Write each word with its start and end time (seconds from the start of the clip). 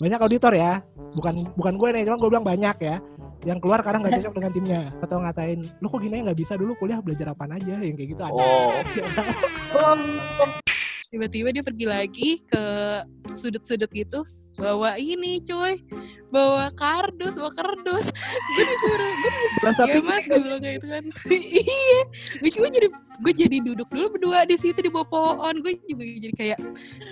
banyak 0.00 0.20
auditor 0.20 0.52
ya. 0.56 0.80
Bukan 1.12 1.34
bukan 1.54 1.74
gue 1.76 1.88
nih 1.92 2.02
cuma 2.08 2.16
gue 2.16 2.30
bilang 2.32 2.46
banyak 2.46 2.76
ya. 2.80 2.96
Yang 3.44 3.58
keluar 3.64 3.80
karena 3.84 3.98
nggak 4.04 4.12
cocok 4.20 4.34
dengan 4.40 4.52
timnya. 4.52 4.80
Atau 5.04 5.16
ngatain 5.20 5.60
lu 5.78 5.86
kok 5.92 6.00
gini 6.00 6.16
nggak 6.24 6.38
bisa 6.40 6.56
dulu 6.56 6.72
kuliah 6.80 7.04
belajar 7.04 7.36
apa 7.36 7.44
aja? 7.52 7.76
Yang 7.76 7.96
kayak 8.00 8.08
gitu 8.16 8.22
ada. 8.24 8.40
Oh. 8.40 8.72
tiba-tiba 11.10 11.50
dia 11.50 11.64
pergi 11.66 11.86
lagi 11.90 12.30
ke 12.46 12.64
sudut-sudut 13.34 13.90
gitu 13.90 14.22
bawa 14.60 15.00
ini 15.00 15.40
cuy. 15.40 15.80
Bawa 16.30 16.70
kardus 16.78 17.42
bawa 17.42 17.50
kardus 17.50 18.14
gue 18.54 18.64
disuruh 18.70 19.12
gue 19.18 19.32
ya 19.82 19.98
mas 19.98 20.30
gue 20.30 20.38
bilang 20.38 20.62
kayak 20.62 20.78
gitu 20.78 20.86
kan. 20.86 21.04
Iya. 21.34 22.00
Gue 22.54 22.68
jadi 22.70 22.88
gue 22.94 23.32
jadi 23.34 23.56
duduk 23.58 23.88
dulu 23.90 24.06
berdua 24.14 24.46
di 24.46 24.54
situ 24.54 24.78
di 24.78 24.92
bawah 24.92 25.10
pohon. 25.10 25.58
Gue 25.58 25.82
juga 25.90 26.04
jadi 26.06 26.34
kayak 26.38 26.58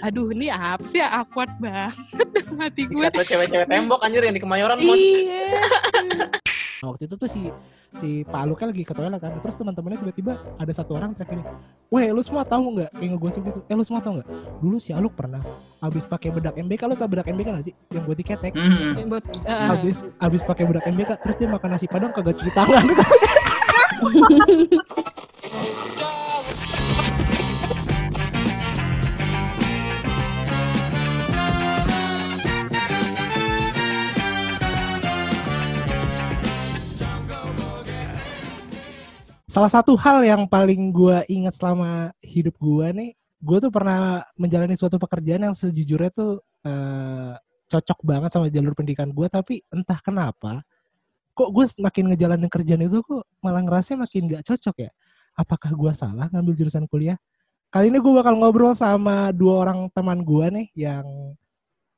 aduh 0.07 0.31
ini 0.31 0.55
apa 0.55 0.87
sih? 0.87 1.03
Awkward 1.03 1.51
banget 1.59 2.29
dalam 2.31 2.57
hati 2.63 2.83
gue 2.87 3.03
Kata 3.11 3.27
cewek-cewek 3.27 3.67
tembok 3.67 4.01
anjir 4.07 4.23
yang 4.23 4.37
di 4.39 4.43
Kemayoran 4.45 4.79
iya. 4.79 5.67
Nah, 6.15 6.89
waktu 6.95 7.11
itu 7.11 7.15
tuh 7.19 7.27
si 7.27 7.51
si 7.97 8.21
Pak 8.29 8.41
Aluknya 8.45 8.69
lagi 8.69 8.85
ke 8.85 8.93
toilet 8.93 9.17
kan. 9.17 9.33
Terus 9.41 9.57
teman-temannya 9.57 9.99
tiba-tiba 10.05 10.33
ada 10.61 10.73
satu 10.77 11.01
orang 11.01 11.17
teriak 11.17 11.33
gini 11.33 11.45
weh 11.89 12.13
lu 12.13 12.21
semua 12.21 12.45
tahu 12.45 12.77
nggak? 12.77 12.91
Kayak 12.93 13.11
ngegosip 13.17 13.43
gitu. 13.49 13.61
Eh 13.65 13.75
lu 13.75 13.85
semua 13.85 14.05
tahu 14.05 14.21
nggak? 14.21 14.29
Dulu 14.61 14.77
si 14.77 14.91
Aluk 14.93 15.17
pernah 15.17 15.41
abis 15.81 16.05
pakai 16.05 16.29
bedak 16.29 16.55
MBK 16.61 16.83
lu 16.85 16.95
tau 16.99 17.09
bedak 17.09 17.27
MBK 17.33 17.49
nggak 17.49 17.65
sih? 17.65 17.75
Yang 17.95 18.05
buat 18.05 18.19
diketek. 18.21 18.53
Hmm. 18.53 18.93
Yang 18.99 19.09
buat 19.09 19.25
uh, 19.49 19.73
abis 19.79 19.97
abis 20.21 20.43
pakai 20.45 20.65
bedak 20.69 20.85
MBK 20.85 21.11
terus 21.25 21.37
dia 21.41 21.49
makan 21.49 21.69
nasi 21.73 21.87
padang 21.89 22.13
kagak 22.13 22.37
cuci 22.37 22.53
tangan 22.53 22.85
Salah 39.59 39.75
satu 39.75 39.99
hal 39.99 40.23
yang 40.23 40.47
paling 40.47 40.95
gua 40.95 41.27
ingat 41.27 41.59
selama 41.59 42.15
hidup 42.23 42.55
gua 42.63 42.95
nih, 42.95 43.19
gua 43.43 43.59
tuh 43.59 43.75
pernah 43.75 44.23
menjalani 44.39 44.79
suatu 44.79 45.03
pekerjaan 45.03 45.51
yang 45.51 45.55
sejujurnya 45.59 46.15
tuh 46.15 46.39
eh, 46.63 47.35
cocok 47.67 47.99
banget 48.07 48.31
sama 48.31 48.47
jalur 48.55 48.79
pendidikan 48.79 49.11
gua, 49.11 49.27
tapi 49.27 49.67
entah 49.75 49.99
kenapa, 49.99 50.63
kok 51.35 51.51
gue 51.51 51.67
makin 51.75 52.15
ngejalanin 52.15 52.47
kerjaan 52.47 52.87
itu 52.87 53.03
kok 53.03 53.27
malah 53.43 53.59
ngerasa 53.67 53.99
makin 53.99 54.31
gak 54.31 54.47
cocok 54.47 54.77
ya. 54.79 54.91
Apakah 55.35 55.75
gua 55.75 55.91
salah 55.91 56.31
ngambil 56.31 56.55
jurusan 56.55 56.87
kuliah? 56.87 57.19
Kali 57.75 57.91
ini 57.91 57.99
gue 57.99 58.15
bakal 58.15 58.39
ngobrol 58.39 58.79
sama 58.79 59.35
dua 59.35 59.67
orang 59.67 59.91
teman 59.91 60.23
gua 60.23 60.55
nih 60.55 60.71
yang 60.79 61.35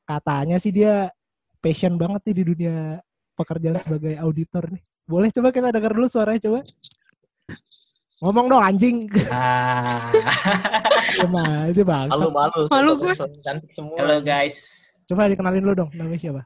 katanya 0.09 0.57
sih 0.57 0.73
dia 0.73 1.13
passion 1.61 1.93
banget 1.93 2.25
nih 2.25 2.35
di 2.41 2.43
dunia 2.57 3.05
pekerjaan 3.37 3.77
sebagai 3.85 4.17
auditor 4.17 4.65
nih. 4.73 4.81
Boleh 5.05 5.29
coba 5.29 5.53
kita 5.53 5.69
dengar 5.69 5.93
dulu 5.93 6.09
suaranya 6.09 6.41
coba. 6.41 6.65
Ngomong 8.21 8.45
dong 8.47 8.61
anjing. 8.61 9.09
Ah. 9.33 9.97
Cuma 11.17 11.65
itu 11.67 11.81
bang. 11.81 12.05
Malu 12.07 12.29
malu. 12.29 12.61
Malu 12.69 12.91
gue. 12.97 13.13
Cantik 13.41 13.71
semua. 13.73 13.97
Halo 13.97 14.21
guys. 14.21 14.57
Coba 15.09 15.25
dikenalin 15.25 15.63
lu 15.63 15.73
dong. 15.73 15.89
Namanya 15.91 16.19
siapa? 16.19 16.43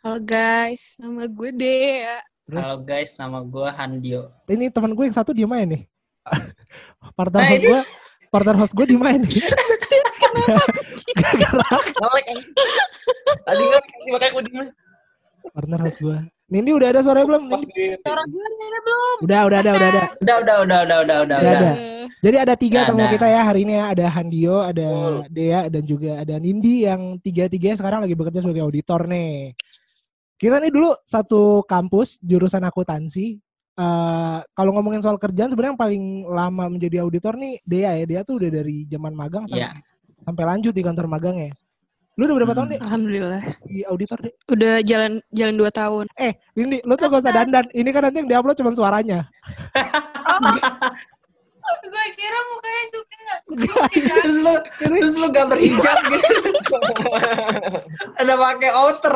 halo 0.00 0.16
guys 0.16 0.96
nama 0.96 1.28
gue 1.28 1.50
Dea 1.52 2.24
Terus 2.48 2.56
Halo 2.56 2.76
guys, 2.80 3.10
nama 3.14 3.44
gue 3.44 3.68
Handio. 3.68 4.32
ini 4.48 4.72
teman 4.72 4.90
gue 4.90 5.04
yang 5.04 5.12
satu 5.12 5.30
dia 5.30 5.44
main 5.44 5.68
nih. 5.68 5.82
partner 7.20 7.38
Nah, 7.38 7.46
host 7.46 7.60
ini- 7.60 7.68
gue, 7.68 7.80
partner 8.26 8.56
host 8.56 8.72
gue 8.72 8.86
di 8.88 8.96
main 8.96 9.20
nih. 9.20 9.38
Ngelek 12.00 12.24
anjing. 12.26 12.54
Tadi 13.44 13.62
ngelek 13.62 13.86
anjing, 13.86 14.10
makanya 14.10 14.32
gue 14.32 14.42
diem. 14.46 14.66
partner 15.52 15.78
host 15.84 15.98
gue. 16.00 16.16
Nindi 16.50 16.70
udah 16.74 16.88
ada 16.90 17.00
suaranya 17.00 17.26
belum? 17.30 17.42
Nindi? 17.46 17.66
di 17.70 17.86
Udah, 19.22 19.40
udah 19.46 19.58
ada, 19.62 19.70
udah 19.70 19.88
ada. 19.88 20.02
Udah, 20.18 20.36
udah, 20.42 20.56
udah, 20.66 20.78
udah, 20.82 20.98
udah, 21.06 21.18
udah, 21.22 21.38
Udah 21.38 21.38
udah. 21.38 21.60
ada. 21.62 21.72
Jadi 22.20 22.36
ada 22.36 22.54
tiga 22.58 22.84
tamu 22.84 23.00
ada. 23.00 23.12
kita 23.14 23.26
ya 23.30 23.40
hari 23.40 23.60
ini 23.64 23.72
ya. 23.78 23.84
Ada 23.94 24.06
Handio, 24.12 24.56
ada 24.60 24.88
Betul. 24.90 25.14
Dea, 25.32 25.60
dan 25.70 25.82
juga 25.86 26.10
ada 26.20 26.34
Nindi 26.36 26.84
yang 26.84 27.16
tiga-tiganya 27.16 27.76
sekarang 27.78 28.00
lagi 28.04 28.12
bekerja 28.12 28.42
sebagai 28.42 28.60
auditor 28.60 29.08
nih. 29.08 29.54
Kita 30.36 30.58
nih 30.58 30.72
dulu 30.74 30.90
satu 31.06 31.62
kampus 31.64 32.18
jurusan 32.20 32.66
akuntansi. 32.66 33.38
Eh 33.78 34.38
kalau 34.52 34.70
ngomongin 34.74 35.00
soal 35.00 35.16
kerjaan 35.16 35.48
sebenarnya 35.48 35.72
yang 35.72 35.80
paling 35.80 36.04
lama 36.28 36.64
menjadi 36.68 37.00
auditor 37.00 37.38
nih 37.38 37.62
Dea 37.62 37.94
ya. 37.96 38.04
Dea 38.04 38.20
tuh 38.26 38.36
udah 38.36 38.50
dari 38.52 38.84
zaman 38.90 39.14
magang 39.14 39.46
sampai, 39.48 39.70
Iya. 39.70 39.70
sampai 40.20 40.44
lanjut 40.44 40.72
di 40.74 40.82
kantor 40.84 41.06
magangnya. 41.08 41.54
Lu 42.14 42.26
udah 42.26 42.36
berapa 42.36 42.50
Hmm. 42.50 42.58
tahun 42.58 42.68
deh 42.68 42.80
alhamdulillah 42.80 43.42
di 43.64 43.78
auditor 43.84 44.18
deh? 44.18 44.32
udah 44.50 44.82
jalan 44.82 45.22
jalan 45.30 45.54
dua 45.54 45.70
tahun 45.70 46.04
Eh, 46.14 46.34
Nindi, 46.52 46.82
lu 46.82 46.94
tuh 46.94 47.06
gak 47.06 47.22
usah 47.22 47.32
dandan. 47.32 47.64
Ini 47.70 47.88
kan 47.90 48.02
nanti 48.04 48.18
yang 48.18 48.28
diupload 48.28 48.56
cuma 48.56 48.72
suaranya. 48.72 49.24
gue 51.80 52.06
kira 52.12 52.38
mukanya 52.50 52.82
juga 52.90 53.16
Terus 53.88 54.36
lu, 54.36 54.54
terus 54.76 55.14
lu 55.16 55.26
gak 55.30 55.46
berhijab 55.48 55.98
gitu. 56.04 56.26
Ada 58.16 58.34
pakai 58.36 58.70
outer. 58.74 59.14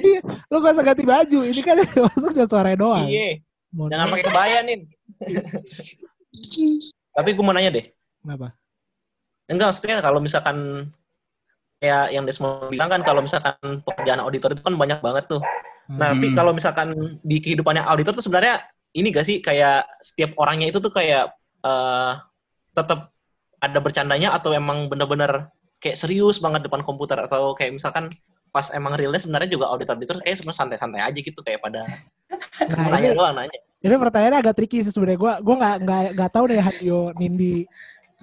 lu 0.50 0.56
gak 0.56 0.72
usah 0.72 0.84
ganti 0.84 1.02
baju. 1.02 1.38
Ini 1.44 1.60
kan 1.60 1.76
masuk 2.06 2.30
cuma 2.32 2.46
suaranya 2.46 2.78
doang. 2.78 3.06
Iya. 3.06 3.42
Jangan 3.76 4.06
pakai 4.08 4.24
kebaya 4.24 4.58
nih. 4.62 4.78
Tapi 7.10 7.28
gue 7.32 7.44
mau 7.44 7.52
nanya 7.52 7.70
deh. 7.74 7.86
Kenapa? 8.22 8.54
Enggak, 9.46 9.66
maksudnya 9.70 9.96
kalau 10.00 10.18
misalkan 10.18 10.88
kayak 11.76 12.04
yang 12.12 12.24
Desmond 12.24 12.72
bilang 12.72 12.88
kan 12.88 13.00
kalau 13.04 13.20
misalkan 13.20 13.54
pekerjaan 13.84 14.20
auditor 14.24 14.56
itu 14.56 14.62
kan 14.64 14.74
banyak 14.74 14.98
banget 15.00 15.24
tuh. 15.28 15.42
Nah, 15.86 16.10
tapi 16.16 16.32
Hmm. 16.32 16.36
kalau 16.36 16.50
misalkan 16.50 16.88
di 17.22 17.38
kehidupannya 17.38 17.86
auditor 17.86 18.16
tuh 18.16 18.24
sebenarnya 18.24 18.64
ini 18.92 19.12
gak 19.12 19.26
sih 19.28 19.38
kayak 19.38 19.86
setiap 20.02 20.34
orangnya 20.40 20.72
itu 20.72 20.80
tuh 20.80 20.90
kayak 20.90 21.30
eh 21.62 22.12
tetap 22.72 23.12
ada 23.56 23.78
bercandanya 23.80 24.34
atau 24.36 24.52
emang 24.52 24.88
bener-bener 24.90 25.48
kayak 25.78 25.96
serius 25.96 26.40
banget 26.40 26.64
depan 26.66 26.80
komputer 26.82 27.16
atau 27.22 27.52
kayak 27.56 27.76
misalkan 27.76 28.08
pas 28.50 28.72
emang 28.72 28.96
realnya 28.96 29.20
sebenarnya 29.20 29.52
juga 29.52 29.68
auditor-auditor 29.68 30.24
kayak 30.24 30.40
sebenarnya 30.40 30.60
santai-santai 30.64 31.00
aja 31.04 31.18
gitu 31.20 31.40
kayak 31.44 31.60
pada 31.60 31.84
Nah, 32.72 32.88
nanya 32.90 33.10
ini, 33.12 33.16
doang 33.16 33.34
nanya. 33.36 33.58
ini 33.80 33.94
pertanyaannya 33.94 34.40
agak 34.42 34.54
tricky 34.58 34.82
sih 34.82 34.90
sebenarnya. 34.90 35.18
Gua 35.20 35.32
gua 35.44 35.54
nggak 35.60 35.76
nggak 35.86 36.02
nggak 36.18 36.30
tahu 36.32 36.44
deh 36.50 36.60
Hanyo 36.60 37.00
Nindi 37.14 37.62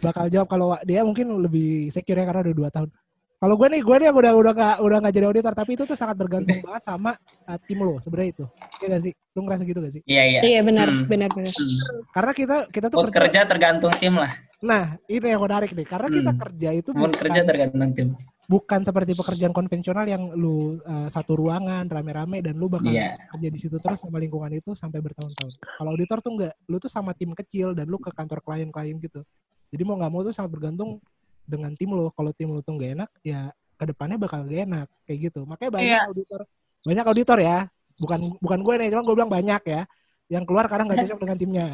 bakal 0.02 0.28
jawab 0.28 0.48
kalau 0.50 0.76
dia 0.84 1.06
mungkin 1.06 1.32
lebih 1.40 1.88
secure 1.90 2.18
ya 2.20 2.26
karena 2.28 2.42
udah 2.50 2.56
dua 2.58 2.70
tahun. 2.74 2.90
Kalau 3.44 3.60
gue 3.60 3.68
nih, 3.68 3.82
gue 3.84 3.96
nih 4.00 4.08
yang 4.08 4.16
udah 4.16 4.32
udah 4.40 4.52
nggak 4.56 4.76
udah 4.80 4.98
nggak 5.04 5.14
jadi 5.20 5.26
auditor, 5.28 5.52
tapi 5.52 5.76
itu 5.76 5.84
tuh 5.84 6.00
sangat 6.00 6.16
bergantung 6.16 6.56
banget 6.64 6.84
sama 6.88 7.12
uh, 7.44 7.60
tim 7.60 7.76
lo 7.76 8.00
sebenarnya 8.00 8.40
itu. 8.40 8.46
Iya 8.80 8.88
gak 8.88 9.02
sih? 9.04 9.12
Lu 9.36 9.44
ngerasa 9.44 9.64
gitu 9.68 9.80
gak 9.84 9.94
sih? 10.00 10.02
Iya, 10.08 10.24
iya. 10.24 10.40
iya 10.48 10.60
benar 10.64 10.88
Hmm. 10.88 11.04
benar 11.12 11.28
benar 11.28 11.52
Hmm. 11.52 12.08
Karena 12.16 12.32
kita 12.32 12.56
kita 12.72 12.88
tuh 12.88 12.98
kerja. 13.04 13.20
kerja 13.20 13.40
tergantung 13.44 13.92
tim 14.00 14.16
lah. 14.16 14.32
Nah, 14.64 14.96
ini 15.12 15.28
yang 15.28 15.44
menarik 15.44 15.76
nih. 15.76 15.84
Karena 15.84 16.08
kita 16.08 16.32
Hmm. 16.32 16.40
kerja 16.40 16.70
itu 16.72 16.90
bukan, 16.96 17.12
kerja 17.12 17.42
tergantung 17.44 17.92
tim. 17.92 18.10
bukan 18.44 18.80
seperti 18.80 19.12
pekerjaan 19.12 19.52
konvensional 19.52 20.04
yang 20.04 20.24
lu 20.36 20.80
uh, 20.80 21.08
satu 21.08 21.36
ruangan 21.36 21.84
rame-rame 21.84 22.40
dan 22.40 22.56
lu 22.56 22.72
bakal 22.72 22.92
Iya. 22.92 23.20
kerja 23.28 23.50
di 23.52 23.60
situ 23.60 23.76
terus 23.76 24.00
sama 24.00 24.20
lingkungan 24.20 24.52
itu 24.52 24.72
sampai 24.72 25.00
bertahun-tahun. 25.00 25.52
Kalau 25.60 25.90
auditor 25.92 26.20
tuh 26.20 26.32
enggak, 26.32 26.54
lu 26.68 26.80
tuh 26.80 26.88
sama 26.88 27.12
tim 27.12 27.32
kecil 27.32 27.76
dan 27.76 27.88
lu 27.88 28.00
ke 28.00 28.08
kantor 28.08 28.40
klien-klien 28.40 28.96
gitu. 29.00 29.20
Jadi 29.68 29.84
mau 29.84 30.00
nggak 30.00 30.12
mau 30.12 30.22
tuh 30.22 30.32
sangat 30.32 30.52
bergantung 30.54 31.04
dengan 31.44 31.72
tim 31.76 31.92
lu. 31.92 32.10
Kalau 32.16 32.32
tim 32.34 32.50
lu 32.52 32.62
tuh 32.64 32.76
nggak 32.80 32.92
enak, 33.00 33.10
ya 33.24 33.52
ke 33.74 33.84
depannya 33.90 34.18
bakal 34.22 34.46
gak 34.48 34.64
enak 34.64 34.88
kayak 35.04 35.20
gitu. 35.32 35.44
Makanya 35.44 35.72
banyak 35.76 35.90
Iya. 35.92 36.02
auditor, 36.08 36.42
banyak 36.88 37.06
auditor 37.06 37.40
ya. 37.42 37.58
Bukan 38.00 38.20
bukan 38.42 38.60
gue 38.66 38.74
nih, 38.80 38.88
cuma 38.90 39.02
gue 39.06 39.16
bilang 39.16 39.32
banyak 39.32 39.62
ya. 39.68 39.82
Yang 40.32 40.44
keluar 40.50 40.66
karena 40.72 40.84
nggak 40.88 41.00
cocok 41.06 41.20
dengan 41.20 41.38
timnya. 41.38 41.68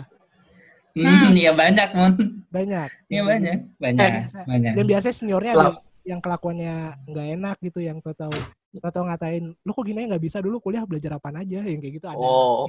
Hmm, 0.98 1.32
iya 1.38 1.52
banyak, 1.54 1.90
Mon. 1.94 2.14
Banyak. 2.50 2.90
Iya 3.08 3.22
banyak, 3.22 3.58
banyak, 3.78 4.10
biasa. 4.26 4.40
banyak. 4.50 4.74
Dan 4.74 4.86
biasanya 4.90 5.16
seniornya 5.16 5.52
ada 5.54 5.72
yang 6.02 6.20
kelakuannya 6.20 6.76
nggak 7.06 7.28
enak 7.38 7.58
gitu, 7.62 7.80
yang 7.86 8.02
tau 8.02 8.18
tahu 8.18 8.34
tahu 8.74 9.04
ngatain, 9.06 9.54
lu 9.54 9.72
kok 9.72 9.86
gini 9.86 10.10
nggak 10.10 10.24
bisa 10.24 10.42
dulu 10.42 10.58
kuliah 10.58 10.84
belajar 10.86 11.22
apaan 11.22 11.42
aja, 11.42 11.62
yang 11.62 11.80
kayak 11.80 11.94
gitu 12.02 12.08
ada. 12.10 12.18
Oh, 12.20 12.66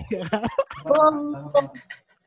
Waduh, 0.84 1.72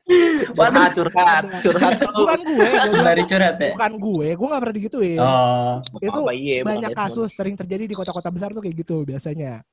curhat, 0.56 0.92
curhat, 0.92 1.44
curhat. 1.64 1.92
Bukan 2.04 2.40
gue, 2.44 2.68
gue 2.68 2.90
sembari 2.92 3.22
curhat 3.24 3.56
ya. 3.56 3.72
bukan 3.72 3.92
gue, 3.96 4.28
gue 4.36 4.46
nggak 4.52 4.62
pernah 4.62 4.76
digituin. 4.76 5.18
Oh, 5.20 5.80
itu 6.00 6.20
Apa 6.20 6.32
iya, 6.36 6.60
banyak 6.60 6.92
Desmond? 6.92 7.08
kasus 7.08 7.30
sering 7.32 7.56
terjadi 7.56 7.88
di 7.88 7.96
kota-kota 7.96 8.28
besar 8.28 8.52
tuh 8.52 8.60
kayak 8.60 8.76
gitu 8.84 9.00
biasanya. 9.08 9.64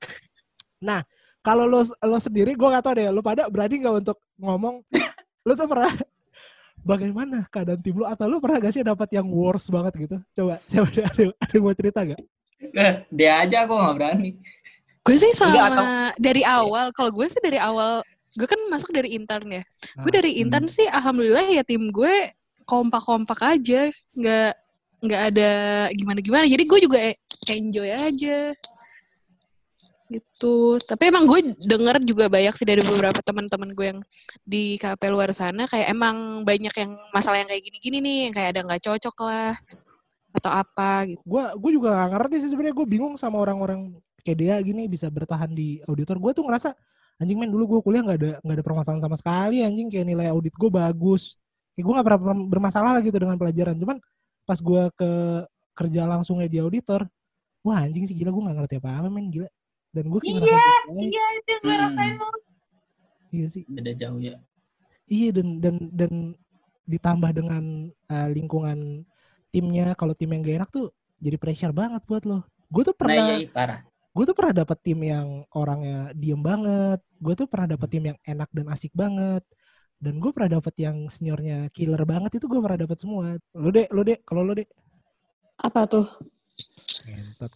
Nah, 0.79 1.03
kalau 1.43 1.67
lo 1.67 1.83
lo 1.83 2.17
sendiri, 2.21 2.55
gue 2.55 2.67
gak 2.69 2.83
tau 2.85 2.95
deh, 2.95 3.11
lo 3.11 3.19
pada 3.19 3.49
berani 3.51 3.75
nggak 3.83 3.95
untuk 4.07 4.17
ngomong, 4.39 4.79
lo 5.47 5.53
tuh 5.57 5.67
pernah 5.67 5.91
bagaimana 6.81 7.45
keadaan 7.51 7.81
tim 7.83 7.99
lo 7.99 8.05
atau 8.07 8.25
lo 8.31 8.39
pernah 8.39 8.57
gak 8.63 8.73
sih 8.73 8.83
dapat 8.85 9.09
yang 9.11 9.27
worst 9.27 9.67
banget 9.67 9.93
gitu? 10.07 10.17
Coba, 10.31 10.57
coba 10.63 10.87
ada, 10.89 11.03
ada 11.27 11.53
yang 11.53 11.63
mau 11.65 11.75
cerita 11.75 11.99
gak? 12.07 12.21
Eh, 12.61 12.93
dia 13.09 13.31
aja 13.41 13.65
aku 13.65 13.73
nggak 13.73 13.95
berani. 13.97 14.31
gue 15.01 15.17
sih 15.17 15.33
Enggak, 15.33 15.49
selama 15.49 16.13
dari 16.21 16.45
awal 16.45 16.93
kalau 16.93 17.09
gue 17.09 17.25
sih 17.25 17.41
dari 17.41 17.57
awal 17.57 18.05
gue 18.31 18.47
kan 18.47 18.59
masuk 18.71 18.95
dari 18.95 19.15
intern 19.15 19.47
ya. 19.51 19.63
Gue 19.99 20.11
Ah, 20.11 20.15
dari 20.23 20.31
intern 20.39 20.67
sih 20.71 20.87
alhamdulillah 20.87 21.47
ya 21.51 21.63
tim 21.67 21.91
gue 21.91 22.31
kompak-kompak 22.63 23.39
aja. 23.59 23.91
Nggak 24.15 24.51
nggak 25.01 25.21
ada 25.33 25.51
gimana-gimana. 25.97 26.45
Jadi 26.47 26.63
gue 26.63 26.79
juga 26.79 26.97
e- 27.01 27.19
enjoy 27.51 27.89
aja. 27.91 28.53
Gitu. 30.11 30.75
Tapi 30.83 31.03
emang 31.07 31.23
gue 31.23 31.55
denger 31.55 32.03
juga 32.03 32.27
banyak 32.27 32.51
sih 32.51 32.67
dari 32.67 32.83
beberapa 32.83 33.19
teman-teman 33.23 33.71
gue 33.71 33.85
yang 33.95 33.99
di 34.43 34.75
KP 34.75 35.01
luar 35.07 35.31
sana. 35.31 35.67
Kayak 35.67 35.87
emang 35.91 36.43
banyak 36.43 36.73
yang 36.75 36.91
masalah 37.15 37.39
yang 37.39 37.49
kayak 37.51 37.63
gini-gini 37.63 37.97
nih 38.03 38.17
yang 38.27 38.33
kayak 38.35 38.49
ada 38.55 38.61
nggak 38.67 38.83
cocok 38.83 39.17
lah 39.23 39.55
atau 40.31 40.51
apa 40.51 41.11
gitu. 41.11 41.19
Gue 41.23 41.43
gue 41.55 41.71
juga 41.79 41.95
gak 41.95 42.09
ngerti 42.15 42.35
sih 42.43 42.49
sebenarnya. 42.51 42.75
Gue 42.75 42.87
bingung 42.87 43.15
sama 43.15 43.39
orang-orang 43.39 43.95
kayak 44.23 44.37
dia 44.37 44.55
gini 44.59 44.87
bisa 44.91 45.07
bertahan 45.07 45.51
di 45.51 45.79
auditor. 45.87 46.19
Gue 46.19 46.31
tuh 46.35 46.43
ngerasa 46.43 46.75
anjing 47.21 47.37
men 47.37 47.53
dulu 47.53 47.77
gue 47.77 47.79
kuliah 47.85 48.01
nggak 48.01 48.17
ada 48.17 48.31
nggak 48.41 48.55
ada 48.57 48.65
permasalahan 48.65 49.01
sama 49.05 49.15
sekali 49.15 49.61
anjing 49.61 49.87
kayak 49.87 50.09
nilai 50.09 50.27
audit 50.33 50.51
gue 50.51 50.67
bagus 50.67 51.37
kayak 51.77 51.85
gue 51.85 51.93
nggak 51.93 52.07
pernah 52.09 52.19
bermasalah 52.49 52.91
lah 52.97 53.01
gitu 53.05 53.13
dengan 53.15 53.37
pelajaran 53.37 53.77
cuman 53.77 53.97
pas 54.43 54.57
gue 54.57 54.83
ke 54.97 55.11
kerja 55.71 56.01
langsungnya 56.03 56.49
di 56.49 56.57
auditor 56.57 57.05
wah 57.61 57.77
anjing 57.79 58.09
sih 58.09 58.17
gila 58.17 58.33
gue 58.33 58.41
nggak 58.41 58.57
ngerti 58.57 58.75
apa 58.81 58.89
apa 58.97 59.07
men 59.07 59.29
gila 59.29 59.47
dan 59.93 60.05
gue 60.09 60.19
Iya, 60.23 60.59
Iya, 60.97 61.25
itu 61.37 61.53
gue 61.61 61.71
Hmm. 61.71 61.83
rasain 61.93 62.15
lo. 62.17 62.29
iya 63.29 63.45
sih 63.47 63.63
Beda 63.69 63.91
jauh 63.93 64.17
ya. 64.17 64.35
Iya 65.05 65.29
dan 65.35 65.47
dan 65.59 65.75
dan 65.91 66.13
ditambah 66.87 67.31
dengan 67.31 67.63
uh, 68.07 68.29
lingkungan 68.31 69.03
timnya 69.51 69.91
kalau 69.93 70.15
tim 70.15 70.31
yang 70.31 70.41
gak 70.41 70.57
enak 70.63 70.69
tuh 70.71 70.87
jadi 71.19 71.37
pressure 71.37 71.71
banget 71.71 72.01
buat 72.07 72.23
lo. 72.25 72.41
Gue 72.67 72.81
tuh 72.81 72.95
Nah, 72.95 72.99
pernah 72.99 73.25
iya, 73.29 73.35
iya, 73.43 73.49
parah. 73.51 73.79
Gue 74.11 74.23
tuh 74.27 74.35
pernah 74.35 74.53
dapet 74.63 74.77
tim 74.83 74.99
yang 75.01 75.27
orangnya 75.55 76.11
diem 76.15 76.39
banget. 76.39 76.99
Gue 77.19 77.33
tuh 77.39 77.47
pernah 77.47 77.75
dapet 77.75 77.87
tim 77.91 78.03
yang 78.11 78.19
enak 78.27 78.49
dan 78.51 78.67
asik 78.71 78.91
banget. 78.91 79.43
Dan 80.01 80.17
gue 80.17 80.31
pernah 80.33 80.57
dapet 80.57 80.73
yang 80.81 81.07
seniornya 81.07 81.69
killer 81.71 82.01
banget 82.03 82.41
itu 82.41 82.45
gue 82.49 82.59
pernah 82.59 82.79
dapet 82.81 82.97
semua. 82.99 83.37
Lo 83.53 83.69
deh, 83.69 83.85
lo 83.93 84.01
deh, 84.01 84.17
kalau 84.25 84.41
lo 84.43 84.53
deh. 84.57 84.67
apa 85.61 85.85
tuh. 85.85 86.09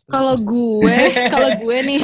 Kalau 0.09 0.35
gue 0.37 0.97
kalau 1.33 1.49
gue 1.61 1.77
nih 1.85 2.01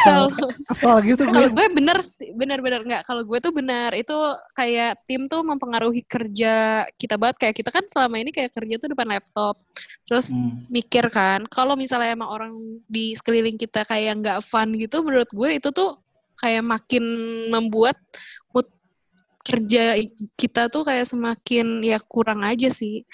kalau 0.00 0.98
gitu 1.02 1.22
gue. 1.26 1.34
kalau 1.34 1.48
gue. 1.52 1.66
bener 1.72 1.98
sih- 2.00 2.32
bener-bener 2.32 2.80
nggak. 2.82 3.02
Kalau 3.04 3.22
gue 3.24 3.38
tuh 3.38 3.52
bener 3.52 3.92
itu 3.92 4.14
kayak 4.54 5.00
tim 5.04 5.26
tuh 5.26 5.42
mempengaruhi 5.42 6.04
kerja 6.04 6.86
kita 6.94 7.16
banget. 7.16 7.36
Kayak 7.36 7.54
kita 7.60 7.70
kan 7.70 7.84
selama 7.86 8.16
ini 8.18 8.30
kayak 8.30 8.52
kerja 8.54 8.74
tuh 8.78 8.88
depan 8.92 9.08
laptop. 9.10 9.58
Terus 10.06 10.36
Hmm. 10.36 10.62
mikir 10.68 11.10
kan 11.10 11.44
kalau 11.48 11.74
misalnya 11.74 12.14
emang 12.14 12.30
orang 12.30 12.52
di 12.86 13.12
sekeliling 13.12 13.56
kita 13.56 13.84
kayak 13.84 14.20
nggak 14.22 14.38
fun 14.40 14.72
gitu 14.76 15.02
menurut 15.02 15.28
gue 15.30 15.58
itu 15.58 15.68
tuh 15.70 15.98
kayak 16.38 16.64
makin 16.64 17.04
membuat 17.52 18.00
mood 18.50 18.64
kerja 19.40 19.98
kita 20.36 20.68
tuh 20.68 20.84
kayak 20.84 21.04
semakin 21.04 21.80
ya 21.82 21.98
kurang 22.00 22.40
aja 22.44 22.68
sih 22.68 23.04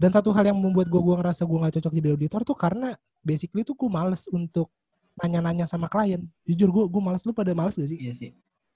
Dan 0.00 0.08
satu 0.08 0.32
hal 0.32 0.48
yang 0.48 0.56
membuat 0.56 0.88
gue 0.88 0.96
gue 0.96 1.12
ngerasa 1.20 1.44
gue 1.44 1.58
gak 1.60 1.74
cocok 1.76 1.92
jadi 1.92 2.08
auditor 2.16 2.40
tuh 2.40 2.56
karena 2.56 2.96
basically 3.20 3.60
tuh 3.60 3.76
gue 3.76 3.90
males 3.92 4.24
untuk 4.32 4.72
nanya-nanya 5.20 5.68
sama 5.68 5.92
klien. 5.92 6.24
Jujur 6.48 6.72
gue 6.72 6.84
gue 6.88 7.02
males 7.04 7.20
lu 7.20 7.36
pada 7.36 7.52
males 7.52 7.76
gak 7.76 7.84
sih? 7.84 8.00
Iya 8.00 8.12
sih. 8.16 8.30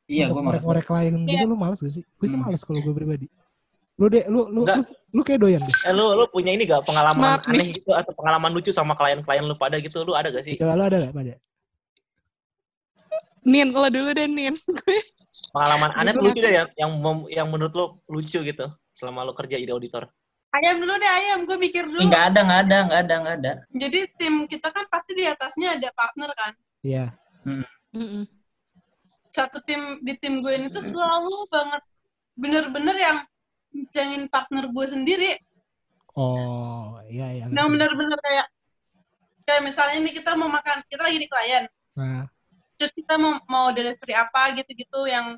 Iya, 0.05 0.29
gue 0.29 0.37
untuk 0.37 0.53
malas. 0.53 0.69
ngorek 0.69 0.85
klien 0.85 1.17
gitu 1.17 1.32
Iya. 1.32 1.49
lu 1.49 1.56
males 1.56 1.81
gak 1.81 1.94
sih? 1.97 2.05
Gue 2.05 2.26
sih 2.29 2.37
Hmm. 2.37 2.44
males 2.44 2.61
kalau 2.61 2.76
gue 2.76 2.93
pribadi. 2.93 3.26
Lu 3.97 4.11
deh, 4.12 4.26
lu 4.29 4.53
lu, 4.53 4.69
lu 4.69 4.82
lu 5.17 5.21
kayak 5.25 5.41
doyan 5.41 5.62
deh. 5.65 5.76
Eh, 5.88 5.94
lu 5.97 6.12
lu 6.12 6.29
punya 6.29 6.53
ini 6.53 6.69
gak 6.69 6.85
pengalaman 6.85 7.41
Maaf 7.41 7.49
nih. 7.49 7.56
aneh 7.56 7.67
gitu 7.73 7.91
atau 7.97 8.12
pengalaman 8.12 8.50
lucu 8.53 8.69
sama 8.69 8.93
klien-klien 8.93 9.44
lu 9.49 9.56
pada 9.56 9.81
gitu? 9.81 10.05
Lu 10.05 10.12
ada 10.12 10.29
gak 10.29 10.44
sih? 10.44 10.61
Coba 10.61 10.76
lu 10.76 10.85
ada 10.85 11.09
gak 11.09 11.15
pada? 11.17 11.35
Nin 13.44 13.73
lo 13.73 13.88
dulu 13.88 14.12
deh 14.12 14.29
Nin 14.29 14.56
Pengalaman 15.53 15.88
aneh 15.94 16.12
lucu 16.17 16.37
deh 16.37 16.53
yang 16.53 16.69
yang 16.76 16.93
yang 17.32 17.47
menurut 17.49 17.73
lu 17.73 17.85
lucu 18.12 18.41
gitu 18.41 18.67
selama 18.93 19.25
lu 19.25 19.32
kerja 19.32 19.56
jadi 19.56 19.73
auditor. 19.73 20.11
Ayam 20.54 20.74
dulu 20.78 20.94
deh, 20.94 21.10
ayam. 21.10 21.38
Gue 21.50 21.58
mikir 21.58 21.82
dulu. 21.90 22.06
Enggak 22.06 22.30
ada, 22.30 22.40
enggak 22.46 22.60
ada, 22.62 22.76
enggak 22.86 23.00
ada, 23.02 23.14
enggak 23.18 23.36
ada. 23.42 23.52
Jadi 23.74 23.98
tim 24.14 24.34
kita 24.46 24.68
kan 24.70 24.84
pasti 24.86 25.10
di 25.18 25.24
atasnya 25.26 25.68
ada 25.74 25.88
partner 25.90 26.30
kan. 26.38 26.52
Iya. 26.86 27.06
Mm-mm. 27.94 28.24
Satu 29.34 29.58
tim 29.66 29.98
di 30.06 30.14
tim 30.22 30.38
gue 30.38 30.52
ini 30.54 30.70
tuh 30.70 30.82
selalu 30.82 31.50
banget 31.50 31.82
bener-bener 32.38 32.96
yang 32.98 33.18
mencengin 33.74 34.30
partner 34.30 34.70
gue 34.70 34.86
sendiri. 34.86 35.32
Oh, 36.14 37.02
iya 37.10 37.34
iya. 37.34 37.44
Yang 37.50 37.68
bener-bener 37.74 38.18
kayak 38.22 38.46
kayak 39.44 39.62
misalnya 39.66 39.98
nih 40.06 40.14
kita 40.14 40.38
mau 40.38 40.46
makan, 40.46 40.78
kita 40.86 41.02
lagi 41.02 41.18
di 41.18 41.26
klien. 41.26 41.64
Nah, 41.98 42.24
Terus 42.78 42.90
kita 42.94 43.14
mau 43.18 43.38
mau 43.50 43.66
delivery 43.74 44.14
apa 44.14 44.54
gitu-gitu 44.54 45.10
yang 45.10 45.34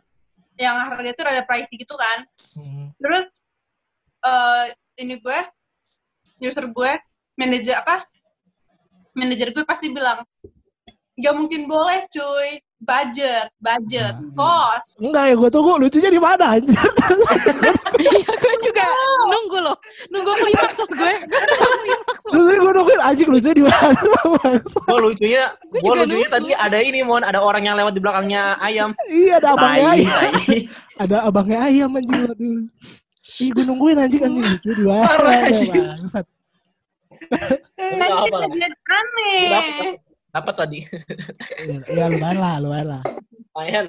yang 0.56 0.76
harga 0.76 1.08
itu 1.08 1.20
rada 1.20 1.42
pricey 1.44 1.76
gitu 1.80 1.96
kan. 1.96 2.18
mm, 2.56 2.96
Terus 3.00 3.26
eh 4.24 4.64
ini 4.96 5.20
gue, 5.20 5.38
user 6.40 6.66
gue, 6.69 6.90
manajer 7.37 7.76
apa? 7.81 8.04
Manajer 9.12 9.52
gue 9.52 9.64
pasti 9.64 9.93
bilang, 9.93 10.20
nggak 11.16 11.34
mungkin 11.34 11.64
boleh 11.64 12.04
cuy, 12.08 12.60
budget, 12.76 13.48
budget, 13.56 14.12
Hmm. 14.12 14.32
cost. 14.37 14.84
enggak 15.00 15.25
ya, 15.28 15.34
gue 15.34 15.48
tunggu 15.48 15.72
lucunya 15.76 16.10
di 16.12 16.20
mana 16.20 16.44
anjir. 16.56 16.76
Iya 17.96 18.12
gue 18.37 18.54
juga 18.60 18.84
nunggu 19.26 19.58
loh 19.64 19.76
nunggu 20.12 20.31
klimaks 20.37 20.76
loh 20.78 20.88
gue 20.93 21.12
gue 22.28 22.54
gue 22.60 22.72
nungguin 22.76 23.00
anjing 23.00 23.28
lucunya 23.32 23.56
di 23.56 23.64
mana? 23.64 23.96
Gua 24.87 24.99
lucunya, 25.00 25.44
juga 25.72 26.04
lucunya 26.04 26.28
nunggu. 26.28 26.34
tadi 26.37 26.50
ada 26.52 26.78
ini 26.78 27.00
mon, 27.00 27.25
ada 27.25 27.40
orang 27.40 27.64
yang 27.64 27.75
lewat 27.81 27.96
di 27.96 28.00
belakangnya 28.04 28.60
ayam. 28.60 28.92
iya, 29.08 29.40
ada 29.40 29.56
abangnya 29.56 29.88
ayam. 29.96 30.20
Ada 31.00 31.16
abangnya 31.25 31.58
ayam 31.64 31.88
anjing 31.96 32.20
waktu. 32.28 32.49
Ih, 33.37 33.50
gue 33.50 33.64
nungguin 33.64 33.99
anjing 33.99 34.23
anjing 34.23 34.44
lucu 34.44 34.70
di 34.73 34.84
mana? 34.84 35.05
Parah, 35.05 35.38
anjing. 35.44 35.73
Kan 37.76 38.08
apa? 38.08 38.37
kejadian 38.44 38.73
aneh. 38.73 39.38
Dapat 40.31 40.55
tadi. 40.55 40.78
Iya, 41.64 41.76
Ya, 41.88 42.05
lumayan 42.06 42.38
lah, 42.38 42.55
lumayan 42.61 42.88
lah. 42.93 43.02
Lumayan. 43.50 43.84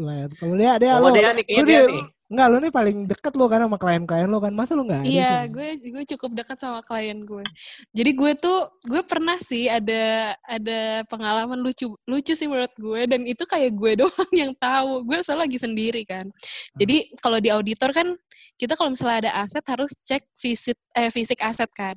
Lumayan. 0.00 0.28
Kalau 0.32 0.54
dia, 0.56 0.72
dia 0.76 0.92
Kalau 0.96 1.08
lu, 1.08 1.14
dia 1.14 1.30
nih, 1.30 1.44
dia 1.44 1.60
di- 1.62 1.92
nih. 1.92 2.04
Enggak, 2.24 2.46
lu 2.48 2.56
nih 2.56 2.72
paling 2.72 2.98
deket 3.04 3.32
lu 3.36 3.46
kan 3.46 3.60
sama 3.60 3.76
klien-klien 3.76 4.26
lu 4.26 4.40
kan. 4.40 4.48
Masa 4.50 4.72
lu 4.72 4.82
enggak 4.82 5.04
Iya, 5.04 5.44
gue 5.44 5.76
gue 5.76 6.04
cukup 6.16 6.32
dekat 6.32 6.56
sama 6.56 6.80
klien 6.80 7.20
gue. 7.20 7.44
Jadi 7.92 8.10
gue 8.10 8.32
tuh 8.34 8.58
gue 8.80 9.04
pernah 9.04 9.36
sih 9.36 9.68
ada 9.68 10.32
ada 10.42 11.04
pengalaman 11.04 11.60
lucu 11.60 11.92
lucu 12.08 12.32
sih 12.32 12.48
menurut 12.48 12.72
gue 12.74 13.00
dan 13.06 13.28
itu 13.28 13.44
kayak 13.44 13.76
gue 13.76 13.92
doang 14.02 14.32
yang 14.32 14.56
tahu. 14.56 15.04
Gue 15.04 15.20
soalnya 15.20 15.44
lagi 15.44 15.60
sendiri 15.60 16.02
kan. 16.02 16.26
Jadi 16.74 17.12
kalau 17.20 17.38
di 17.38 17.52
auditor 17.52 17.92
kan 17.92 18.16
kita 18.54 18.78
kalau 18.78 18.94
misalnya 18.94 19.28
ada 19.28 19.32
aset 19.42 19.64
harus 19.66 19.90
cek 20.06 20.22
visit 20.38 20.78
eh 20.94 21.10
fisik 21.10 21.40
aset 21.42 21.70
kan. 21.74 21.96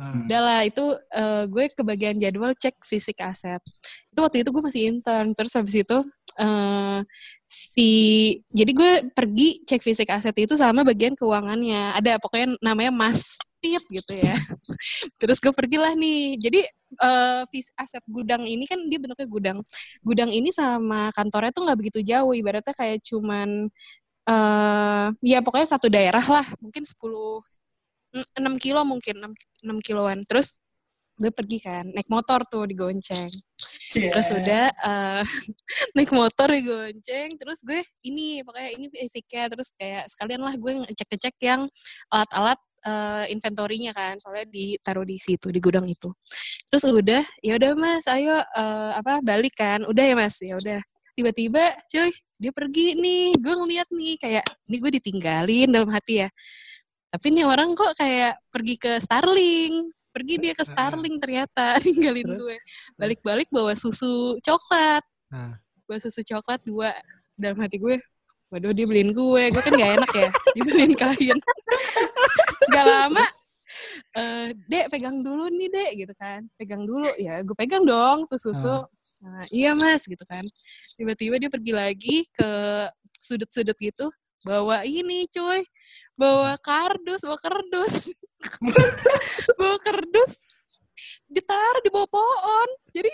Nah, 0.00 0.16
Udah 0.24 0.40
lah 0.40 0.60
itu 0.64 0.84
eh, 1.12 1.44
gue 1.44 1.64
kebagian 1.76 2.16
jadwal 2.16 2.56
cek 2.56 2.80
fisik 2.88 3.20
aset. 3.20 3.60
Itu 4.08 4.24
waktu 4.24 4.40
itu 4.40 4.48
gue 4.48 4.62
masih 4.64 4.82
intern 4.96 5.36
terus 5.36 5.52
habis 5.52 5.76
itu 5.76 5.98
eh 6.40 7.00
si 7.44 7.90
jadi 8.48 8.70
gue 8.72 8.90
pergi 9.12 9.60
cek 9.66 9.82
fisik 9.84 10.08
aset 10.08 10.32
itu 10.40 10.56
sama 10.56 10.88
bagian 10.88 11.12
keuangannya. 11.12 11.92
Ada 12.00 12.16
pokoknya 12.16 12.56
namanya 12.64 12.92
Mas 12.94 13.36
Tit 13.60 13.84
gitu 13.92 14.12
ya. 14.16 14.32
terus 15.20 15.36
gue 15.36 15.52
pergilah 15.52 15.92
nih. 15.92 16.40
Jadi 16.40 16.60
eh 16.96 17.42
vis- 17.52 17.74
aset 17.76 18.00
gudang 18.08 18.48
ini 18.48 18.64
kan 18.64 18.80
dia 18.88 18.96
bentuknya 18.96 19.28
gudang. 19.28 19.58
Gudang 20.00 20.30
ini 20.32 20.48
sama 20.48 21.12
kantornya 21.12 21.52
tuh 21.52 21.68
nggak 21.68 21.78
begitu 21.78 22.00
jauh. 22.00 22.32
Ibaratnya 22.32 22.72
kayak 22.72 23.04
cuman 23.04 23.68
eh 25.00 25.36
ya 25.36 25.38
pokoknya 25.40 25.68
satu 25.68 25.86
daerah 25.88 26.24
lah. 26.24 26.46
Mungkin 26.60 26.84
10 26.84 26.98
6 28.10 28.42
kilo 28.58 28.82
mungkin 28.82 29.14
6, 29.22 29.32
6 29.64 29.86
kiloan. 29.86 30.26
Terus 30.26 30.52
gue 31.20 31.28
pergi 31.28 31.60
kan 31.60 31.84
naik 31.92 32.08
motor 32.08 32.40
tuh 32.48 32.64
digonceng 32.64 33.28
terus 33.92 34.28
udah 34.32 34.72
eh, 34.72 35.22
naik 35.96 36.16
motor 36.16 36.48
digonceng 36.48 37.36
terus 37.36 37.60
gue 37.60 37.84
ini 38.08 38.40
pokoknya 38.40 38.70
ini 38.80 38.86
fisiknya 38.88 39.52
terus 39.52 39.76
kayak 39.76 40.08
sekalian 40.08 40.40
lah 40.40 40.56
gue 40.56 40.72
ngecek-ngecek 40.80 41.36
yang 41.44 41.68
alat-alat 42.08 42.56
eh, 42.88 43.24
inventorinya 43.36 43.92
kan 43.92 44.16
soalnya 44.16 44.48
ditaruh 44.48 45.04
di 45.04 45.20
situ 45.20 45.52
di 45.52 45.60
gudang 45.60 45.84
itu. 45.84 46.08
Terus 46.72 46.88
udah 46.88 47.22
ya 47.44 47.60
udah 47.60 47.76
mas 47.76 48.08
ayo 48.08 48.40
eh, 48.40 48.90
apa 48.96 49.20
balik 49.20 49.52
kan. 49.58 49.84
Udah 49.84 50.04
ya 50.06 50.14
mas? 50.16 50.40
Ya 50.40 50.56
udah. 50.56 50.80
Tiba-tiba 51.12 51.76
cuy 51.90 52.08
dia 52.40 52.50
pergi 52.56 52.96
nih 52.96 53.36
gue 53.36 53.52
ngeliat 53.52 53.88
nih 53.92 54.16
kayak 54.16 54.44
ini 54.64 54.76
gue 54.80 54.90
ditinggalin 54.96 55.68
dalam 55.68 55.92
hati 55.92 56.24
ya. 56.24 56.28
Tapi 57.12 57.26
nih 57.36 57.44
orang 57.44 57.76
kok 57.76 57.92
kayak 58.00 58.40
pergi 58.48 58.74
ke 58.80 58.96
Starling 58.96 59.92
pergi 60.10 60.34
dia 60.42 60.52
ke 60.54 60.64
Starling 60.66 61.16
ternyata 61.22 61.76
ninggalin 61.86 62.28
gue. 62.34 62.56
Balik-balik 62.98 63.48
bawa 63.52 63.76
susu 63.78 64.40
coklat. 64.42 65.04
Nah. 65.30 65.54
bawa 65.86 65.98
susu 66.02 66.22
coklat 66.26 66.58
dua 66.66 66.90
dalam 67.38 67.58
hati 67.62 67.78
gue 67.78 67.98
waduh 68.50 68.74
dia 68.74 68.86
beliin 68.86 69.14
gue. 69.14 69.42
Gue 69.54 69.62
kan 69.62 69.72
gak 69.74 69.92
enak 70.02 70.12
ya 70.16 70.28
dia 70.56 70.62
beliin 70.66 70.94
klien. 70.96 71.38
Gak 72.74 72.86
lama 72.86 73.26
eh 74.10 74.50
dek 74.66 74.90
pegang 74.90 75.22
dulu 75.22 75.46
nih 75.46 75.70
dek 75.70 75.90
gitu 76.06 76.14
kan. 76.18 76.46
Pegang 76.58 76.82
dulu. 76.82 77.06
Ya 77.14 77.42
gue 77.44 77.54
pegang 77.54 77.86
dong 77.86 78.26
tuh 78.26 78.38
susu 78.38 78.86
Nah, 79.20 79.44
iya 79.52 79.76
mas 79.76 80.08
gitu 80.08 80.24
kan. 80.24 80.44
Tiba-tiba 80.96 81.36
dia 81.36 81.50
pergi 81.52 81.72
lagi 81.76 82.16
ke 82.32 82.50
sudut-sudut 83.20 83.76
gitu 83.76 84.08
bawa 84.40 84.88
ini 84.88 85.28
cuy 85.28 85.60
bawa 86.16 86.56
kardus 86.64 87.28
bawa 87.28 87.36
kardus 87.36 88.24
bawa 89.60 89.76
kardus 89.84 90.48
ditaruh 91.28 91.80
di 91.84 91.90
bawah 91.92 92.08
pohon. 92.08 92.68
Jadi 92.92 93.12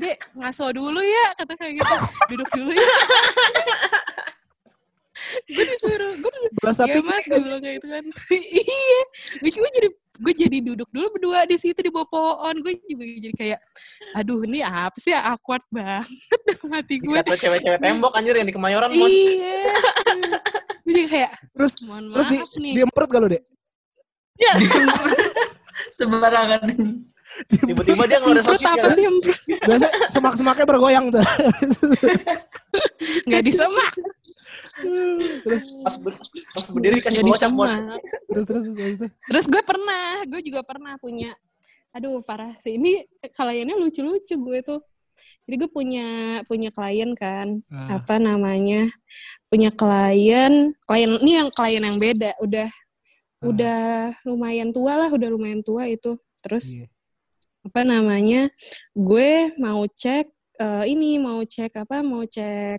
dek 0.00 0.16
ngaso 0.36 0.70
dulu 0.72 1.00
ya 1.00 1.26
kata 1.36 1.52
kayak 1.56 1.80
gitu. 1.80 1.96
Duduk 2.32 2.48
dulu 2.52 2.70
ya. 2.72 2.88
Gue 5.50 5.64
disuruh 5.66 6.14
gue 6.14 6.30
duduk 6.30 6.52
Berasa 6.62 6.86
ya 6.86 7.02
mas 7.02 7.26
gue 7.26 7.40
bilang 7.42 7.58
kayak 7.58 7.82
gitu 7.82 7.88
kan. 7.90 8.04
Iya 8.38 9.00
gue 9.42 9.50
gue 9.50 9.70
jadi 9.74 9.88
gue 10.18 10.32
jadi 10.34 10.58
duduk 10.58 10.88
dulu 10.90 11.06
berdua 11.14 11.46
di 11.46 11.54
situ 11.54 11.78
di 11.78 11.90
bawah 11.94 12.08
pohon 12.10 12.54
gue 12.58 12.74
juga 12.90 13.04
jadi 13.06 13.34
kayak 13.38 13.58
aduh 14.18 14.42
ini 14.42 14.66
apa 14.66 14.98
sih 14.98 15.14
awkward 15.14 15.62
banget 15.70 16.40
dalam 16.46 16.68
hati 16.74 16.98
gue 16.98 17.18
Dikata 17.22 17.38
cewek-cewek 17.38 17.78
tembok 17.78 18.12
anjir 18.18 18.34
yang 18.34 18.48
di 18.50 18.54
Kemayoran, 18.54 18.90
Mon. 18.90 19.06
iya 19.06 19.78
gue 20.82 20.92
jadi 20.92 21.08
kayak 21.08 21.32
Terus 21.54 21.72
mohon 21.84 22.04
terus 22.10 22.26
di, 22.26 22.36
maaf 22.38 22.52
nih 22.58 22.72
di 22.74 22.80
emperut 22.82 23.08
gak 23.10 23.20
lu, 23.22 23.28
Dek? 23.28 23.42
Sembarangan. 25.98 26.60
Tiba-tiba 27.46 28.02
dia 28.06 28.18
ngeluarin 28.18 28.42
hotcake 28.42 28.82
apa 28.82 28.88
ya. 28.90 28.96
sih 28.96 29.04
emprut 29.06 29.38
Biasa 29.46 29.86
semak-semaknya 30.10 30.64
bergoyang 30.66 31.06
tuh. 31.14 31.22
nggak 33.28 33.42
disemak 33.46 33.92
terus 35.42 35.64
Pas, 35.82 35.96
ber- 35.98 36.20
pas 36.54 36.64
berdiri 36.70 36.98
kan 37.02 37.10
terus 37.10 38.46
terus 38.46 38.46
terus, 38.46 38.94
terus. 38.98 39.12
Terus 39.28 39.46
gue 39.48 39.62
pernah, 39.64 40.04
gue 40.28 40.40
juga 40.44 40.60
pernah 40.62 40.94
punya, 41.00 41.34
aduh 41.90 42.22
parah 42.22 42.52
sih. 42.56 42.76
Ini 42.78 43.06
kliennya 43.32 43.76
lucu-lucu 43.76 44.34
gue 44.38 44.58
tuh. 44.62 44.80
Jadi 45.48 45.54
gue 45.64 45.70
punya 45.72 46.06
punya 46.46 46.70
klien 46.70 47.10
kan, 47.16 47.64
Ah, 47.72 47.98
apa 47.98 48.20
namanya? 48.20 48.86
Punya 49.48 49.72
klien, 49.72 50.76
klien 50.84 51.10
ini 51.24 51.32
yang 51.40 51.48
klien 51.50 51.82
yang 51.82 51.98
beda, 51.98 52.36
udah 52.38 52.68
ah, 52.68 53.46
udah 53.48 53.80
lumayan 54.28 54.70
tua 54.70 54.94
lah, 54.94 55.10
udah 55.10 55.28
lumayan 55.32 55.64
tua 55.64 55.88
itu. 55.88 56.14
Terus 56.44 56.70
iya. 56.70 56.86
apa 57.66 57.82
namanya? 57.82 58.52
Gue 58.94 59.50
mau 59.58 59.82
cek 59.88 60.30
eh, 60.60 60.84
ini, 60.86 61.18
mau 61.18 61.42
cek 61.42 61.82
apa? 61.82 62.04
Mau 62.04 62.22
cek 62.28 62.78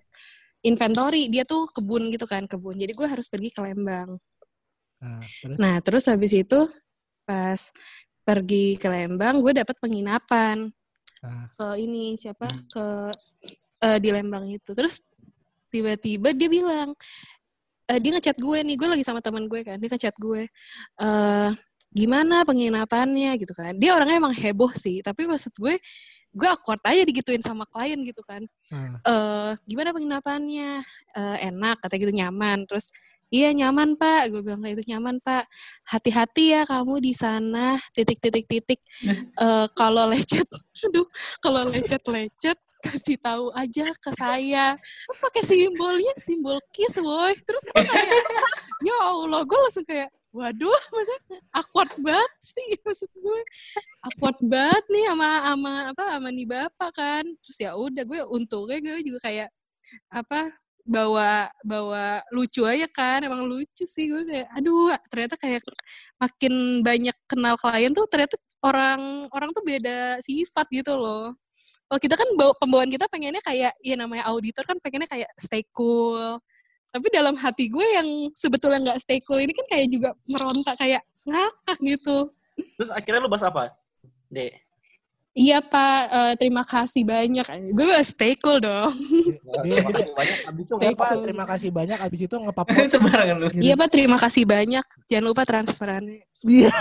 inventory. 0.63 1.27
Dia 1.31 1.43
tuh 1.47 1.67
kebun 1.71 2.11
gitu 2.11 2.25
kan, 2.27 2.45
kebun. 2.45 2.75
Jadi 2.75 2.91
gue 2.93 3.07
harus 3.07 3.27
pergi 3.31 3.49
ke 3.51 3.59
Lembang. 3.63 4.19
Nah, 4.99 5.19
terus 5.23 5.55
Nah, 5.59 5.75
terus 5.79 6.03
habis 6.11 6.31
itu 6.35 6.59
pas 7.23 7.59
pergi 8.25 8.75
ke 8.75 8.87
Lembang, 8.91 9.39
gue 9.41 9.53
dapat 9.55 9.75
penginapan 9.79 10.69
Ah. 11.19 11.43
ke 11.51 11.83
ini 11.83 12.15
siapa 12.15 12.47
ke 12.47 13.11
eh, 13.83 13.99
di 13.99 14.09
Lembang 14.11 14.47
itu. 14.47 14.71
Terus 14.75 15.03
tiba-tiba 15.71 16.31
dia 16.31 16.47
bilang, 16.51 16.95
eh, 17.87 17.99
dia 17.99 18.11
ngechat 18.15 18.39
gue 18.39 18.59
nih, 18.63 18.75
gue 18.75 18.87
lagi 18.87 19.03
sama 19.03 19.19
teman 19.23 19.47
gue 19.47 19.61
kan, 19.63 19.75
dia 19.79 19.89
ngechat 19.91 20.15
gue, 20.19 20.47
eh 20.99 21.49
gimana 21.89 22.45
penginapannya 22.45 23.35
gitu 23.41 23.51
kan. 23.55 23.73
Dia 23.75 23.97
orangnya 23.97 24.21
emang 24.21 24.35
heboh 24.35 24.71
sih, 24.75 25.01
tapi 25.03 25.25
maksud 25.25 25.51
gue, 25.57 25.75
gue 26.29 26.47
awkward 26.49 26.81
aja 26.85 27.01
digituin 27.01 27.41
sama 27.41 27.65
klien 27.65 27.97
gitu 28.05 28.21
kan. 28.21 28.45
Ah, 28.73 29.01
eh 29.09 29.51
gimana 29.65 29.89
penginapannya? 29.95 30.81
Eh, 31.17 31.37
enak 31.49 31.81
kata 31.81 31.97
gitu 31.97 32.13
nyaman. 32.13 32.69
Terus 32.69 32.93
iya 33.33 33.49
nyaman 33.53 33.97
pak. 33.97 34.29
Gue 34.29 34.41
bilang 34.45 34.61
kayak 34.61 34.81
itu 34.81 34.93
nyaman 34.93 35.17
pak. 35.21 35.49
Hati-hati 35.89 36.53
ya 36.53 36.61
kamu 36.69 37.01
di 37.01 37.13
sana 37.17 37.77
titik 37.93 38.21
titik 38.21 38.45
titik 38.45 38.79
Eh, 39.39 39.67
kalau 39.73 40.05
lecet 40.09 40.45
aduh 40.85 41.07
kalau 41.41 41.65
lecet 41.65 42.01
lecet 42.05 42.57
kasih 42.79 43.17
tahu 43.19 43.51
aja 43.57 43.89
ke 43.97 44.11
saya. 44.15 44.77
Pakai 45.19 45.43
simbolnya 45.43 46.13
simbol 46.21 46.61
kiss 46.71 46.95
boy. 47.01 47.33
Terus 47.43 47.63
gue 47.65 47.83
kayak 47.83 48.21
ya 48.85 48.95
allah 49.01 49.41
gue 49.43 49.59
langsung 49.59 49.83
kayak 49.83 50.13
waduh 50.29 50.81
maksudnya 50.93 51.41
awkward 51.57 51.91
banget 51.97 52.33
sih 52.41 52.69
maksud 52.85 53.09
gue. 53.13 53.41
Awkward 54.05 54.39
banget 54.45 54.83
nih 54.93 55.03
sama 55.09 55.29
sama 55.43 55.71
apa 55.93 56.03
sama 56.17 56.29
nih 56.29 56.47
bapak 56.47 56.91
kan. 56.93 57.25
Terus 57.45 57.57
ya 57.59 57.71
udah 57.75 58.03
gue 58.05 58.19
untungnya 58.29 58.77
gue 58.79 59.01
juga 59.05 59.19
kayak 59.25 59.49
apa 60.13 60.53
bawa 60.85 61.49
bawa 61.65 62.21
lucu 62.33 62.61
aja 62.65 62.85
kan. 62.89 63.25
Emang 63.25 63.49
lucu 63.49 63.83
sih 63.85 64.09
gue 64.09 64.23
kayak 64.25 64.47
aduh 64.53 64.93
ternyata 65.09 65.35
kayak 65.41 65.61
makin 66.21 66.53
banyak 66.85 67.17
kenal 67.25 67.55
klien 67.57 67.91
tuh 67.93 68.05
ternyata 68.09 68.37
orang 68.61 69.31
orang 69.33 69.49
tuh 69.55 69.63
beda 69.65 70.21
sifat 70.21 70.67
gitu 70.69 70.93
loh. 70.97 71.33
Kalau 71.89 71.99
kita 72.05 72.15
kan 72.21 72.29
bawa 72.37 72.53
pembawaan 72.61 72.91
kita 72.93 73.09
pengennya 73.09 73.41
kayak 73.41 73.73
ya 73.81 73.95
namanya 73.97 74.29
auditor 74.29 74.61
kan 74.61 74.77
pengennya 74.77 75.09
kayak 75.09 75.29
stay 75.41 75.65
cool 75.73 76.37
tapi 76.89 77.07
dalam 77.09 77.37
hati 77.37 77.69
gue 77.69 77.85
yang 77.85 78.07
sebetulnya 78.33 78.79
nggak 78.81 78.99
stay 79.01 79.21
cool 79.21 79.37
ini 79.37 79.53
kan 79.53 79.65
kayak 79.69 79.87
juga 79.87 80.09
merontak 80.25 80.75
kayak 80.75 81.01
ngakak 81.23 81.77
gitu 81.79 82.25
Terus 82.59 82.91
akhirnya 82.91 83.23
lu 83.23 83.31
bahas 83.31 83.45
apa? 83.47 83.71
Dek. 84.27 84.51
iya 85.31 85.61
pak 85.61 85.99
eh, 86.09 86.33
terima 86.35 86.65
kasih 86.65 87.05
banyak 87.05 87.45
gue 87.71 87.95
stay 88.03 88.33
cool 88.35 88.59
dong 88.59 88.91
Terima 88.91 89.85
kasih 89.87 90.09
banyak. 90.11 90.37
Abis 90.49 90.65
itu 90.65 90.73
Betul. 90.75 91.23
terima 91.23 91.45
kasih 91.45 91.69
banyak. 91.69 91.97
Abis 92.01 92.19
itu 92.25 92.35
ngepap 92.35 92.67
Sembarangan 92.89 93.35
lu. 93.37 93.47
iya 93.61 93.73
pak 93.77 93.89
terima 93.89 94.17
kasih 94.17 94.43
banyak 94.43 94.85
jangan 95.05 95.25
lupa 95.25 95.41
transferannya 95.45 96.25
Iya. 96.41 96.71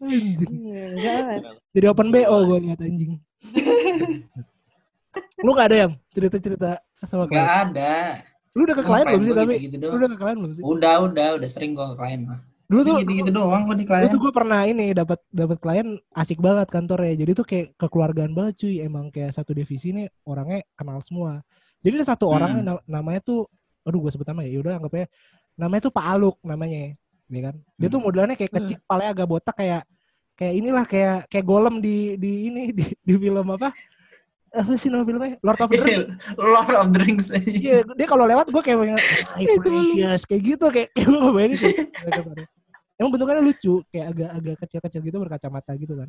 Lah. 0.00 1.52
Jadi 1.76 1.86
open 1.86 2.08
BO 2.08 2.36
gue 2.48 2.58
lihat 2.64 2.80
anjing. 2.80 3.20
Lu 5.40 5.50
gak 5.56 5.66
ada 5.72 5.76
yang 5.88 5.92
cerita-cerita 6.12 6.70
sama 7.06 7.24
Gak 7.24 7.32
klien? 7.32 7.46
ada. 7.46 7.92
Lu 8.52 8.60
udah 8.66 8.76
ke 8.76 8.84
klien 8.84 9.06
belum 9.08 9.22
sih 9.24 9.32
gua 9.32 9.40
tapi? 9.46 9.54
Lu 9.72 9.94
udah 9.96 10.08
ke 10.10 10.16
klien 10.18 10.36
belum 10.38 10.52
sih? 10.52 10.62
Udah, 10.62 10.94
udah, 11.06 11.28
udah 11.40 11.48
sering 11.48 11.72
gua 11.72 11.86
ke 11.92 11.96
klien 11.96 12.20
mah. 12.26 12.40
Dulu 12.70 12.80
tuh 12.86 12.94
Gitu-gitu 13.02 13.30
doang 13.34 13.62
gua 13.66 13.74
di 13.74 13.82
Dulu 13.82 13.90
klien. 13.90 14.10
tuh 14.14 14.20
gue 14.20 14.32
pernah 14.32 14.60
ini 14.62 14.86
dapat 14.94 15.18
dapat 15.34 15.58
klien 15.58 15.86
asik 16.14 16.38
banget 16.38 16.68
kantornya. 16.70 17.14
Jadi 17.18 17.32
tuh 17.34 17.46
kayak 17.48 17.66
kekeluargaan 17.74 18.32
banget 18.36 18.54
cuy. 18.62 18.74
Emang 18.78 19.10
kayak 19.10 19.34
satu 19.34 19.50
divisi 19.50 19.90
nih 19.90 20.06
orangnya 20.22 20.62
kenal 20.78 21.02
semua. 21.02 21.42
Jadi 21.82 21.98
ada 21.98 22.06
satu 22.14 22.30
orang 22.30 22.50
Hmm. 22.52 22.56
nih 22.60 22.64
na- 22.70 22.84
namanya 22.86 23.20
tuh 23.24 23.48
aduh 23.82 23.98
gue 24.06 24.12
sebut 24.12 24.28
nama 24.28 24.44
ya. 24.46 24.54
Yaudah 24.60 24.76
anggapnya 24.78 25.06
namanya 25.56 25.80
tuh 25.88 25.92
Pak 25.96 26.06
Aluk 26.06 26.36
namanya. 26.46 26.94
Ya 27.26 27.40
kan? 27.50 27.54
Dia 27.74 27.88
tuh 27.88 27.98
Hmm. 27.98 28.06
modelannya 28.06 28.36
kayak 28.38 28.52
kecil, 28.54 28.76
palanya 28.86 29.10
agak 29.14 29.26
botak 29.30 29.54
kayak 29.56 29.82
kayak 30.38 30.54
inilah 30.56 30.84
kayak 30.86 31.16
kayak 31.26 31.46
golem 31.46 31.78
di 31.82 32.14
di 32.16 32.50
ini 32.50 32.62
di, 32.70 32.84
di 33.02 33.14
film 33.18 33.46
apa? 33.50 33.74
Apa 34.50 34.72
sih 34.74 34.90
nama 34.90 35.06
filmnya? 35.06 35.38
Lord 35.46 35.60
of 35.62 35.70
the 35.70 35.78
Rings. 35.78 36.06
Lord 36.34 36.74
of 36.74 36.88
the 36.90 37.00
Rings. 37.06 37.26
Iya, 37.38 37.86
dia 37.86 38.06
kalau 38.10 38.26
lewat 38.26 38.50
gue 38.50 38.62
kayak 38.62 38.78
pengen, 38.82 38.98
"Hi, 39.38 39.44
Kayak 39.46 39.60
precious, 39.62 40.20
kayak 40.26 40.42
gitu, 40.42 40.66
kayak 40.74 40.88
kayak 40.90 41.06
gue 41.06 41.18
ngebayangin 41.22 41.56
kayak, 41.56 42.48
Emang 43.00 43.10
bentukannya 43.16 43.42
lucu, 43.46 43.80
kayak 43.88 44.06
agak-agak 44.12 44.56
kecil-kecil 44.66 45.00
gitu 45.06 45.16
berkacamata 45.22 45.72
gitu 45.78 45.94
kan. 45.96 46.08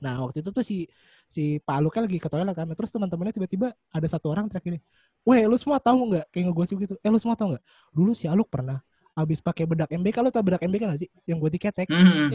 Nah 0.00 0.24
waktu 0.24 0.40
itu 0.42 0.50
tuh 0.50 0.64
si 0.64 0.88
si 1.30 1.60
Pak 1.62 1.76
Aluknya 1.78 2.08
lagi 2.08 2.18
ke 2.18 2.26
toilet 2.26 2.56
kan, 2.56 2.66
terus 2.74 2.90
teman-temannya 2.90 3.36
tiba-tiba 3.36 3.76
ada 3.92 4.06
satu 4.10 4.32
orang 4.32 4.48
teriak 4.50 4.66
ini, 4.74 4.78
weh 5.22 5.44
lu 5.46 5.54
semua 5.60 5.78
tahu 5.78 6.10
nggak? 6.10 6.26
Kayak 6.34 6.44
ngegosip 6.50 6.76
gitu, 6.82 6.94
eh 6.98 7.10
lu 7.12 7.20
semua 7.20 7.36
tahu 7.38 7.54
nggak? 7.54 7.64
Dulu 7.94 8.10
si 8.16 8.26
Aluk 8.26 8.48
pernah 8.50 8.80
abis 9.14 9.44
pakai 9.44 9.68
bedak 9.68 9.92
MBK, 9.92 10.16
lu 10.24 10.32
tau 10.32 10.40
bedak 10.40 10.64
MBK 10.64 10.82
gak 10.88 11.00
sih? 11.04 11.08
Yang 11.28 11.38
buat 11.44 11.52
diketek. 11.52 11.86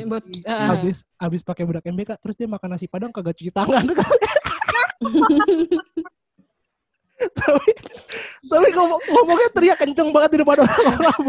Buat 0.06 0.24
eh, 0.28 0.72
Abis 0.72 0.98
abis 1.18 1.42
pakai 1.42 1.64
bedak 1.66 1.84
MBK, 1.90 2.10
terus 2.22 2.36
dia 2.38 2.46
makan 2.46 2.70
nasi 2.78 2.86
padang 2.86 3.10
kagak 3.10 3.36
cuci 3.36 3.50
tangan. 3.52 3.84
tapi 7.40 7.70
tapi 8.44 8.68
ngomong, 8.76 9.00
ngomongnya 9.08 9.50
teriak 9.56 9.78
kenceng 9.80 10.10
banget 10.12 10.30
di 10.36 10.40
depan 10.44 10.58
orang-orang. 10.62 11.22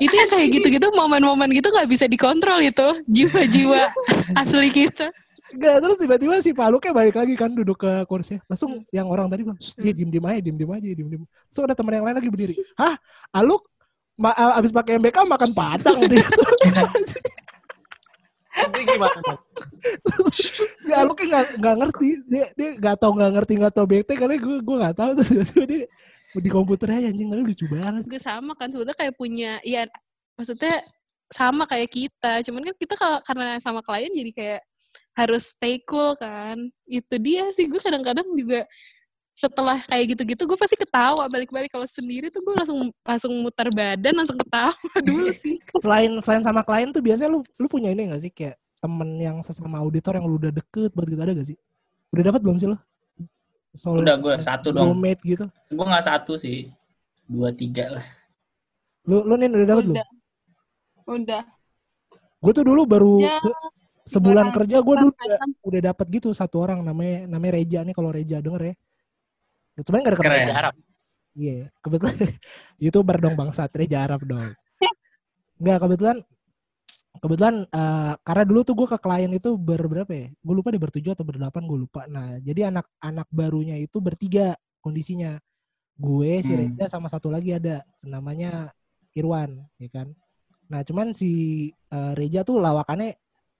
itu 0.00 0.14
yang 0.16 0.30
kayak 0.32 0.48
gitu-gitu 0.50 0.88
momen-momen 0.96 1.52
gitu 1.52 1.68
nggak 1.68 1.84
bisa 1.84 2.08
dikontrol 2.08 2.58
itu 2.64 2.88
jiwa-jiwa 3.06 3.92
asli 4.40 4.72
kita 4.72 5.12
Enggak, 5.54 5.76
terus 5.86 5.96
tiba-tiba 6.02 6.34
si 6.42 6.50
Pak 6.50 6.66
Aluknya 6.66 6.90
balik 6.90 7.14
lagi 7.14 7.38
kan 7.38 7.54
duduk 7.54 7.86
ke 7.86 8.02
kursi. 8.10 8.42
Langsung 8.50 8.82
yang 8.90 9.06
orang 9.06 9.30
tadi 9.30 9.46
bilang, 9.46 9.54
"Shh, 9.62 9.78
dia 9.78 9.94
diem-diem 9.94 10.26
aja, 10.26 10.40
diem-diem 10.42 10.70
aja, 10.74 10.88
diem-diem. 10.98 11.22
Terus 11.22 11.62
ada 11.62 11.78
teman 11.78 11.94
yang 11.94 12.02
lain 12.10 12.16
lagi 12.18 12.26
berdiri. 12.26 12.54
Hah? 12.74 12.98
Aluk? 13.30 13.62
Ma 14.18 14.34
a- 14.34 14.58
abis 14.58 14.74
pakai 14.74 14.98
MBK 14.98 15.14
makan 15.22 15.50
padang 15.54 15.98
dia. 16.10 16.26
Jadi 18.54 18.80
gimana? 18.86 19.20
Si 20.84 20.90
Aluknya 20.94 21.26
nggak 21.26 21.46
nggak 21.58 21.76
ngerti. 21.82 22.08
Dia 22.30 22.46
dia 22.54 22.70
nggak 22.78 22.96
tahu 23.02 23.12
nggak 23.18 23.32
ngerti 23.34 23.52
nggak 23.58 23.74
tahu 23.74 23.86
BT 23.90 24.10
kali 24.14 24.34
gue 24.38 24.56
gue 24.62 24.76
nggak 24.78 24.96
tahu 24.96 25.10
terus 25.18 25.28
tiba-tiba 25.30 25.64
dia 25.66 25.84
di 26.34 26.50
komputer 26.50 26.88
aja 26.94 27.10
anjing. 27.10 27.28
Tapi 27.30 27.42
lucu 27.42 27.64
banget. 27.66 28.02
gue 28.06 28.20
sama 28.22 28.52
kan. 28.54 28.68
Sebetulnya 28.70 28.96
kayak 28.98 29.14
punya 29.18 29.52
ya 29.66 29.90
maksudnya 30.38 30.86
sama 31.30 31.66
kayak 31.66 31.90
kita. 31.90 32.32
Cuman 32.46 32.62
kan 32.70 32.74
kita 32.78 32.94
kalau 32.94 33.18
karena 33.26 33.58
sama 33.58 33.80
klien 33.82 34.12
jadi 34.14 34.30
kayak 34.30 34.62
harus 35.18 35.54
stay 35.54 35.82
cool 35.82 36.14
kan. 36.14 36.58
Itu 36.86 37.18
dia 37.18 37.50
sih. 37.50 37.66
Gue 37.66 37.82
kadang-kadang 37.82 38.26
juga 38.38 38.62
setelah 39.34 39.82
kayak 39.82 40.14
gitu-gitu 40.14 40.46
gue 40.46 40.54
pasti 40.54 40.78
ketawa 40.78 41.26
balik-balik 41.26 41.66
kalau 41.68 41.82
sendiri 41.84 42.30
tuh 42.30 42.38
gue 42.38 42.54
langsung 42.54 42.78
langsung 43.02 43.32
muter 43.42 43.66
badan 43.68 44.14
langsung 44.14 44.38
ketawa 44.38 44.70
dulu 45.06 45.28
sih 45.28 45.58
Selain 45.82 46.10
selain 46.22 46.40
sama 46.40 46.62
klien 46.62 46.88
tuh 46.88 47.02
biasanya 47.02 47.34
lu 47.34 47.42
lu 47.58 47.66
punya 47.66 47.90
ini 47.90 48.08
gak 48.08 48.22
sih 48.22 48.30
kayak 48.30 48.54
temen 48.78 49.18
yang 49.18 49.36
sesama 49.40 49.80
auditor 49.80 50.14
yang 50.14 50.24
lu 50.24 50.38
udah 50.38 50.54
deket 50.54 50.94
banget 50.94 51.08
gitu 51.10 51.20
ada 51.20 51.32
gak 51.34 51.48
sih? 51.48 51.58
Udah 52.12 52.22
dapat 52.22 52.40
belum 52.40 52.56
sih 52.56 52.68
lu? 52.68 52.78
Soul 53.72 54.04
Udah 54.04 54.14
gua 54.16 54.38
satu 54.38 54.70
dong. 54.70 54.92
roommate 54.92 55.18
gitu. 55.24 55.50
Gua 55.72 55.86
nggak 55.88 56.04
satu 56.04 56.36
sih. 56.36 56.70
Dua 57.24 57.50
tiga 57.50 57.90
lah. 57.90 58.06
Lu 59.02 59.24
lu 59.24 59.34
nih 59.34 59.50
udah 59.50 59.66
dapat 59.66 59.82
belum? 59.82 59.96
Udah. 59.96 60.08
Udah. 61.10 61.42
Gue 62.38 62.52
tuh 62.52 62.62
dulu 62.62 62.84
baru 62.84 63.18
Ya. 63.18 63.34
se- 63.40 63.56
sebulan 64.06 64.52
Orang 64.52 64.54
kerja 64.54 64.76
gue 64.78 64.94
dulu 65.00 65.10
udah, 65.10 65.38
udah 65.64 65.80
dapat 65.82 66.06
gitu 66.12 66.28
satu 66.30 66.60
orang 66.60 66.84
namanya 66.84 67.24
namanya 67.26 67.52
Reja 67.56 67.80
nih 67.82 67.94
kalau 67.96 68.12
Reja 68.12 68.38
denger 68.38 68.62
ya. 68.62 68.74
Sebenarnya 69.82 70.04
gak 70.06 70.12
ada 70.14 70.18
Keren. 70.22 70.38
Reja 70.38 70.54
Arab. 70.54 70.74
Iya, 71.34 71.66
kebetulan 71.82 72.14
youtuber 72.84 73.16
dong 73.18 73.34
bangsat 73.34 73.70
Reja 73.74 74.06
Arab 74.06 74.22
dong. 74.22 74.44
Enggak 75.58 75.78
kebetulan 75.82 76.16
kebetulan 77.18 77.54
eh, 77.70 78.14
karena 78.22 78.44
dulu 78.46 78.60
tuh 78.66 78.74
gue 78.74 78.88
ke 78.90 78.98
klien 78.98 79.30
itu 79.34 79.50
ber 79.58 79.82
berapa 79.86 80.12
ya? 80.14 80.26
Gue 80.30 80.54
lupa 80.54 80.70
deh 80.70 80.82
bertujuh 80.82 81.14
atau 81.14 81.26
berdelapan 81.26 81.62
gue 81.66 81.78
lupa. 81.78 82.06
Nah 82.06 82.38
jadi 82.38 82.70
anak-anak 82.70 83.26
barunya 83.34 83.74
itu 83.78 83.98
bertiga 83.98 84.54
kondisinya. 84.78 85.38
Gue 85.94 86.42
si 86.42 86.50
Hmm. 86.54 86.60
Reja 86.70 86.84
sama 86.90 87.06
satu 87.10 87.30
lagi 87.30 87.54
ada 87.54 87.82
namanya 88.02 88.70
Irwan, 89.14 89.62
ya 89.78 89.90
kan. 89.90 90.10
Nah 90.70 90.82
cuman 90.86 91.14
si 91.14 91.30
eh, 91.70 92.12
Reja 92.14 92.46
tuh 92.46 92.62
lawakannya 92.62 93.14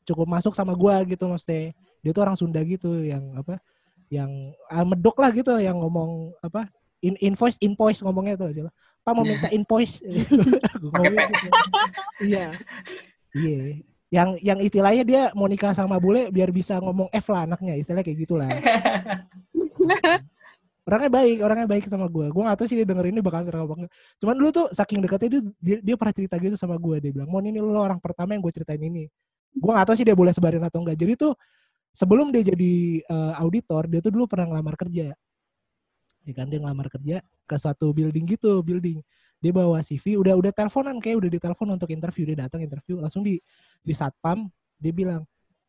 cukup 0.05 0.27
masuk 0.31 0.55
sama 0.55 0.75
gue 0.79 1.15
gitu 1.15 1.27
maksudnya. 1.27 1.75
Dia 2.05 2.11
tuh 2.13 2.23
orang 2.23 2.37
Sunda 2.37 2.61
gitu 2.63 3.03
yang 3.03 3.39
apa? 3.39 3.59
Yang 4.13 4.31
ah, 4.69 4.85
medok 4.85 5.17
lah 5.21 5.31
gitu 5.33 5.53
yang 5.61 5.81
ngomong 5.81 6.35
apa? 6.45 6.69
In, 7.05 7.17
invoice 7.21 7.61
invoice 7.61 8.01
ngomongnya 8.01 8.41
tuh 8.41 8.53
coba. 8.53 8.71
Pak 9.05 9.13
mau 9.13 9.25
minta 9.25 9.49
invoice. 9.53 10.01
Ngomong 10.81 11.13
gitu. 11.13 11.49
Iya. 12.25 12.47
Iya. 13.37 13.85
Yang 14.09 14.29
yang 14.41 14.59
istilahnya 14.65 15.05
dia 15.05 15.23
mau 15.37 15.45
nikah 15.45 15.77
sama 15.77 16.01
bule 16.01 16.33
biar 16.33 16.49
bisa 16.49 16.81
ngomong 16.81 17.13
F 17.13 17.29
lah 17.29 17.45
anaknya, 17.45 17.77
istilahnya 17.77 18.07
kayak 18.09 18.19
gitulah. 18.25 18.49
orangnya 20.85 21.11
baik, 21.11 21.37
orangnya 21.41 21.69
baik 21.69 21.85
sama 21.89 22.07
gue. 22.09 22.27
Gue 22.29 22.43
gak 22.45 22.57
tahu 22.61 22.67
sih 22.69 22.77
dia 22.77 22.87
denger 22.89 23.09
ini 23.09 23.21
bakal 23.25 23.45
serang 23.45 23.65
apa 23.65 23.75
enggak. 23.75 23.93
Cuman 24.21 24.35
dulu 24.37 24.51
tuh 24.53 24.67
saking 24.73 25.01
dekatnya 25.01 25.29
dia, 25.29 25.43
dia, 25.61 25.77
dia 25.81 25.95
pernah 25.97 26.15
cerita 26.15 26.35
gitu 26.37 26.57
sama 26.61 26.77
gue. 26.77 26.97
Dia 27.01 27.11
bilang, 27.13 27.29
Mon 27.33 27.45
ini 27.45 27.61
lo 27.61 27.81
orang 27.81 28.01
pertama 28.01 28.37
yang 28.37 28.45
gue 28.45 28.53
ceritain 28.53 28.81
ini. 28.81 29.09
Gue 29.53 29.71
gak 29.73 29.89
tahu 29.89 29.97
sih 29.97 30.05
dia 30.05 30.17
boleh 30.17 30.33
sebarin 30.37 30.61
atau 30.65 30.85
enggak. 30.85 30.97
Jadi 31.01 31.13
tuh 31.17 31.33
sebelum 31.95 32.35
dia 32.35 32.43
jadi 32.43 33.01
eh, 33.01 33.33
auditor, 33.39 33.87
dia 33.87 34.03
tuh 34.03 34.13
dulu 34.13 34.27
pernah 34.27 34.51
ngelamar 34.51 34.75
kerja. 34.75 35.15
Ya 36.25 36.33
kan, 36.35 36.49
dia 36.49 36.59
ngelamar 36.59 36.91
kerja 36.91 37.23
ke 37.23 37.57
suatu 37.57 37.95
building 37.95 38.27
gitu, 38.27 38.61
building. 38.61 38.99
Dia 39.39 39.53
bawa 39.53 39.85
CV, 39.85 40.17
udah 40.19 40.35
udah 40.41 40.53
teleponan 40.57 40.97
kayak 40.99 41.21
udah 41.21 41.31
ditelepon 41.31 41.69
untuk 41.77 41.89
interview. 41.93 42.25
Dia 42.33 42.49
datang 42.49 42.65
interview, 42.65 42.99
langsung 42.99 43.23
di 43.23 43.39
di 43.85 43.93
satpam, 43.93 44.49
dia 44.81 44.93
bilang, 44.93 45.23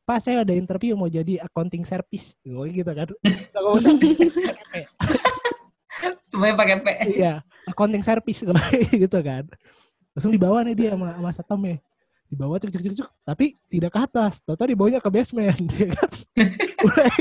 Pak 0.07 0.23
saya 0.23 0.41
ada 0.47 0.55
interview 0.55 0.95
mau 0.97 1.11
jadi 1.11 1.43
accounting 1.43 1.83
service. 1.83 2.33
Gue 2.41 2.71
gitu 2.71 2.87
kan. 2.87 3.09
Gak 3.51 3.63
usah. 3.63 3.91
Semuanya 6.27 6.55
pakai 6.59 6.77
P. 6.83 6.87
iya 7.19 7.33
accounting 7.65 8.05
service 8.05 8.39
gitu 9.03 9.19
kan 9.25 9.43
langsung 10.15 10.31
dibawa 10.31 10.63
nih 10.63 10.75
dia 10.77 10.89
sama, 10.95 11.33
sama 11.33 11.71
satpamnya 12.25 12.33
dibawa 12.33 12.55
cek 12.57 12.71
cek 12.73 12.81
cek 12.81 12.95
cek 12.97 13.09
tapi 13.21 13.45
tidak 13.69 13.91
ke 13.93 13.99
atas 14.01 14.33
toto 14.41 14.65
dibawanya 14.65 14.97
ke 14.97 15.09
basement 15.13 15.59
dia 15.69 15.87
kan 15.95 16.09
mulai 16.81 17.13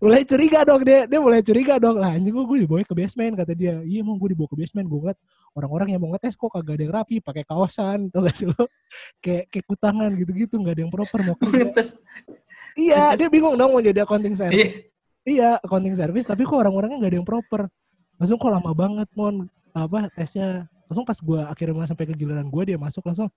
mulai 0.00 0.22
curiga 0.28 0.60
dong 0.68 0.82
dia 0.84 1.00
dia 1.08 1.20
mulai 1.20 1.40
curiga 1.40 1.74
dong 1.80 1.96
lah 1.96 2.12
anjing 2.12 2.32
gue 2.32 2.44
gue 2.44 2.58
dibawa 2.68 2.84
ke 2.84 2.94
basement 2.94 3.34
kata 3.40 3.52
dia 3.56 3.80
iya 3.82 4.04
mau 4.04 4.16
gue 4.20 4.36
dibawa 4.36 4.48
ke 4.52 4.56
basement 4.60 4.86
gue 4.86 4.98
ngeliat 5.00 5.18
orang-orang 5.56 5.88
yang 5.96 6.00
mau 6.04 6.12
ngetes 6.12 6.36
kok 6.36 6.52
kagak 6.52 6.76
ada 6.76 6.82
yang 6.84 6.94
rapi 6.94 7.16
pakai 7.24 7.42
kaosan 7.48 8.12
tuh 8.12 8.20
gak 8.28 8.34
sih 8.36 8.46
lo 8.46 8.62
kayak 9.24 9.48
kayak 9.48 9.64
kutangan 9.64 10.10
gitu-gitu 10.14 10.54
nggak 10.60 10.74
ada 10.76 10.82
yang 10.84 10.92
proper 10.92 11.18
mau 11.24 11.36
kerja 11.40 11.64
Terus 11.72 11.90
iya 12.76 13.16
dia 13.16 13.28
bingung 13.32 13.56
dong 13.56 13.72
mau 13.72 13.82
jadi 13.82 14.04
accounting 14.04 14.36
service 14.36 14.56
iya. 14.56 14.88
Iya, 15.20 15.60
accounting 15.60 15.92
service, 16.00 16.24
tapi 16.24 16.48
kok 16.48 16.56
orang-orangnya 16.56 16.96
nggak 16.96 17.12
ada 17.12 17.18
yang 17.20 17.28
proper. 17.28 17.68
Langsung 18.16 18.40
kok 18.40 18.48
lama 18.48 18.72
banget, 18.72 19.04
mon. 19.12 19.52
Apa 19.76 20.08
tesnya? 20.16 20.64
Langsung 20.88 21.04
pas 21.04 21.20
gua 21.20 21.52
akhirnya 21.52 21.84
sampai 21.84 22.08
ke 22.08 22.16
giliran 22.16 22.48
gua 22.48 22.64
dia 22.64 22.80
masuk 22.80 23.04
langsung. 23.04 23.28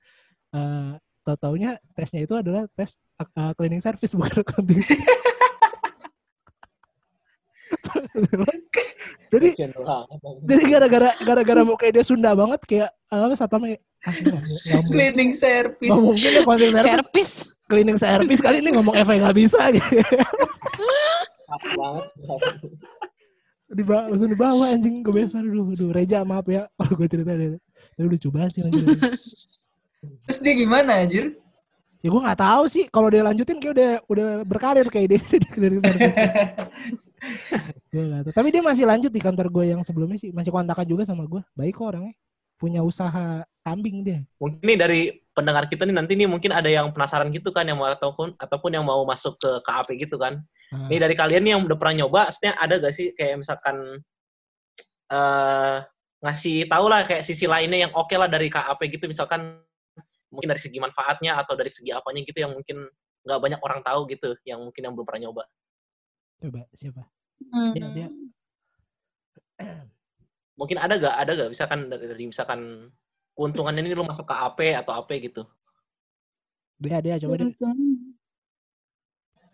eh 0.55 0.95
tau 1.23 1.39
taunya 1.39 1.79
tesnya 1.95 2.27
itu 2.27 2.35
adalah 2.35 2.67
tes 2.75 2.99
uh, 3.17 3.51
cleaning 3.55 3.79
service 3.79 4.11
bukan 4.17 4.43
accounting. 4.43 4.83
jadi 9.33 9.49
jadi 10.45 10.63
gara-gara 10.69 11.09
gara-gara 11.17 11.61
muka 11.65 11.89
dia 11.89 12.05
Sunda 12.05 12.37
banget 12.37 12.61
kayak 12.63 12.89
apa 13.09 13.33
satpamnya 13.33 13.79
nggak 14.03 14.45
mungkin- 14.45 14.85
cleaning 14.91 15.31
service. 15.33 15.89
nggak 15.89 16.03
mungkin 16.03 16.29
ya 16.29 16.41
accounting 16.43 16.73
service 16.75 16.85
Servis. 16.85 17.31
cleaning 17.65 17.97
service 17.97 18.41
kali 18.43 18.57
ini 18.61 18.69
ngomong 18.75 18.93
FA 18.93 19.15
nggak 19.17 19.35
bisa 19.35 19.61
gitu. 19.73 19.89
Banget. 21.73 22.05
dibawa 23.73 24.01
langsung 24.05 24.29
dibawa 24.29 24.65
anjing 24.69 25.01
ke 25.01 25.09
basement 25.09 25.49
dulu 25.49 25.73
aduh 25.73 25.89
Reja 25.89 26.21
maaf 26.21 26.45
ya 26.45 26.69
kalau 26.77 26.93
gue 26.93 27.07
cerita 27.09 27.33
deh 27.33 27.57
udah 27.97 28.19
coba 28.21 28.45
sih. 28.53 28.61
Terus 30.03 30.39
dia 30.43 30.53
gimana 30.55 31.03
anjir? 31.03 31.35
ya 32.03 32.11
gue 32.11 32.19
nggak 32.19 32.43
tahu 32.43 32.67
sih. 32.67 32.83
Kalau 32.91 33.07
dia 33.07 33.23
lanjutin 33.23 33.63
kayak 33.63 33.73
udah 33.73 34.03
udah 34.11 34.43
berkarir 34.43 34.83
kayak 34.91 35.15
dia 35.15 35.23
dari 35.39 35.47
gue 35.47 35.79
tahu. 35.79 35.95
Tapi 38.35 38.47
dia 38.51 38.59
masih 38.59 38.83
lanjut 38.83 39.07
di 39.07 39.23
kantor 39.23 39.47
gue 39.47 39.71
yang 39.71 39.79
sebelumnya 39.87 40.19
sih. 40.19 40.35
Masih 40.35 40.51
kontakan 40.51 40.83
juga 40.83 41.07
sama 41.07 41.23
gue 41.23 41.39
baik 41.55 41.79
kok 41.79 41.95
orangnya. 41.95 42.11
Punya 42.59 42.83
usaha 42.83 43.47
kambing 43.63 44.03
dia. 44.03 44.19
Mungkin 44.37 44.59
nih 44.59 44.77
dari 44.77 45.01
pendengar 45.31 45.71
kita 45.71 45.87
nih 45.87 45.95
nanti 45.95 46.19
nih 46.19 46.27
mungkin 46.27 46.51
ada 46.51 46.67
yang 46.67 46.91
penasaran 46.91 47.31
gitu 47.31 47.55
kan 47.55 47.63
yang 47.65 47.79
mau 47.79 47.87
ataupun 47.89 48.35
ataupun 48.35 48.69
yang 48.75 48.85
mau 48.85 49.01
masuk 49.07 49.39
ke 49.39 49.49
KAP 49.63 49.95
gitu 49.97 50.19
kan. 50.19 50.43
Nah, 50.69 50.91
Nih 50.91 50.99
dari 50.99 51.15
kalian 51.15 51.41
nih 51.47 51.55
yang 51.55 51.63
udah 51.63 51.77
pernah 51.79 52.03
nyoba, 52.03 52.27
maksudnya 52.29 52.53
ada 52.59 52.75
gak 52.77 52.93
sih 52.93 53.15
kayak 53.15 53.39
misalkan 53.39 54.03
eh 55.07 55.77
ngasih 56.23 56.71
tahu 56.71 56.87
lah 56.87 57.03
kayak 57.03 57.27
sisi 57.27 57.43
lainnya 57.47 57.87
yang 57.87 57.91
oke 57.95 58.15
lah 58.15 58.27
dari 58.27 58.51
KAP 58.51 58.79
gitu. 58.91 59.07
Misalkan 59.07 59.63
mungkin 60.33 60.49
dari 60.49 60.61
segi 60.61 60.81
manfaatnya 60.81 61.37
atau 61.37 61.53
dari 61.53 61.69
segi 61.69 61.93
apanya 61.93 62.25
gitu 62.25 62.41
yang 62.41 62.51
mungkin 62.57 62.89
nggak 63.23 63.39
banyak 63.39 63.59
orang 63.61 63.79
tahu 63.85 64.09
gitu 64.09 64.33
yang 64.43 64.59
mungkin 64.65 64.81
yang 64.81 64.93
belum 64.97 65.05
pernah 65.05 65.29
nyoba. 65.29 65.43
coba 66.41 66.61
siapa 66.75 67.03
Hmm. 67.43 67.75
dia 67.75 67.87
dia 67.91 68.07
Mungkin 70.59 70.77
ada 70.79 70.95
gak 71.01 71.15
ada 71.17 71.31
gak 71.33 71.49
misalkan 71.51 71.89
dari, 71.91 72.05
dari 72.07 72.23
misalkan 72.29 72.87
keuntungannya 73.33 73.81
ini 73.83 73.97
lu 73.97 74.05
masuk 74.05 74.23
KAP 74.23 74.59
atau 74.85 74.93
apa 74.95 75.11
gitu. 75.17 75.43
dia 76.77 77.01
dia 77.01 77.17
coba 77.19 77.41
dia 77.41 77.49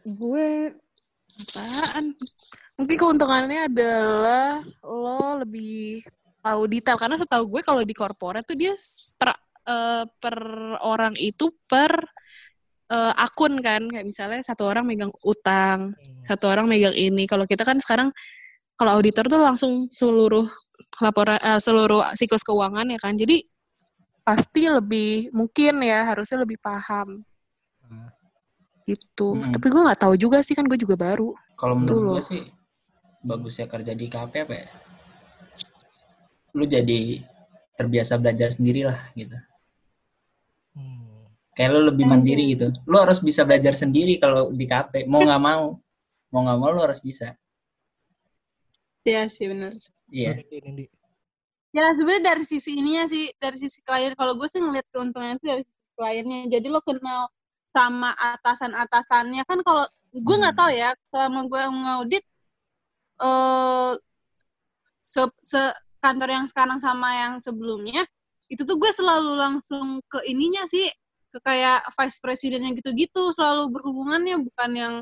Gue 0.06 0.76
apaan? 1.40 2.16
Mungkin 2.80 2.96
keuntungannya 3.00 3.68
adalah 3.72 4.64
lo 4.84 5.44
lebih 5.44 6.04
tahu 6.40 6.62
detail 6.72 6.96
karena 7.00 7.16
setahu 7.20 7.48
gue 7.48 7.62
kalau 7.64 7.84
di 7.84 7.96
corporate 7.96 8.48
tuh 8.48 8.56
dia 8.56 8.76
per 9.20 9.36
eh, 9.70 10.04
per 10.18 10.38
orang 10.82 11.14
itu 11.22 11.54
per 11.70 11.94
eh, 12.90 13.14
akun 13.22 13.62
kan 13.62 13.86
kayak 13.86 14.06
misalnya 14.10 14.42
satu 14.42 14.66
orang 14.66 14.90
megang 14.90 15.14
utang, 15.22 15.94
satu 16.26 16.50
orang 16.50 16.66
megang 16.66 16.98
ini. 16.98 17.30
Kalau 17.30 17.46
kita 17.46 17.62
kan 17.62 17.78
sekarang 17.78 18.10
kalau 18.74 18.98
auditor 18.98 19.30
tuh 19.30 19.38
langsung 19.38 19.86
seluruh 19.94 20.50
laporan 21.04 21.38
eh, 21.38 21.60
seluruh 21.62 22.02
siklus 22.18 22.42
keuangan 22.42 22.90
ya 22.90 22.98
kan. 22.98 23.14
Jadi 23.14 23.46
pasti 24.26 24.70
lebih 24.70 25.34
mungkin 25.34 25.82
ya 25.82 26.06
harusnya 26.14 26.46
lebih 26.46 26.62
paham 26.62 27.26
Ah. 27.90 28.14
gitu. 28.86 29.34
Hmm. 29.34 29.50
Tapi 29.50 29.66
gue 29.66 29.82
nggak 29.82 30.02
tahu 30.06 30.14
juga 30.14 30.46
sih 30.46 30.54
kan 30.54 30.70
gue 30.70 30.78
juga 30.78 30.94
baru. 30.94 31.34
Kalau 31.58 31.74
Betul 31.82 32.06
menurut 32.06 32.22
gue 32.22 32.24
sih 32.26 32.44
bagusnya 33.26 33.66
kerja 33.66 33.98
di 33.98 34.06
KP 34.06 34.34
apa 34.46 34.54
ya? 34.54 34.68
Lu 36.54 36.70
jadi 36.70 37.26
terbiasa 37.74 38.22
belajar 38.22 38.54
sendiri 38.54 38.86
lah 38.86 39.10
gitu. 39.18 39.34
Hmm. 40.80 41.28
Kayak 41.52 41.70
lu 41.76 41.82
lebih 41.92 42.06
mandiri 42.08 42.56
gitu. 42.56 42.72
Lu 42.88 42.96
harus 43.04 43.20
bisa 43.20 43.44
belajar 43.44 43.76
sendiri 43.76 44.16
kalau 44.16 44.48
di 44.56 44.64
KP. 44.64 45.04
Mau 45.12 45.20
nggak 45.20 45.42
mau. 45.44 45.76
Mau 46.32 46.42
nggak 46.48 46.58
mau 46.58 46.70
lu 46.72 46.80
harus 46.80 47.04
bisa. 47.04 47.36
Iya 49.04 49.28
sih 49.28 49.52
benar. 49.52 49.76
Iya. 50.08 50.40
Ini. 50.48 50.88
Ya 51.76 51.92
sebenarnya 52.00 52.34
dari 52.34 52.44
sisi 52.48 52.80
ininya 52.80 53.06
sih, 53.12 53.28
dari 53.36 53.58
sisi 53.60 53.84
klien. 53.84 54.16
Kalau 54.16 54.40
gue 54.40 54.48
sih 54.48 54.64
ngeliat 54.64 54.88
keuntungannya 54.96 55.36
itu 55.36 55.46
dari 55.52 55.64
sisi 55.68 55.90
kliennya. 56.00 56.40
Jadi 56.48 56.68
lo 56.72 56.80
kenal 56.80 57.28
sama 57.70 58.16
atasan-atasannya 58.18 59.44
kan 59.46 59.60
kalau 59.62 59.86
gue 60.16 60.36
nggak 60.42 60.58
tahu 60.58 60.72
ya 60.74 60.90
selama 61.14 61.46
gue 61.46 61.64
ngaudit 61.70 62.24
eh 63.22 63.94
se, 65.06 65.22
se- 65.44 65.78
kantor 66.02 66.30
yang 66.34 66.46
sekarang 66.50 66.80
sama 66.82 67.14
yang 67.14 67.34
sebelumnya 67.38 68.02
itu 68.50 68.62
tuh 68.66 68.78
gue 68.82 68.92
selalu 68.92 69.38
langsung 69.38 70.02
ke 70.10 70.26
ininya 70.26 70.66
sih 70.66 70.90
ke 71.30 71.40
kayak 71.46 71.86
vice 71.94 72.18
presidennya 72.18 72.74
gitu-gitu 72.74 73.30
selalu 73.38 73.70
berhubungannya 73.70 74.42
bukan 74.42 74.72
yang 74.74 74.96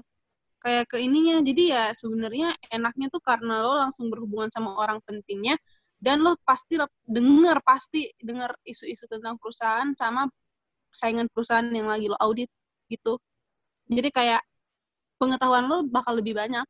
kayak 0.60 0.86
ke 0.92 1.00
ininya. 1.00 1.40
Jadi 1.40 1.64
ya 1.72 1.96
sebenarnya 1.96 2.52
enaknya 2.68 3.08
tuh 3.08 3.24
karena 3.24 3.64
lo 3.64 3.80
langsung 3.80 4.12
berhubungan 4.12 4.52
sama 4.52 4.76
orang 4.76 5.00
pentingnya 5.08 5.56
dan 5.98 6.22
lo 6.22 6.36
pasti 6.44 6.78
denger 7.08 7.58
pasti 7.64 8.12
denger 8.20 8.54
isu-isu 8.68 9.08
tentang 9.10 9.40
perusahaan 9.40 9.88
sama 9.98 10.28
saingan 10.92 11.32
perusahaan 11.32 11.66
yang 11.72 11.88
lagi 11.88 12.12
lo 12.12 12.20
audit 12.20 12.52
gitu. 12.92 13.16
Jadi 13.88 14.10
kayak 14.12 14.44
pengetahuan 15.16 15.66
lo 15.72 15.88
bakal 15.88 16.20
lebih 16.20 16.36
banyak. 16.36 16.68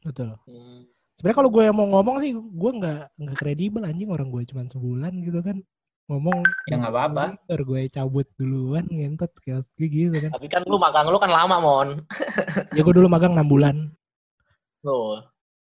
Betul. 0.00 0.34
Hmm. 0.48 0.88
sebenarnya 1.16 1.38
kalau 1.40 1.48
gue 1.48 1.62
yang 1.64 1.76
mau 1.76 1.88
ngomong 1.88 2.20
sih 2.20 2.36
gue 2.36 2.70
nggak 2.76 3.00
nggak 3.20 3.36
kredibel 3.36 3.84
anjing. 3.84 4.08
Orang 4.08 4.32
gue 4.32 4.48
cuma 4.48 4.64
sebulan 4.64 5.12
gitu 5.20 5.40
kan 5.44 5.60
ngomong 6.06 6.38
Ya 6.70 6.78
nggak 6.78 6.94
apa-apa. 6.94 7.24
Ntar 7.46 7.60
gue 7.66 7.80
cabut 7.90 8.26
duluan 8.38 8.86
ngentot 8.86 9.30
kayak 9.42 9.66
gitu 9.78 10.16
kan. 10.22 10.30
Tapi 10.34 10.46
kan 10.46 10.62
lu 10.66 10.78
magang 10.78 11.06
lu 11.10 11.18
kan 11.18 11.30
lama, 11.30 11.56
Mon. 11.58 11.88
Ya 12.76 12.80
gue 12.86 12.94
dulu 12.94 13.10
magang 13.10 13.34
6 13.34 13.42
bulan. 13.46 13.90
Loh. 14.86 15.22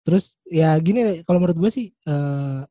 Terus 0.05 0.35
ya 0.45 0.75
gini 0.83 1.23
kalau 1.23 1.39
menurut 1.41 1.57
gue 1.57 1.71
sih 1.71 1.89
eh 1.89 2.61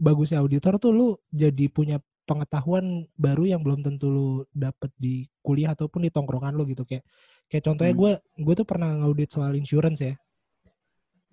bagusnya 0.00 0.42
auditor 0.42 0.80
tuh 0.82 0.90
lu 0.90 1.08
jadi 1.30 1.70
punya 1.70 2.02
pengetahuan 2.26 3.06
baru 3.14 3.44
yang 3.54 3.60
belum 3.62 3.84
tentu 3.86 4.08
lu 4.10 4.28
dapet 4.50 4.90
di 4.98 5.28
kuliah 5.44 5.76
ataupun 5.76 6.06
di 6.06 6.10
tongkrongan 6.10 6.54
lu 6.58 6.66
gitu 6.66 6.82
kayak 6.82 7.06
kayak 7.46 7.62
contohnya 7.66 7.92
Hmm. 7.94 8.00
gue 8.02 8.12
gue 8.42 8.54
tuh 8.56 8.66
pernah 8.66 8.88
ngaudit 8.98 9.30
soal 9.30 9.52
insurance 9.54 10.00
ya 10.02 10.14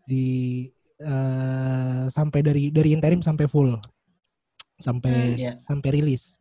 di 0.05 0.65
eh 0.99 2.03
sampai 2.11 2.39
dari 2.43 2.63
dari 2.69 2.91
interim 2.91 3.23
sampai 3.23 3.47
full 3.47 3.73
sampai 4.79 5.35
Hmm, 5.35 5.37
iya. 5.37 5.53
sampai 5.59 5.89
rilis. 5.93 6.39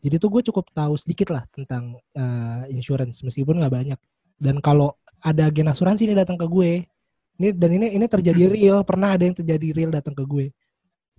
Jadi 0.00 0.16
tuh 0.16 0.28
gue 0.28 0.42
cukup 0.50 0.68
tahu 0.72 0.96
sedikit 0.98 1.30
lah 1.30 1.44
tentang 1.54 1.96
eh, 2.12 2.62
insurance 2.74 3.22
meskipun 3.22 3.62
nggak 3.62 3.72
banyak. 3.72 4.00
Dan 4.40 4.58
kalau 4.58 4.96
ada 5.20 5.48
agen 5.48 5.68
asuransi 5.68 6.08
ini 6.08 6.16
datang 6.16 6.36
ke 6.36 6.44
gue 6.44 6.84
ini 7.40 7.48
dan 7.56 7.70
ini 7.72 7.96
ini 7.96 8.04
terjadi 8.04 8.52
real 8.52 8.84
pernah 8.84 9.16
ada 9.16 9.24
yang 9.24 9.36
terjadi 9.36 9.66
real 9.72 9.90
datang 9.92 10.12
ke 10.12 10.24
gue. 10.24 10.52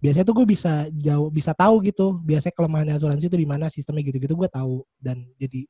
Biasanya 0.01 0.25
tuh 0.25 0.35
gue 0.41 0.47
bisa 0.49 0.89
jauh 0.91 1.29
bisa 1.29 1.53
tahu 1.53 1.81
gitu 1.85 2.17
biasanya 2.19 2.53
kelemahan 2.57 2.89
asuransi 2.97 3.29
itu 3.29 3.37
di 3.37 3.45
mana 3.45 3.69
sistemnya 3.69 4.01
gitu-gitu 4.03 4.33
gue 4.33 4.49
tahu. 4.49 4.81
Dan 4.97 5.29
jadi 5.37 5.65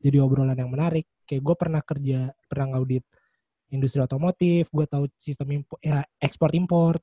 jadi 0.00 0.16
obrolan 0.20 0.56
yang 0.56 0.68
menarik. 0.72 1.08
Kayak 1.24 1.42
gue 1.42 1.56
pernah 1.56 1.80
kerja 1.80 2.20
pernah 2.48 2.76
ngaudit 2.76 3.04
industri 3.70 4.02
otomotif 4.02 4.66
gue 4.68 4.82
tahu 4.84 5.06
sistem 5.16 5.62
impo- 5.62 5.78
ya, 5.78 6.02
ekspor 6.18 6.50
impor 6.52 6.98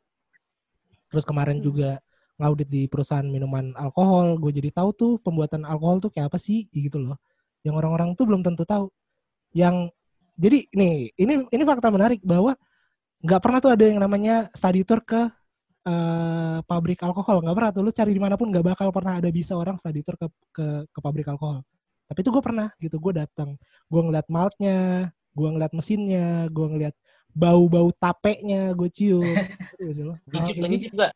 terus 1.07 1.23
kemarin 1.23 1.63
Hmm. 1.63 1.65
juga 1.65 1.89
ngaudit 2.37 2.69
di 2.69 2.85
perusahaan 2.85 3.25
minuman 3.25 3.73
alkohol 3.73 4.37
gue 4.37 4.51
jadi 4.53 4.69
tahu 4.69 4.89
tuh 4.93 5.11
pembuatan 5.21 5.65
alkohol 5.65 5.97
tuh 5.97 6.13
kayak 6.13 6.29
apa 6.33 6.37
sih 6.37 6.69
gitu 6.69 7.01
loh. 7.01 7.17
Yang 7.65 7.75
orang-orang 7.83 8.09
tuh 8.13 8.25
belum 8.29 8.41
tentu 8.45 8.63
tahu. 8.63 8.93
Yang 9.57 9.91
jadi 10.37 10.69
nih 10.69 10.93
ini 11.17 11.33
ini 11.49 11.63
fakta 11.65 11.89
menarik 11.89 12.21
bahwa 12.21 12.53
nggak 13.25 13.41
pernah 13.41 13.59
tuh 13.59 13.71
ada 13.73 13.83
yang 13.89 13.97
namanya 13.97 14.53
study 14.53 14.85
tour 14.85 15.01
ke 15.01 15.21
eh, 15.89 16.59
pabrik 16.61 17.01
alkohol. 17.01 17.41
Nggak 17.41 17.55
pernah 17.57 17.71
tuh 17.73 17.81
lu 17.85 17.91
cari 17.91 18.11
di 18.13 18.21
mana 18.21 18.37
pun 18.37 18.53
nggak 18.53 18.65
bakal 18.77 18.93
pernah 18.93 19.17
ada 19.17 19.29
bisa 19.33 19.57
orang 19.57 19.81
study 19.81 20.05
tour 20.05 20.15
ke 20.21 20.27
ke, 20.53 20.65
ke 20.93 20.99
pabrik 21.01 21.25
alkohol. 21.27 21.65
Tapi 22.07 22.19
itu 22.21 22.29
gue 22.29 22.43
pernah 22.45 22.69
gitu. 22.77 23.01
Gue 23.01 23.17
datang 23.17 23.57
gue 23.89 24.01
ngeliat 24.01 24.27
maltnya 24.29 25.09
gue 25.37 25.49
ngeliat 25.53 25.73
mesinnya 25.77 26.49
gue 26.49 26.65
ngeliat 26.65 26.95
bau-bau 27.37 27.89
tapenya 27.97 28.73
gue 28.73 28.89
cium. 28.89 29.21
Nyicip 29.81 30.05
lah, 30.09 30.17
gitu. 30.41 30.61
nyicip 30.65 30.91
enggak? 30.97 31.13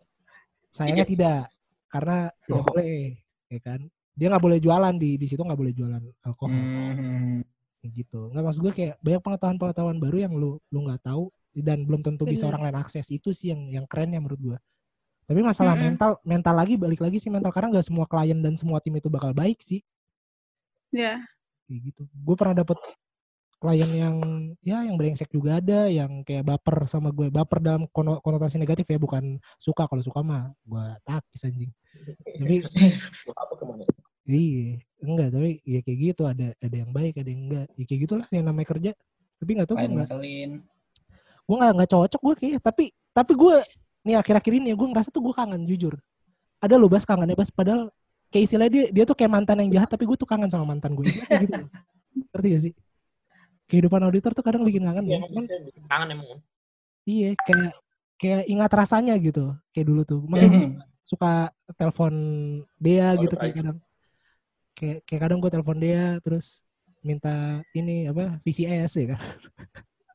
Sayangnya 0.72 1.06
tidak 1.06 1.42
karena 1.88 2.18
tidak 2.42 2.58
Oh. 2.58 2.66
boleh 2.66 3.20
ya 3.48 3.60
kan 3.60 3.80
dia 4.12 4.28
nggak 4.28 4.44
boleh 4.44 4.60
jualan 4.60 4.96
di 4.96 5.16
di 5.16 5.28
situ 5.28 5.40
nggak 5.40 5.60
boleh 5.60 5.74
jualan 5.74 6.04
alkohol 6.24 6.52
Hmm. 6.52 7.40
kayak 7.80 7.92
gitu 7.96 8.32
nggak 8.32 8.44
maksud 8.44 8.60
gue 8.62 8.74
kayak 8.74 8.96
banyak 9.00 9.22
pengetahuan-pengetahuan 9.22 9.98
baru 10.00 10.18
yang 10.20 10.34
lu 10.36 10.60
lu 10.68 10.80
nggak 10.84 11.02
tahu 11.04 11.28
dan 11.52 11.84
belum 11.84 12.00
tentu 12.00 12.24
bisa 12.24 12.48
Bener. 12.48 12.52
orang 12.56 12.62
lain 12.72 12.78
akses 12.80 13.08
itu 13.12 13.36
sih 13.36 13.52
yang 13.52 13.62
yang 13.68 13.86
keren 13.88 14.12
ya 14.12 14.20
menurut 14.24 14.40
gue 14.40 14.58
tapi 15.28 15.40
masalah 15.40 15.76
Mm-mm. 15.76 15.86
mental 15.96 16.12
mental 16.24 16.56
lagi 16.56 16.76
balik 16.76 17.00
lagi 17.00 17.20
sih 17.20 17.32
mental 17.32 17.52
karena 17.52 17.76
nggak 17.76 17.88
semua 17.88 18.08
klien 18.08 18.40
dan 18.40 18.56
semua 18.56 18.80
tim 18.80 18.96
itu 18.96 19.08
bakal 19.08 19.32
baik 19.36 19.60
sih 19.60 19.84
Ya. 20.92 21.24
kayak 21.68 21.82
gitu 21.92 22.04
gue 22.04 22.36
pernah 22.36 22.64
dapet 22.64 22.76
klien 23.62 23.92
yang 23.94 24.16
ya 24.66 24.82
yang 24.82 24.98
brengsek 24.98 25.30
juga 25.30 25.62
ada 25.62 25.86
yang 25.86 26.26
kayak 26.26 26.42
baper 26.42 26.90
sama 26.90 27.14
gue 27.14 27.30
baper 27.30 27.62
dalam 27.62 27.86
kono- 27.94 28.18
konotasi 28.18 28.58
negatif 28.58 28.90
ya 28.90 28.98
bukan 28.98 29.38
suka 29.62 29.86
kalau 29.86 30.02
suka 30.02 30.26
mah 30.26 30.50
gue 30.66 30.86
takis 31.06 31.46
anjing 31.46 31.70
tapi 32.42 32.56
apa 33.42 33.54
ke 33.54 33.64
mana? 33.68 33.84
Iya, 34.22 34.80
enggak 35.02 35.30
tapi 35.34 35.50
ya 35.66 35.80
kayak 35.82 35.98
gitu 35.98 36.24
ada 36.30 36.48
ada 36.56 36.76
yang 36.76 36.92
baik 36.94 37.20
ada 37.20 37.30
yang 37.30 37.42
enggak. 37.50 37.68
Ya 37.76 37.84
kayak 37.90 38.00
gitulah 38.08 38.28
yang 38.32 38.46
namanya 38.48 38.68
kerja. 38.70 38.92
Tapi 39.42 39.52
nggak 39.58 39.68
tahu 39.68 39.78
gue 39.82 39.90
nggak 39.98 40.10
gue 41.42 41.56
nggak 41.58 41.74
nggak 41.74 41.90
cocok 41.92 42.22
gue 42.22 42.36
kayak 42.38 42.60
tapi 42.64 42.84
tapi 43.12 43.34
gue 43.36 43.56
nih 44.08 44.16
akhir-akhir 44.22 44.54
ini 44.62 44.72
gue 44.72 44.88
ngerasa 44.88 45.10
tuh 45.10 45.22
gue 45.26 45.34
kangen 45.36 45.66
jujur. 45.68 45.98
Ada 46.62 46.78
lo 46.78 46.88
bas 46.88 47.04
kangennya 47.04 47.36
bas 47.36 47.50
padahal 47.50 47.90
kayak 48.32 48.44
istilahnya 48.48 48.72
dia 48.72 48.86
dia 48.94 49.04
tuh 49.04 49.18
kayak 49.18 49.32
mantan 49.34 49.58
yang 49.66 49.82
jahat 49.82 49.90
tapi 49.90 50.06
gue 50.06 50.18
tuh 50.18 50.30
kangen 50.30 50.48
sama 50.48 50.70
mantan 50.70 50.94
gue. 50.96 51.06
Gitu. 51.10 51.62
Ngerti 52.32 52.48
gak 52.56 52.62
sih? 52.70 52.74
Kehidupan 53.72 54.04
auditor 54.04 54.36
tuh 54.36 54.44
kadang 54.44 54.68
bikin 54.68 54.84
kangen 54.84 55.08
Iya, 55.08 55.16
ya. 55.16 55.20
emang 55.32 55.46
kangen 55.88 56.08
emang. 56.12 56.28
iya 57.08 57.30
kayak 57.48 57.72
kayak 58.20 58.44
ingat 58.52 58.72
rasanya 58.76 59.16
gitu 59.18 59.56
kayak 59.72 59.88
dulu 59.88 60.02
tuh. 60.04 60.22
Makanya 60.28 60.60
suka 61.02 61.50
telepon 61.80 62.14
dia 62.78 63.16
Oh, 63.16 63.24
gitu 63.24 63.36
kayak 63.40 63.56
kadang 63.58 63.78
kayak 64.76 64.98
kayak 65.08 65.22
kadang 65.24 65.40
gue 65.40 65.52
telepon 65.52 65.78
dia 65.80 66.20
terus 66.20 66.60
minta 67.02 67.64
ini 67.74 68.06
apa 68.12 68.38
VCS 68.46 68.92
ya 69.00 69.06
kan 69.18 69.24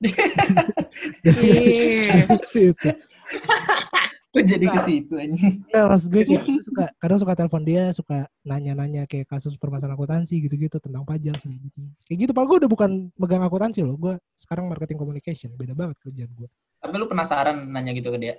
Iya. 4.36 4.44
Kok 4.44 4.50
jadi 4.52 4.66
ke 4.66 4.80
situ 4.82 5.14
anjing? 5.14 5.54
Nggak, 5.64 5.84
maksud 5.86 6.06
gue 6.06 6.22
kayak 6.22 6.42
gitu, 6.42 6.60
suka 6.62 6.84
kadang 6.94 7.18
suka 7.18 7.32
telepon 7.34 7.62
dia 7.62 7.82
suka 7.90 8.16
nanya-nanya 8.42 9.02
kayak 9.04 9.26
kasus 9.26 9.56
permasalahan 9.56 9.96
akuntansi 9.96 10.36
gitu-gitu 10.38 10.76
tentang 10.76 11.02
pajak 11.02 11.34
segala 11.36 11.56
gitu 11.58 11.80
kayak 12.04 12.18
gitu 12.20 12.30
padahal 12.30 12.48
gue 12.48 12.58
udah 12.60 12.70
bukan 12.70 12.90
megang 13.14 13.40
akuntansi 13.40 13.80
loh 13.80 13.96
gue 13.96 14.14
sekarang 14.38 14.66
marketing 14.66 14.96
communication 14.96 15.48
beda 15.50 15.72
banget 15.72 15.96
kerjaan 15.98 16.28
gue 16.30 16.48
Tapi 16.76 16.92
lu 16.94 17.06
penasaran 17.06 17.64
nanya 17.66 17.90
gitu 17.90 18.10
ke 18.10 18.18
dia? 18.18 18.34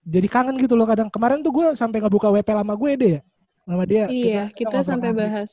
jadi 0.00 0.26
kangen 0.26 0.56
gitu 0.56 0.72
loh 0.72 0.84
kadang 0.84 1.06
kemarin 1.06 1.40
tuh 1.40 1.52
gue 1.52 1.66
sampai 1.72 2.00
ngebuka 2.00 2.28
WP 2.28 2.48
lama 2.50 2.74
gue 2.74 2.90
deh 2.94 3.10
ya 3.12 3.20
sama 3.62 3.84
dia 3.84 4.04
Iya, 4.08 4.42
kita 4.48 4.72
ngobrol 4.74 4.88
sampai 4.88 5.10
lagi. 5.10 5.20
bahas. 5.20 5.50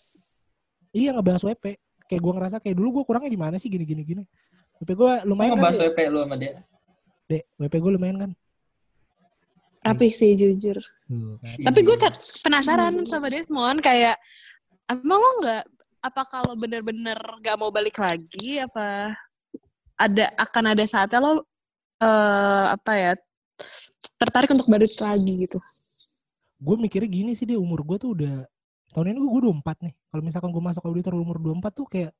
iya 0.90 1.10
ngebahas 1.12 1.44
WP 1.46 1.66
kayak 2.06 2.22
gue 2.24 2.34
ngerasa 2.34 2.56
kayak 2.60 2.76
dulu 2.76 2.90
gue 2.92 3.04
kurangnya 3.04 3.28
di 3.28 3.38
mana 3.38 3.56
sih 3.56 3.68
gini 3.68 3.84
gini 3.84 4.02
gini 4.02 4.24
WP 4.80 4.90
gue 4.92 5.12
Lu 5.22 5.36
lumayan 5.36 5.54
kan 5.54 5.60
ngebahas 5.60 5.78
deh, 5.78 5.86
WP 5.86 6.00
lu 6.08 6.20
sama 6.20 6.36
dia? 6.36 6.54
deh 7.26 7.42
WP 7.58 7.74
gue 7.76 7.92
lumayan 7.94 8.18
kan 8.18 8.32
Rapi 9.86 10.10
sih 10.10 10.34
jujur. 10.34 10.82
Kan. 11.06 11.62
Tapi 11.62 11.80
gue 11.86 11.98
kan 12.02 12.14
penasaran 12.42 13.06
sama 13.06 13.30
Desmond 13.30 13.86
kayak 13.86 14.18
emang 14.90 15.22
lo 15.22 15.32
nggak 15.46 15.64
apa 16.06 16.22
kalau 16.30 16.54
bener-bener 16.54 17.18
gak 17.42 17.58
mau 17.58 17.74
balik 17.74 17.98
lagi 17.98 18.62
apa 18.62 19.18
ada 19.98 20.26
akan 20.38 20.78
ada 20.78 20.86
saatnya 20.86 21.18
lo 21.18 21.42
eh 21.98 22.66
apa 22.70 22.92
ya 22.94 23.12
tertarik 24.20 24.52
untuk 24.54 24.70
balik 24.70 24.92
lagi 25.02 25.48
gitu. 25.48 25.58
gue 26.56 26.76
mikirnya 26.78 27.10
gini 27.10 27.32
sih 27.34 27.50
dia 27.50 27.58
umur 27.58 27.82
gue 27.82 27.98
tuh 27.98 28.10
udah 28.14 28.46
tahun 28.94 29.16
ini 29.16 29.20
gue 29.22 29.32
gue 29.32 29.44
24 29.50 29.86
nih 29.86 29.94
kalau 30.12 30.22
misalkan 30.24 30.50
gue 30.54 30.64
masuk 30.64 30.84
auditor 30.86 31.14
umur 31.18 31.38
24 31.42 31.72
tuh 31.74 31.88
kayak 31.90 32.12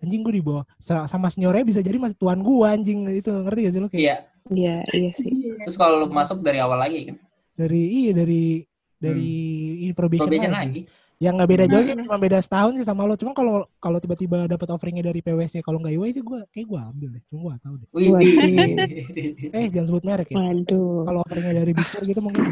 anjing 0.00 0.20
gue 0.20 0.32
di 0.32 0.42
bawah 0.42 0.64
sa- 0.76 1.04
sama 1.04 1.28
seniornya 1.28 1.62
bisa 1.62 1.78
jadi 1.78 1.96
masih 1.96 2.16
tuan 2.16 2.38
gue 2.38 2.66
anjing 2.66 2.98
itu 3.10 3.28
ngerti 3.28 3.60
gak 3.60 3.72
sih 3.72 3.80
lo 3.80 3.88
kayak 3.88 4.00
Iya. 4.00 4.16
Iya, 4.50 4.76
iya 4.90 5.10
sih. 5.12 5.52
Terus 5.60 5.76
kalau 5.76 6.00
lu 6.00 6.08
masuk 6.08 6.40
dari 6.40 6.58
awal 6.58 6.76
lagi 6.76 7.06
kan? 7.06 7.16
dari 7.52 7.82
iya 8.02 8.10
dari 8.10 8.64
dari 8.96 9.32
ini 9.78 9.92
probation, 9.92 10.24
Probation 10.24 10.50
lagi. 10.50 10.80
lagi. 10.80 10.98
yang 11.18 11.36
nggak 11.36 11.50
beda 11.50 11.64
jauh 11.66 11.82
sih 11.82 11.92
Hmm. 11.92 12.00
cuma 12.02 12.16
beda 12.16 12.38
setahun 12.38 12.72
sih 12.74 12.86
sama 12.86 13.04
lo 13.04 13.12
cuma 13.12 13.30
kalau 13.30 13.54
kalau 13.76 13.96
tiba-tiba 13.96 14.44
dapat 14.46 14.64
offeringnya 14.66 15.04
dari 15.04 15.20
PwC 15.20 15.60
kalau 15.60 15.76
nggak 15.76 15.92
EY 15.92 16.10
sih 16.10 16.22
gue 16.22 16.40
kayak 16.48 16.64
gue 16.66 16.80
ambil 16.80 17.08
deh 17.10 17.22
cuma 17.26 17.38
gue 17.42 17.54
tahu 17.60 17.74
deh 17.76 17.88
Wih, 17.92 18.08
eh 19.52 19.66
jangan 19.68 19.86
sebut 19.86 20.00
merek 20.02 20.28
ya 20.28 20.40
Waduh. 20.40 21.04
kalau 21.04 21.20
offeringnya 21.20 21.54
dari 21.54 21.72
Big 21.74 21.84
Four 21.84 22.02
gitu 22.02 22.20
mungkin 22.22 22.44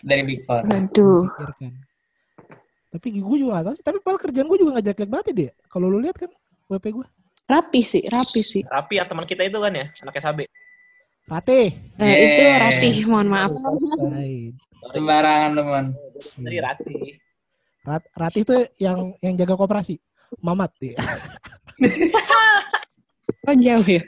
dari 0.00 0.22
Big 0.24 0.40
Four. 0.40 0.64
Waduh. 0.64 1.20
tapi 2.88 3.06
gue 3.12 3.36
juga 3.38 3.50
gak 3.52 3.64
tahu 3.66 3.74
sih 3.76 3.84
tapi 3.84 3.98
padahal 4.00 4.20
kerjaan 4.22 4.46
gue 4.46 4.58
juga 4.58 4.70
nggak 4.72 4.84
jelek-jelek 4.86 5.10
banget 5.12 5.26
ya 5.26 5.34
dia 5.36 5.50
kalau 5.68 5.86
lu 5.86 6.00
lihat 6.00 6.16
kan 6.16 6.30
WP 6.68 6.86
gue 6.92 7.06
Rapi 7.48 7.80
sih, 7.80 8.04
rapi 8.04 8.44
sih. 8.44 8.60
Rapi 8.60 9.00
ya 9.00 9.08
teman 9.08 9.24
kita 9.24 9.40
itu 9.40 9.56
kan 9.56 9.72
ya, 9.72 9.88
anak 10.04 10.20
SAB. 10.20 10.44
Ratih 11.24 11.72
Eh, 11.96 12.04
Yeah. 12.04 12.18
itu 12.28 12.44
Ratih, 12.60 12.94
mohon 13.08 13.28
maaf. 13.32 13.56
Sembarangan 14.92 15.56
Mon. 15.56 15.86
Dari 16.36 16.58
Rati. 16.60 16.96
Rat, 17.82 18.04
Ratih 18.12 18.44
itu 18.44 18.56
yang 18.76 19.16
yang 19.24 19.32
jaga 19.34 19.56
koperasi. 19.56 19.96
Mamat 20.38 20.76
ya. 20.78 20.96
Oh 23.48 23.56
jauh 23.56 23.86
ya? 23.88 24.02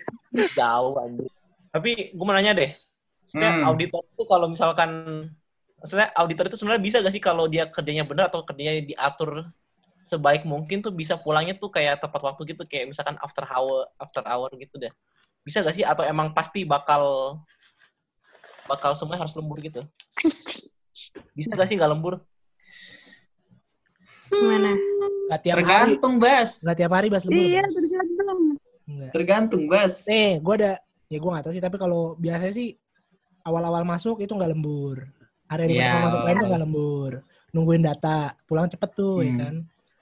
Jauh 0.53 1.01
anjir. 1.01 1.33
Tapi 1.73 2.13
gue 2.13 2.25
mau 2.25 2.37
nanya 2.37 2.53
deh. 2.53 2.77
Maksudnya 3.25 3.51
Hmm. 3.57 3.73
auditor 3.73 4.05
itu 4.05 4.23
kalau 4.29 4.47
misalkan 4.53 4.91
maksudnya 5.81 6.13
auditor 6.13 6.45
itu 6.45 6.61
sebenarnya 6.61 6.83
bisa 6.85 6.97
gak 7.01 7.15
sih 7.15 7.25
kalau 7.25 7.49
dia 7.49 7.65
kerjanya 7.73 8.05
benar 8.05 8.29
atau 8.29 8.45
kerjanya 8.45 8.85
diatur 8.85 9.49
sebaik 10.11 10.43
mungkin 10.43 10.83
tuh 10.83 10.91
bisa 10.91 11.15
pulangnya 11.15 11.55
tuh 11.55 11.71
kayak 11.71 12.03
tepat 12.03 12.19
waktu 12.21 12.43
gitu 12.51 12.67
kayak 12.67 12.91
misalkan 12.91 13.15
after 13.23 13.47
hour 13.47 13.87
after 13.97 14.27
hour 14.27 14.51
gitu 14.59 14.75
deh. 14.77 14.91
Bisa 15.41 15.63
gak 15.63 15.73
sih 15.73 15.87
atau 15.87 16.03
emang 16.03 16.35
pasti 16.35 16.67
bakal 16.67 17.39
bakal 18.67 18.93
semuanya 18.93 19.23
harus 19.23 19.39
lembur 19.39 19.63
gitu? 19.63 19.81
Bisa 21.33 21.55
gak 21.55 21.71
sih 21.71 21.79
nggak 21.79 21.91
lembur? 21.91 22.19
Mana? 24.31 24.75
Gak 25.31 25.41
tiap 25.43 25.57
hari. 25.57 25.65
Tergantung, 25.65 26.15
Bas. 26.19 26.51
Gak 26.61 26.77
tiap 26.77 26.93
hari 26.93 27.07
bahas 27.07 27.25
lembur. 27.25 27.41
Iya, 27.41 27.63
Bas. 27.63 27.75
tergantung. 27.75 28.41
Enggak. 28.85 29.11
Tergantung, 29.15 29.63
Bas. 29.67 29.95
Nih, 30.07 30.31
gue 30.39 30.55
ada 30.59 30.73
ya 31.07 31.19
gue 31.19 31.31
gak 31.31 31.43
tahu 31.43 31.55
sih 31.55 31.63
tapi 31.63 31.77
kalau 31.77 32.15
biasanya 32.15 32.55
sih 32.55 32.69
awal-awal 33.43 33.83
masuk 33.83 34.19
itu 34.21 34.31
nggak 34.31 34.51
lembur. 34.51 35.07
Hari-hari 35.47 35.75
Iya, 35.75 35.87
pertama 35.89 36.07
masuk 36.07 36.21
lain 36.21 36.37
tuh 36.37 36.47
nggak 36.47 36.63
lembur. 36.63 37.13
nungguin 37.51 37.83
data 37.83 38.17
pulang 38.47 38.71
cepet 38.71 38.91
tuh 38.95 39.27
ya 39.27 39.35
Hmm. 39.35 39.41
kan 39.43 39.55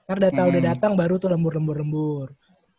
ntar 0.09 0.25
data 0.25 0.40
udah 0.49 0.57
Hmm. 0.57 0.71
datang 0.73 0.92
baru 0.97 1.21
tuh 1.21 1.29
lembur 1.29 1.53
lembur 1.53 1.77
lembur 1.77 2.27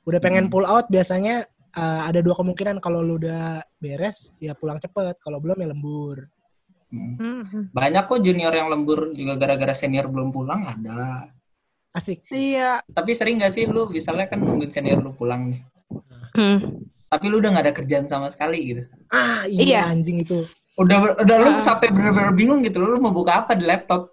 udah 0.01 0.17
pengen 0.17 0.49
Hmm. 0.49 0.51
pull 0.51 0.65
out 0.65 0.89
biasanya 0.89 1.45
eh, 1.69 2.01
ada 2.01 2.25
dua 2.25 2.33
kemungkinan 2.33 2.81
kalau 2.81 3.05
lu 3.05 3.21
udah 3.21 3.61
beres 3.77 4.33
ya 4.41 4.57
pulang 4.57 4.81
cepet 4.81 5.21
kalau 5.21 5.37
belum 5.37 5.61
ya 5.61 5.69
lembur 5.69 6.25
Hmm. 6.89 7.45
Banyak 7.69 8.09
kok 8.09 8.17
junior 8.17 8.49
yang 8.49 8.65
lembur 8.65 9.13
juga 9.13 9.37
gara-gara 9.37 9.77
senior 9.77 10.09
belum 10.09 10.33
pulang 10.33 10.65
ada. 10.65 11.29
asik 11.93 12.25
Iya. 12.33 12.81
Tapi 12.83 13.13
sering 13.13 13.37
gak 13.37 13.53
sih 13.53 13.69
lu 13.69 13.85
misalnya 13.85 14.25
kan 14.25 14.41
nungguin 14.41 14.73
senior 14.73 14.97
lu 14.97 15.13
pulang 15.13 15.53
nih. 15.53 15.61
Hmm. 16.33 16.81
Tapi 17.05 17.25
lu 17.29 17.37
udah 17.37 17.53
gak 17.53 17.61
ada 17.61 17.73
kerjaan 17.77 18.09
sama 18.09 18.25
sekali 18.25 18.73
gitu. 18.73 18.83
ah 19.07 19.45
Iya. 19.45 19.61
iya 19.61 19.79
anjing 19.85 20.17
itu 20.17 20.49
Udah 20.75 21.13
udah 21.13 21.37
lu 21.39 21.51
Ah. 21.51 21.61
sampai 21.61 21.93
bener-bener 21.93 22.33
bingung 22.33 22.65
gitu. 22.65 22.81
Lu 22.81 22.97
mau 22.97 23.13
buka 23.13 23.45
apa 23.45 23.53
di 23.53 23.69
laptop. 23.69 24.09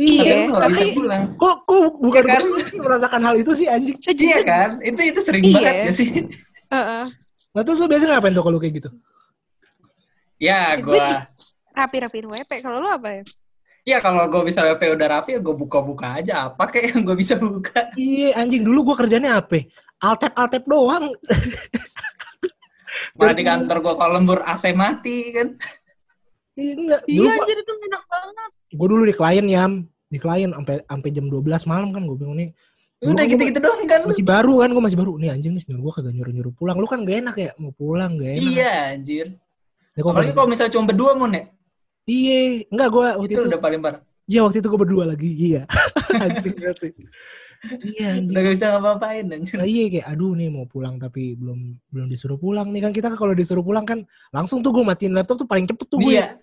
Iya, 0.00 0.48
gak 0.48 0.64
bisa 0.66 0.80
tapi- 0.80 0.96
pulang. 0.96 1.22
kok 1.36 1.56
kok 1.62 1.92
bukan 1.98 2.22
Iya 2.22 2.32
kan? 2.32 2.42
gue 2.42 2.62
sih 2.64 2.78
merasakan 2.78 3.20
hal 3.22 3.34
itu 3.36 3.52
sih 3.54 3.66
anjing 3.66 3.92
Iya 3.94 4.06
Sejujurnya, 4.06 4.44
kan? 4.46 4.70
Itu 4.80 5.00
itu 5.02 5.20
sering 5.20 5.42
Iya. 5.42 5.54
banget 5.54 5.74
ya 5.76 5.92
sih. 5.92 6.08
Heeh. 6.70 7.04
nah 7.50 7.62
terus 7.62 7.76
lu 7.76 7.86
biasanya 7.86 8.10
ngapain 8.14 8.30
tuh 8.30 8.40
kalau 8.40 8.56
kayak 8.56 8.74
gitu 8.76 8.90
Ya, 10.38 10.72
Gue 10.74 10.96
gua 10.96 11.28
rapi-rapiin 11.70 12.24
WP. 12.24 12.50
Kalau 12.58 12.76
lu 12.76 12.88
apa 12.88 13.08
ya? 13.12 13.22
Ya 13.82 13.98
kalau 13.98 14.24
gue 14.24 14.42
bisa 14.42 14.62
WP 14.62 14.94
udah 14.94 15.08
rapi 15.10 15.34
ya 15.34 15.40
gue 15.40 15.52
buka-buka 15.54 16.16
aja 16.16 16.46
apa 16.46 16.64
kayak 16.66 16.94
yang 16.94 17.02
gue 17.02 17.12
bisa 17.14 17.36
buka. 17.36 17.92
iya 17.94 18.36
anjing 18.36 18.60
dulu 18.60 18.86
gua 18.86 18.96
kerjanya 18.98 19.36
apa 19.36 19.68
altep 19.98 20.32
altep 20.34 20.62
doang 20.64 21.12
Malah 23.12 23.32
di 23.32 23.42
kantor 23.42 23.76
gue 23.80 23.94
kalau 23.94 24.12
lembur 24.14 24.40
AC 24.42 24.72
mati 24.72 25.30
kan. 25.30 25.48
Iya, 26.60 26.72
enggak. 26.76 27.00
Iya, 27.08 27.30
gua, 27.32 27.46
jadi 27.48 27.62
tuh 27.64 27.76
enak 27.80 28.02
banget. 28.04 28.50
gua 28.76 28.86
dulu 28.86 29.02
di 29.02 29.14
klien 29.16 29.46
yam, 29.48 29.72
di 30.06 30.18
klien 30.20 30.50
sampai 30.52 30.74
sampai 30.84 31.08
jam 31.10 31.26
12 31.26 31.64
malam 31.64 31.88
kan 31.90 32.02
gue 32.04 32.16
bingung 32.20 32.36
nih. 32.36 32.50
Dulu 33.00 33.16
Udah 33.16 33.24
gitu-gitu 33.24 33.58
doang 33.58 33.82
kan. 33.88 34.00
Masih 34.04 34.26
baru 34.28 34.54
kan, 34.60 34.68
gue 34.68 34.82
masih 34.84 34.98
baru. 35.00 35.12
Nih 35.16 35.32
anjing 35.32 35.56
nih 35.56 35.62
senior 35.64 35.80
gue 35.80 35.92
kagak 35.96 36.12
nyuruh-nyuruh 36.12 36.52
pulang. 36.52 36.76
Lu 36.76 36.84
kan 36.84 37.00
gak 37.00 37.16
enak 37.24 37.36
ya, 37.40 37.50
mau 37.56 37.72
pulang 37.72 38.20
gak 38.20 38.36
enak. 38.36 38.44
Iya 38.44 38.72
anjir. 38.92 39.26
Ya, 39.96 40.00
Apalagi 40.04 40.32
kalau 40.36 40.48
misalnya 40.52 40.72
cuma 40.76 40.84
berdua 40.84 41.16
mon 41.16 41.32
ya. 41.32 41.48
Iya, 42.04 42.68
enggak 42.68 42.88
gue 42.92 43.06
waktu 43.16 43.32
Itu 43.32 43.40
itu. 43.40 43.50
udah 43.56 43.60
paling 43.60 43.80
parah. 43.80 44.00
Iya 44.28 44.40
waktu 44.44 44.56
itu 44.60 44.68
gue 44.68 44.80
berdua 44.84 45.04
lagi, 45.08 45.30
iya. 45.32 45.62
anjing 46.28 46.54
berarti. 46.60 46.88
Iya 47.82 48.06
anjing. 48.20 48.32
Udah 48.36 48.40
gak 48.44 48.52
bisa 48.52 48.66
ngapa-ngapain 48.68 49.24
anjir. 49.32 49.56
Nah, 49.56 49.66
iya 49.68 49.84
kayak 49.88 50.06
aduh 50.12 50.32
nih 50.36 50.48
mau 50.52 50.64
pulang 50.68 50.94
tapi 50.96 51.34
belum 51.40 51.58
belum 51.88 52.06
disuruh 52.08 52.36
pulang 52.36 52.68
nih 52.68 52.84
kan 52.84 52.92
kita 52.92 53.06
kan 53.08 53.16
kalau 53.16 53.32
disuruh 53.32 53.64
pulang 53.64 53.84
kan 53.88 54.04
langsung 54.30 54.60
tuh 54.60 54.76
gue 54.76 54.84
matiin 54.84 55.16
laptop 55.16 55.40
tuh 55.40 55.48
paling 55.48 55.64
cepet 55.64 55.86
tuh 55.88 55.98
gue 56.00 56.20
Iya. 56.20 56.36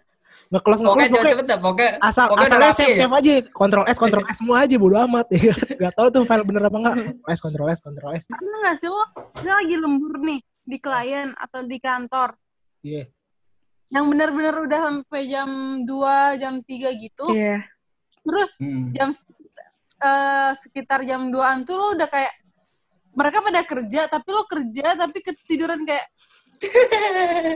Nge-close 0.47 0.79
jangan 0.79 0.89
pokoknya 0.95 1.31
cepet 1.33 1.45
dah. 1.47 1.59
Pokoknya 1.59 1.91
asal 1.99 2.25
pokoknya 2.31 2.47
asalnya 2.47 2.71
save 2.73 2.95
save 2.95 3.13
aja 3.19 3.33
kontrol 3.51 3.85
S 3.85 3.97
kontrol 3.99 4.25
S 4.31 4.37
semua 4.39 4.55
aja 4.63 4.75
bodo 4.79 4.95
amat. 5.03 5.25
Ya 5.47 5.53
nggak 5.53 5.93
tahu 5.97 6.07
tuh 6.13 6.23
file 6.23 6.45
bener 6.47 6.61
apa 6.63 6.77
enggak 6.79 6.95
kontrol 6.95 7.27
S 7.35 7.39
kontrol 7.43 7.67
S 7.69 7.79
kontrol 7.83 8.11
S. 8.15 8.23
Pernah 8.31 8.57
nggak 8.63 8.75
sih 8.79 8.89
lo, 8.89 9.03
lo 9.43 9.51
lagi 9.51 9.75
lembur 9.75 10.13
nih 10.23 10.39
di 10.67 10.77
klien 10.83 11.31
atau 11.39 11.63
di 11.63 11.77
kantor, 11.79 12.35
iya. 12.83 13.07
Yang 13.87 14.05
benar-benar 14.11 14.55
udah 14.67 14.79
sampai 14.83 15.21
jam 15.31 15.49
2, 15.87 16.43
jam 16.43 16.59
3 16.59 16.91
gitu, 16.99 17.25
Iya. 17.31 17.63
terus 18.19 18.59
Hmm. 18.59 18.91
jam 18.91 19.15
eh, 20.03 20.51
sekitar 20.59 21.07
jam 21.07 21.31
2-an 21.31 21.63
tuh 21.63 21.79
lo 21.79 21.95
udah 21.95 22.11
kayak 22.11 22.33
mereka 23.15 23.41
pada 23.41 23.61
kerja 23.63 24.01
tapi 24.05 24.27
lo 24.29 24.43
kerja 24.45 24.87
tapi 24.93 25.17
ketiduran 25.23 25.81
kayak 25.87 26.05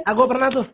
ah 0.07 0.13
gue 0.15 0.25
pernah 0.25 0.49
tuh 0.49 0.65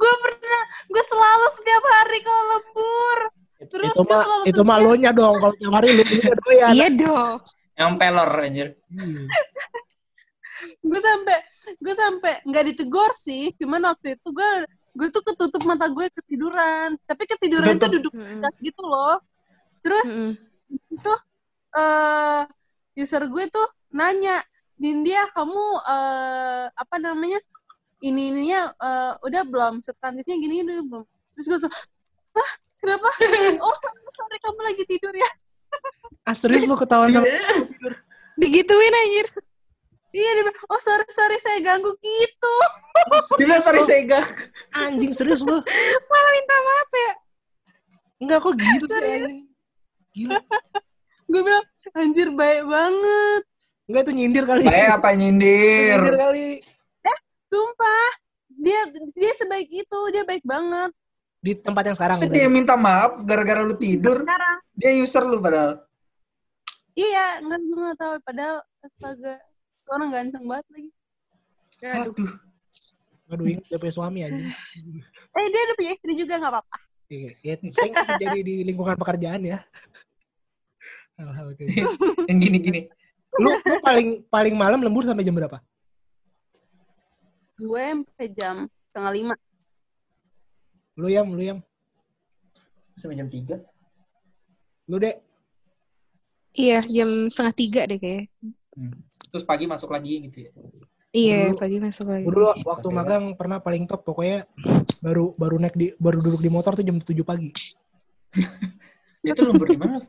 gue 0.00 0.12
pernah 0.24 0.62
gue 0.88 1.02
selalu 1.04 1.46
setiap 1.60 1.84
hari 1.84 2.18
kalau 2.24 2.44
lembur. 2.56 3.18
Terus 3.60 3.92
itu 3.92 4.02
mah 4.08 4.22
selalu 4.24 4.42
itu 4.48 4.62
mah 4.64 4.78
lo 4.80 4.92
nya 4.96 5.10
dong 5.12 5.36
kalau 5.36 5.54
tiap 5.60 5.72
hari 5.76 5.88
lu 5.92 6.02
lu 6.02 6.32
doyan. 6.40 6.72
Iya 6.72 6.88
dong. 6.96 7.34
Yang 7.76 7.90
pelor 8.00 8.30
anjir. 8.40 8.68
Iya. 8.88 9.24
gue 10.84 11.00
sampai 11.00 11.38
gue 11.80 11.94
sampai 11.96 12.32
nggak 12.44 12.64
ditegur 12.68 13.12
sih 13.16 13.48
cuman 13.56 13.80
waktu 13.88 14.12
itu 14.12 14.28
gue 14.28 14.50
gue 14.92 15.08
tuh 15.08 15.22
ketutup 15.24 15.62
mata 15.68 15.86
gue 15.92 16.06
ketiduran. 16.08 16.96
Tapi 17.04 17.22
ketiduran 17.28 17.76
itu 17.76 17.88
duduk 18.00 18.12
gitu 18.64 18.82
loh. 18.84 19.20
Terus 19.84 20.36
itu 20.72 21.12
eh 21.76 22.42
user 22.96 23.22
gue 23.28 23.44
tuh 23.52 23.68
nanya 23.92 24.40
Dindia 24.80 25.28
kamu 25.36 25.64
eh 25.92 26.64
apa 26.72 26.96
namanya 26.96 27.36
ini 28.00 28.32
ininya 28.32 28.60
eh, 28.80 29.12
udah 29.24 29.42
belum 29.44 29.84
substantifnya 29.84 30.36
gini 30.40 30.64
ini 30.64 30.80
belum. 30.80 31.04
Terus 31.36 31.44
gue 31.46 31.56
langsung 31.56 31.72
hah? 32.36 32.50
Kenapa? 32.80 33.08
Oh 33.64 33.76
sorry 34.16 34.38
kamu 34.40 34.60
lagi 34.64 34.82
tidur 34.88 35.14
ya. 35.14 35.30
Ah 36.24 36.34
serius 36.36 36.64
lu 36.64 36.76
ketahuan 36.76 37.12
sama 37.12 37.28
Digituin 38.40 38.94
anjir. 39.04 39.28
iya 40.10 40.26
dia 40.34 40.42
bilang, 40.42 40.58
oh 40.74 40.80
sorry 40.82 41.06
sorry 41.06 41.38
saya 41.38 41.62
ganggu 41.62 41.92
gitu. 42.02 42.54
Tidak 43.38 43.62
sorry 43.62 43.78
Sega. 43.78 44.18
anjing 44.74 45.14
serius 45.14 45.38
lu? 45.44 45.60
Malah 46.10 46.30
minta 46.34 46.56
maaf 46.66 46.90
ya. 46.90 47.12
Enggak 48.20 48.38
kok 48.42 48.54
gitu 48.58 48.84
sih 48.90 49.10
anjing? 49.22 49.40
Gila. 50.16 50.40
Gue 51.30 51.42
bilang 51.46 51.66
anjir 51.94 52.28
baik 52.34 52.62
banget. 52.66 53.42
Enggak 53.86 54.02
itu 54.02 54.12
nyindir 54.18 54.44
kali. 54.50 54.62
Saya 54.66 54.86
apa 54.98 55.08
nyindir? 55.14 55.98
nyindir 56.00 56.16
kali 56.18 56.46
dia 58.70 58.80
dia 59.18 59.32
sebaik 59.34 59.66
itu 59.66 59.98
dia 60.14 60.22
baik 60.22 60.46
banget 60.46 60.94
di 61.40 61.52
tempat 61.56 61.82
yang 61.90 61.96
sekarang 61.96 62.16
Terus 62.20 62.30
dia 62.30 62.46
minta 62.46 62.76
maaf 62.76 63.24
gara-gara 63.24 63.64
lu 63.64 63.72
tidur. 63.74 64.22
sekarang 64.22 64.56
Dia 64.76 64.92
user 64.94 65.24
lu 65.24 65.40
padahal. 65.40 65.82
iya 66.94 67.40
nggak 67.42 67.58
gue 67.58 67.80
nggak 67.80 67.98
tahu 67.98 68.14
padahal 68.22 68.56
astaga 68.84 69.34
orang 69.90 70.08
ganteng 70.12 70.44
banget 70.46 70.66
lagi 70.70 70.90
Aduh. 71.80 72.12
Aduh. 72.12 72.32
Aduh, 73.30 73.46
ingat 73.46 73.64
dia 73.70 73.78
punya 73.80 73.94
suami 73.94 74.20
aja. 74.20 74.36
eh 75.38 75.46
dia 75.48 75.60
udah 75.64 75.76
punya 75.78 75.90
istri 75.96 76.12
juga 76.14 76.34
nggak 76.38 76.52
apa-apa 76.52 76.76
Iya, 77.10 77.30
ya, 77.42 77.54
sering 77.74 77.90
terjadi 77.90 78.38
di 78.38 78.54
lingkungan 78.62 78.94
pekerjaan 78.94 79.42
ya. 79.42 79.58
Hal-hal 81.18 81.58
kayak 81.58 81.68
gitu. 81.74 81.90
Yang 82.30 82.38
gini-gini. 82.38 82.80
Lu, 83.34 83.50
lu 83.50 83.76
paling 83.82 84.08
paling 84.30 84.54
malam 84.54 84.78
lembur 84.78 85.02
sampai 85.02 85.26
jam 85.26 85.34
berapa? 85.34 85.58
Gue 87.60 87.84
sampai 87.92 88.28
jam 88.32 88.56
setengah 88.88 89.12
lima 89.12 89.34
Lu 90.96 91.08
yang, 91.08 91.28
lu 91.32 91.40
yang, 91.40 91.58
Sampai 92.92 93.16
jam 93.16 93.24
3. 93.24 93.56
lu 94.84 95.00
dek. 95.00 95.16
Iya, 96.52 96.84
jam 96.84 97.30
setengah 97.30 97.54
tiga 97.56 97.80
deh 97.88 97.96
kayaknya. 97.96 98.28
Terus 99.32 99.44
pagi 99.46 99.64
masuk 99.64 99.88
lagi 99.88 100.28
gitu 100.28 100.44
ya. 100.44 100.52
Iya, 101.10 101.40
Dulu- 101.54 101.60
pagi 101.62 101.78
masuk 101.80 102.04
lagi. 102.10 102.24
Gue 102.26 102.34
dulu 102.36 102.46
waktu 102.68 102.84
Tapi 102.84 102.98
magang 103.00 103.24
pernah 103.32 103.62
paling 103.62 103.88
top 103.88 104.04
pokoknya 104.04 104.44
baru 105.00 105.32
baru 105.40 105.56
naik 105.56 105.76
di 105.78 105.86
baru 105.96 106.20
duduk 106.20 106.42
di 106.42 106.50
motor 106.52 106.76
tuh 106.76 106.84
jam 106.84 107.00
7 107.00 107.24
pagi. 107.24 107.48
Itu 109.24 109.40
lembur 109.46 109.72
di 109.72 109.78
mana? 109.80 110.04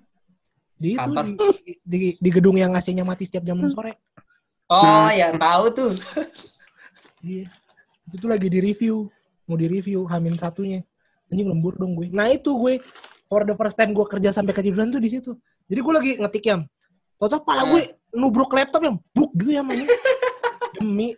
Di 0.75 0.87
itu 0.91 0.99
Kantor. 0.99 1.25
di, 1.61 1.71
di, 1.85 1.99
di 2.17 2.29
gedung 2.33 2.57
yang 2.57 2.73
AC-nya 2.73 3.05
mati 3.05 3.23
setiap 3.23 3.45
jam 3.45 3.61
sore. 3.69 3.95
Oh, 4.67 5.07
ya 5.07 5.31
tahu 5.39 5.65
tuh. 5.71 5.91
Iya. 7.21 7.45
Itu 8.10 8.15
tuh 8.17 8.29
lagi 8.29 8.47
di 8.49 8.60
review, 8.60 9.07
mau 9.45 9.55
di 9.55 9.67
review 9.67 10.05
Hamin 10.05 10.36
satunya. 10.36 10.81
Anjing 11.29 11.47
lembur 11.47 11.77
dong 11.77 11.95
gue. 11.95 12.12
Nah 12.12 12.27
itu 12.27 12.51
gue 12.51 12.81
for 13.25 13.47
the 13.47 13.55
first 13.55 13.75
time 13.75 13.95
gue 13.95 14.03
kerja 14.03 14.29
sampai 14.29 14.51
ketiduran 14.51 14.91
tuh 14.91 14.99
di 14.99 15.10
situ. 15.10 15.31
Jadi 15.65 15.79
gue 15.79 15.93
lagi 15.93 16.12
ngetik 16.19 16.43
yang, 16.45 16.62
Toto 17.15 17.39
pala 17.39 17.63
gue 17.69 17.81
nubruk 18.12 18.51
laptop 18.51 18.81
yang 18.84 18.97
buk 19.13 19.31
gitu 19.38 19.55
ya 19.55 19.63
mana. 19.63 19.86
Demi 20.75 21.15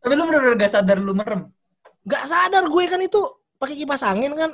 Tapi 0.00 0.12
lu 0.14 0.24
bener-bener 0.24 0.56
gak 0.56 0.72
sadar 0.72 0.98
lu 0.98 1.12
merem. 1.12 1.46
gak 2.02 2.24
sadar 2.26 2.66
gue 2.66 2.84
kan 2.88 2.98
itu 2.98 3.20
pakai 3.56 3.76
kipas 3.76 4.02
angin 4.02 4.34
kan. 4.34 4.50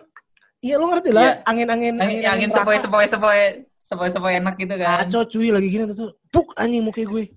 Iya 0.59 0.75
lo 0.77 0.91
ngerti 0.91 1.15
lah 1.15 1.23
Iya. 1.23 1.35
angin-angin 1.47 1.95
Angin, 1.97 2.19
angin 2.27 2.51
sepoi-sepoi 2.51 3.07
sepoi 3.07 3.41
sepoi-sepoi 3.81 4.37
enak 4.37 4.59
gitu 4.59 4.75
kan. 4.75 5.07
Kacau 5.07 5.23
cuy 5.25 5.49
lagi 5.49 5.69
gini 5.71 5.87
tuh 5.89 6.19
buk 6.29 6.53
anjing 6.59 6.83
muka 6.85 7.01
gue. 7.01 7.31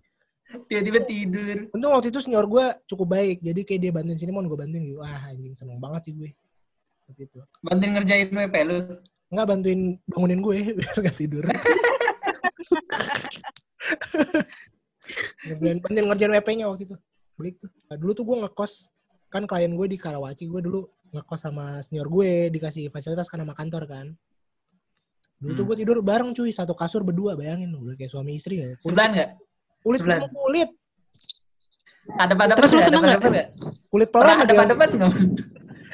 Tiba-tiba 0.67 0.99
tidur. 1.07 1.57
Untung 1.71 1.91
waktu 1.95 2.09
itu 2.11 2.19
senior 2.19 2.45
gue 2.47 2.65
cukup 2.87 3.07
baik. 3.11 3.37
Jadi 3.43 3.61
kayak 3.63 3.79
dia 3.81 3.91
bantuin 3.91 4.17
sini 4.19 4.31
mau 4.31 4.43
gue 4.43 4.59
bantuin 4.59 4.83
gitu. 4.83 4.99
Wah 4.99 5.31
anjing 5.31 5.55
seneng 5.55 5.79
banget 5.79 6.01
sih 6.09 6.13
gue. 6.15 6.29
Seperti 7.07 7.21
itu. 7.31 7.39
Bantuin 7.63 7.91
ngerjain 7.95 8.27
WP 8.31 8.55
lu. 8.67 8.77
Nggak 9.31 9.47
bantuin 9.47 9.81
bangunin 10.11 10.39
gue 10.43 10.57
biar 10.79 10.95
gak 11.07 11.17
tidur. 11.17 11.43
Ngerjain, 15.47 15.77
bantuin 15.83 16.05
ngerjain 16.07 16.31
WP-nya 16.39 16.65
waktu 16.71 16.83
itu. 16.87 16.95
Beli 17.35 17.51
tuh. 17.57 17.69
Nah, 17.89 17.97
dulu 17.99 18.11
tuh 18.15 18.23
gue 18.27 18.37
ngekos, 18.47 18.73
kan 19.27 19.43
klien 19.49 19.71
gue 19.73 19.87
di 19.89 19.97
Karawaci, 19.99 20.47
gue 20.47 20.61
dulu 20.63 20.79
ngekos 21.11 21.39
sama 21.41 21.79
senior 21.83 22.07
gue, 22.07 22.47
dikasih 22.53 22.87
fasilitas 22.93 23.27
kan 23.27 23.41
sama 23.41 23.51
kantor 23.57 23.83
kan. 23.89 24.07
Dulu 25.41 25.51
tuh 25.51 25.63
Hmm. 25.65 25.69
gue 25.73 25.75
tidur 25.83 25.97
bareng 26.05 26.31
cuy, 26.37 26.53
satu 26.53 26.77
kasur 26.77 27.01
berdua, 27.01 27.33
bayangin. 27.35 27.73
Udah 27.73 27.97
kayak 27.97 28.13
suami 28.13 28.37
istri 28.37 28.61
ya. 28.61 28.77
Kulit, 28.77 28.85
Sebelahan 28.85 29.11
gak? 29.17 29.29
Kulit 29.81 29.99
ketemu 30.01 30.27
kulit. 30.33 30.69
Ada 32.17 32.33
pada 32.33 32.53
Terus 32.57 32.71
lu 32.73 32.81
seneng 32.81 33.01
pada 33.05 33.17
nggak? 33.17 33.31
gak? 33.31 33.47
Kulit 33.91 34.09
pelan 34.09 34.37
ada 34.41 34.53
lagi. 34.53 34.57
pada 34.57 34.93
nggak? 34.97 35.13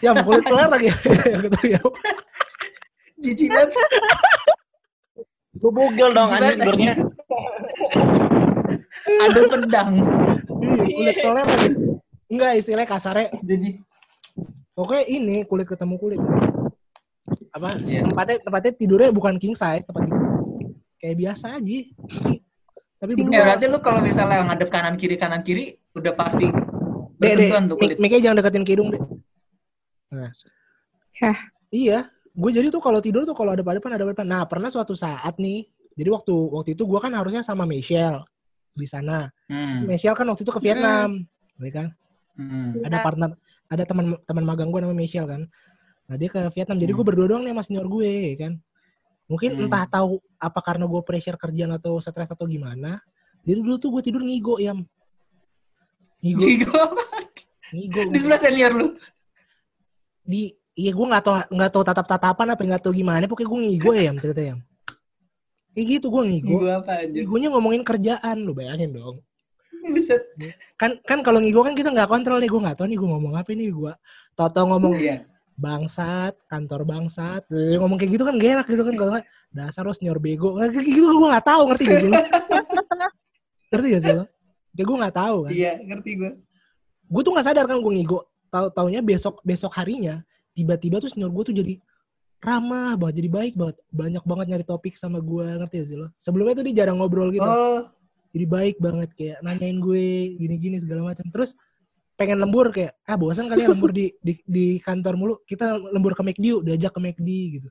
Ya, 0.03 0.11
kulit 0.23 0.43
pelan 0.45 0.69
lagi. 0.71 0.87
Gitu 1.43 1.61
ya. 1.67 1.81
Jijik 3.17 3.49
banget. 3.49 3.89
Gue 5.57 5.71
bugil 5.73 6.09
dong 6.13 6.29
tidurnya. 6.29 6.93
Ada 9.07 9.39
pedang. 9.49 9.91
Iya, 10.61 10.83
kulit 10.85 11.15
soler 11.23 11.45
lagi. 11.47 11.69
Enggak, 12.27 12.51
istilahnya 12.59 12.87
kasarnya. 12.91 13.27
Jadi 13.39 13.69
Pokoknya 14.77 15.09
ini 15.09 15.41
kulit 15.49 15.65
ketemu 15.65 15.97
kulit. 15.97 16.21
Apa? 17.49 17.81
Iya. 17.81 18.05
Tempatnya 18.05 18.37
tempatnya 18.45 18.71
tidurnya 18.77 19.09
bukan 19.09 19.41
king 19.41 19.57
size, 19.57 19.81
tempat 19.81 20.05
tidur 20.05 20.21
kayak 21.01 21.17
biasa 21.17 21.57
aja. 21.57 21.77
Tapi 23.07 23.21
Ya 23.31 23.41
berarti 23.47 23.65
lu 23.71 23.79
kalau 23.79 23.99
misalnya 24.03 24.43
ngadep 24.43 24.69
kanan 24.69 24.95
kiri 24.99 25.15
kanan 25.15 25.41
kiri 25.41 25.79
udah 25.95 26.13
pasti 26.13 26.51
bersentuhan 27.17 27.65
tuh 27.71 27.77
kulit. 27.79 27.97
jangan 27.97 28.37
deketin 28.43 28.63
ke 28.67 28.71
hidung, 28.75 28.89
deh. 28.93 29.01
Nah. 30.11 30.31
Hah. 31.23 31.37
Iya, 31.67 32.07
gue 32.31 32.51
jadi 32.53 32.67
tuh 32.71 32.79
kalau 32.79 33.01
tidur 33.03 33.27
tuh 33.27 33.35
kalau 33.35 33.51
ada 33.51 33.65
pada 33.65 33.81
depan 33.81 33.91
ada 33.95 34.03
pada 34.07 34.13
depan. 34.15 34.27
Nah, 34.27 34.43
pernah 34.47 34.69
suatu 34.71 34.93
saat 34.95 35.35
nih, 35.35 35.67
jadi 35.97 36.13
waktu 36.13 36.31
waktu 36.31 36.69
itu 36.77 36.83
gue 36.87 36.99
kan 37.01 37.11
harusnya 37.11 37.41
sama 37.43 37.67
Michelle 37.67 38.23
di 38.71 38.85
sana. 38.87 39.27
Hmm. 39.49 39.83
Michelle 39.83 40.15
kan 40.15 40.23
waktu 40.29 40.45
itu 40.45 40.53
ke 40.53 40.61
Vietnam, 40.63 41.25
ya 41.59 41.71
kan? 41.73 41.87
Hmm. 42.37 42.77
Ada 42.85 43.01
partner, 43.01 43.29
ada 43.67 43.83
teman 43.83 44.05
teman 44.23 44.43
magang 44.45 44.69
gue 44.69 44.79
namanya 44.79 44.95
Michelle 44.95 45.27
kan. 45.27 45.41
Nah 46.07 46.15
dia 46.15 46.29
ke 46.31 46.39
Vietnam, 46.55 46.77
jadi 46.79 46.91
gue 46.93 47.01
Hmm. 47.03 47.09
berdua 47.11 47.27
doang 47.27 47.43
nih 47.43 47.51
sama 47.51 47.63
senior 47.65 47.87
gue, 47.89 48.11
ya 48.31 48.35
kan? 48.47 48.53
Mungkin 49.27 49.51
Hmm. 49.53 49.61
entah 49.65 49.83
tahu 49.85 50.17
apa 50.37 50.59
karena 50.61 50.83
gue 50.83 51.01
pressure 51.01 51.35
kerjaan 51.35 51.71
atau 51.71 51.99
stres 51.99 52.27
atau 52.27 52.43
gimana. 52.43 53.03
Jadi 53.43 53.59
dulu 53.59 53.75
tuh 53.75 53.89
gue 53.91 54.01
tidur 54.01 54.23
ngigo 54.23 54.55
ya. 54.57 54.71
Ngigo, 56.17 56.41
Gigo. 56.41 56.81
ngigo. 57.69 58.01
Di 58.09 58.17
sebelah 58.17 58.39
senior 58.39 58.71
lu. 58.71 58.87
di 60.21 60.51
iya 60.75 60.91
gue 60.91 61.05
nggak 61.07 61.23
tahu 61.23 61.35
nggak 61.51 61.71
tahu 61.71 61.83
tatap 61.83 62.03
tatapan 62.05 62.47
apa 62.51 62.59
nggak 62.59 62.83
tahu 62.83 62.91
gimana 62.91 63.23
pokoknya 63.25 63.47
gue 63.47 63.59
ngigo 63.63 63.91
ya 63.93 64.11
cerita 64.13 64.41
ya 64.43 64.55
kayak 65.71 65.85
gitu 65.87 66.11
gue 66.11 66.23
ngigo 66.27 66.51
Gigo 66.51 66.67
apa 66.67 66.91
aja? 66.99 67.15
ngigonya 67.15 67.47
ngomongin 67.47 67.79
kerjaan 67.81 68.43
lu 68.43 68.51
bayangin 68.51 68.91
dong 68.91 69.23
Buset. 69.87 70.19
kan 70.75 70.99
kan 71.07 71.23
kalau 71.23 71.39
ngigo 71.39 71.63
kan 71.63 71.71
kita 71.71 71.95
nggak 71.95 72.11
kontrol 72.11 72.43
nih 72.43 72.51
gue 72.51 72.59
nggak 72.59 72.75
tahu 72.75 72.91
nih 72.91 72.99
gue 72.99 73.07
ngomong 73.07 73.33
apa 73.39 73.49
nih 73.55 73.71
gue 73.71 73.93
tau 74.35 74.65
ngomong 74.67 74.93
Iya. 74.99 75.23
Bangsat 75.57 76.37
kantor 76.45 76.85
bangsat. 76.85 77.43
Eh, 77.49 77.75
ngomong 77.81 77.97
kayak 77.97 78.11
gitu 78.15 78.23
kan 78.23 78.37
gak 78.37 78.51
enak 78.61 78.67
gitu 78.69 78.83
kan 78.85 78.95
kalau 78.95 79.11
dasar 79.49 79.83
lo 79.83 79.93
senior 79.97 80.21
bego. 80.21 80.55
Kayak 80.61 80.85
gitu 80.85 81.09
gue 81.09 81.29
nggak 81.33 81.47
tahu 81.49 81.61
ngerti 81.73 81.83
gak 81.89 81.99
sih 81.99 82.09
lo? 82.13 82.17
Ngerti 83.73 83.87
gak 83.91 84.03
sih 84.05 84.13
lo? 84.13 84.25
Kayak 84.77 84.85
gue 84.87 84.97
nggak 85.01 85.15
tahu 85.17 85.37
kan. 85.43 85.51
Iya, 85.51 85.73
ngerti 85.81 86.11
gue. 86.21 86.31
gue 87.07 87.21
tuh 87.23 87.31
nggak 87.31 87.47
sadar 87.49 87.65
kan 87.65 87.77
gue 87.81 87.93
ngigo. 87.97 88.19
Tahu 88.47 88.65
taunya 88.71 89.01
besok 89.03 89.41
besok 89.43 89.73
harinya 89.75 90.23
tiba-tiba 90.55 91.03
tuh 91.03 91.09
senior 91.11 91.33
gue 91.33 91.43
tuh 91.51 91.55
jadi 91.57 91.73
ramah 92.37 92.93
banget 92.95 93.25
jadi 93.25 93.29
baik 93.33 93.53
banget. 93.57 93.75
Banyak 93.89 94.23
banget 94.23 94.45
nyari 94.53 94.65
topik 94.67 94.93
sama 94.93 95.17
gue 95.19 95.45
ngerti 95.57 95.75
gak 95.81 95.87
sih 95.89 95.97
lo? 95.97 96.07
Sebelumnya 96.21 96.53
tuh 96.61 96.65
dia 96.69 96.85
jarang 96.85 97.01
ngobrol 97.01 97.33
gitu. 97.33 97.43
Oh, 97.43 97.89
jadi 98.29 98.45
baik 98.45 98.77
banget 98.77 99.09
kayak 99.17 99.41
nanyain 99.41 99.81
gue 99.81 100.37
gini-gini 100.37 100.77
segala 100.77 101.09
macam. 101.09 101.25
Terus 101.33 101.57
pengen 102.17 102.41
lembur 102.41 102.73
kayak 102.73 102.97
ah 103.05 103.13
bosan 103.13 103.45
kali 103.45 103.63
ya 103.63 103.69
lembur 103.69 103.93
di, 103.93 104.09
di 104.17 104.33
di 104.43 104.65
kantor 104.81 105.13
mulu. 105.15 105.33
Kita 105.45 105.77
lembur 105.77 106.17
ke 106.17 106.25
McD 106.25 106.45
yuk 106.49 106.61
diajak 106.65 106.91
ke 106.91 106.99
McD 106.99 107.29
gitu. 107.61 107.69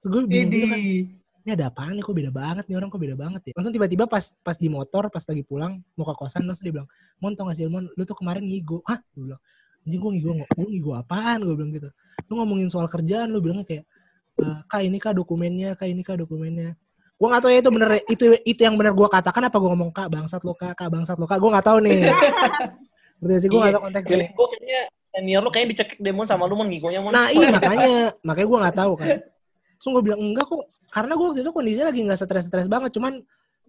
Terus 0.00 0.08
gue 0.14 0.20
bingung 0.30 0.54
gitu 0.54 0.66
kan 0.70 0.78
ini. 0.78 1.50
ada 1.50 1.66
apaan 1.66 1.98
nih? 1.98 2.04
Kok 2.06 2.14
beda 2.14 2.30
banget 2.30 2.64
nih 2.70 2.76
orang? 2.78 2.88
Kok 2.94 3.00
beda 3.02 3.16
banget 3.18 3.42
ya? 3.50 3.52
Langsung 3.58 3.74
tiba-tiba 3.74 4.04
pas 4.06 4.24
pas 4.46 4.54
di 4.54 4.68
motor 4.70 5.10
pas 5.10 5.24
lagi 5.26 5.42
pulang 5.42 5.82
mau 5.98 6.06
ke 6.06 6.14
kosan 6.14 6.46
langsung 6.46 6.64
dia 6.70 6.74
bilang 6.78 6.88
mon 7.18 7.34
tau 7.34 7.50
gak 7.50 7.58
sih 7.58 7.66
mon 7.66 7.90
lu 7.90 8.02
tuh 8.06 8.14
kemarin 8.14 8.46
ngigo. 8.46 8.80
Hah? 8.86 9.02
Gue 9.12 9.34
bilang 9.34 9.42
anjing 9.82 10.00
gue 10.00 10.10
ngigo 10.14 10.30
gue 10.38 10.68
ngigo 10.70 10.90
apaan? 10.94 11.42
Gue 11.42 11.54
bilang 11.58 11.74
gitu. 11.74 11.90
Lu 12.30 12.32
ngomongin 12.38 12.70
soal 12.70 12.86
kerjaan 12.86 13.34
lu 13.34 13.42
bilangnya 13.42 13.66
kayak 13.66 13.84
"Eh, 14.38 14.58
kak 14.70 14.82
ini 14.86 15.02
kak 15.02 15.18
dokumennya 15.18 15.74
kak 15.74 15.90
ini 15.90 16.06
kak 16.06 16.22
dokumennya. 16.22 16.78
Gue 17.18 17.26
gak 17.28 17.42
tahu 17.42 17.50
ya 17.50 17.58
itu 17.58 17.70
bener 17.74 17.90
itu 18.06 18.24
itu 18.46 18.60
yang 18.62 18.78
bener 18.78 18.94
gue 18.94 19.08
katakan 19.10 19.42
apa 19.50 19.56
gue 19.58 19.68
ngomong 19.74 19.90
kak 19.90 20.06
bangsat 20.08 20.40
lo 20.46 20.54
kak 20.54 20.78
kak 20.78 20.86
bangsat 20.88 21.18
lo 21.18 21.26
kak. 21.26 21.42
Gue 21.42 21.50
gak 21.50 21.66
tahu 21.66 21.82
nih 21.82 22.06
berarti 23.20 23.44
sih 23.44 23.48
gue 23.48 23.56
Iya. 23.56 23.64
gak 23.68 23.74
tahu 23.76 23.84
konteksnya 23.86 24.10
Feeling 24.16 24.32
gue 24.32 24.46
kayaknya 24.50 24.80
senior 25.10 25.40
lu 25.42 25.50
kayaknya 25.50 25.70
dicekik 25.76 25.98
deh 26.00 26.12
Mon 26.12 26.26
sama 26.26 26.44
lu 26.48 26.54
Mon 26.56 26.68
ngigonya 26.68 27.00
Mon. 27.04 27.12
Nah 27.12 27.28
iya 27.28 27.46
makanya, 27.50 27.88
makanya 28.28 28.46
gue 28.48 28.58
nggak 28.64 28.76
tahu 28.78 28.92
kan. 28.96 29.08
Terus 29.80 29.88
gue 29.92 30.02
bilang 30.04 30.20
enggak 30.22 30.46
kok, 30.46 30.62
karena 30.88 31.12
gue 31.14 31.26
waktu 31.28 31.40
itu 31.42 31.50
kondisinya 31.52 31.86
lagi 31.90 32.00
nggak 32.04 32.18
stres-stres 32.18 32.66
banget, 32.66 32.90
cuman 32.96 33.12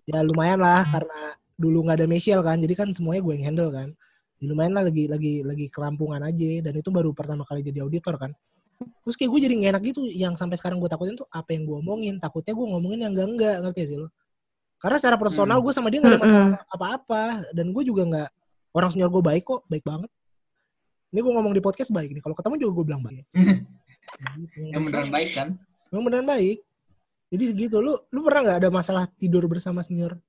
ya 0.10 0.20
lumayan 0.24 0.60
lah 0.60 0.82
karena 0.84 1.20
dulu 1.56 1.78
nggak 1.86 1.98
ada 2.02 2.08
Michelle 2.10 2.42
kan, 2.42 2.58
jadi 2.58 2.74
kan 2.74 2.88
semuanya 2.92 3.22
gue 3.22 3.34
yang 3.38 3.46
handle 3.54 3.70
kan. 3.72 3.90
Ya, 4.42 4.46
lumayan 4.50 4.74
lah 4.74 4.84
lagi 4.90 5.06
lagi 5.06 5.34
lagi 5.46 5.66
kerampungan 5.70 6.22
aja 6.22 6.50
dan 6.66 6.74
itu 6.74 6.90
baru 6.90 7.14
pertama 7.14 7.46
kali 7.46 7.62
jadi 7.62 7.86
auditor 7.86 8.18
kan. 8.18 8.32
Terus 9.06 9.14
kayak 9.14 9.30
gue 9.30 9.40
jadi 9.46 9.54
nggak 9.62 9.72
enak 9.78 9.84
gitu, 9.94 10.02
yang 10.10 10.34
sampai 10.34 10.58
sekarang 10.58 10.82
gue 10.82 10.90
takutin 10.90 11.14
tuh 11.14 11.30
apa 11.30 11.54
yang 11.54 11.70
gue 11.70 11.78
omongin, 11.78 12.18
takutnya 12.18 12.54
gue 12.54 12.66
ngomongin 12.66 13.00
yang 13.06 13.14
enggak 13.14 13.28
enggak 13.30 13.56
ngerti 13.62 13.80
gak 13.82 13.90
sih 13.94 13.98
lo? 14.02 14.08
Karena 14.82 14.98
secara 14.98 15.18
personal 15.22 15.58
Hmm. 15.62 15.66
gue 15.70 15.74
sama 15.78 15.88
dia 15.94 16.00
nggak 16.02 16.14
ada 16.18 16.22
masalah 16.22 16.62
apa-apa 16.66 17.24
dan 17.54 17.70
gue 17.70 17.84
juga 17.86 18.02
nggak 18.10 18.30
orang 18.72 18.90
senior 18.92 19.12
gue 19.12 19.24
baik 19.24 19.44
kok, 19.44 19.62
baik 19.68 19.84
banget. 19.84 20.10
Ini 21.12 21.20
gue 21.20 21.34
ngomong 21.36 21.52
di 21.52 21.60
podcast 21.64 21.92
baik 21.92 22.16
nih. 22.16 22.24
Kalau 22.24 22.36
ketemu 22.36 22.56
juga 22.68 22.72
gue 22.80 22.86
bilang 22.88 23.04
baik. 23.04 23.24
Yang 24.74 24.84
beneran 24.88 25.10
baik 25.12 25.30
kan? 25.36 25.48
Emang 25.92 26.04
beneran 26.08 26.28
baik. 26.28 26.64
Jadi 27.32 27.44
gitu, 27.56 27.80
lu 27.80 27.96
lu 28.12 28.20
pernah 28.28 28.42
nggak 28.44 28.58
ada 28.64 28.70
masalah 28.72 29.04
tidur 29.16 29.48
bersama 29.48 29.80
senior? 29.84 30.20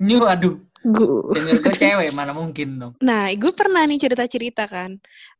Ini 0.00 0.16
waduh, 0.16 0.56
Gu- 0.80 1.28
senior 1.32 1.60
gue 1.60 1.74
cewek, 1.76 2.12
mana 2.16 2.32
mungkin 2.32 2.68
dong. 2.80 2.92
Nah, 3.04 3.28
gue 3.32 3.52
pernah 3.52 3.84
nih 3.84 4.00
cerita-cerita 4.00 4.64
kan. 4.64 4.96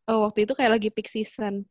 Eh, 0.09 0.19
waktu 0.21 0.45
itu 0.45 0.53
kayak 0.53 0.81
lagi 0.81 0.89
peak 0.93 1.09
season. 1.09 1.65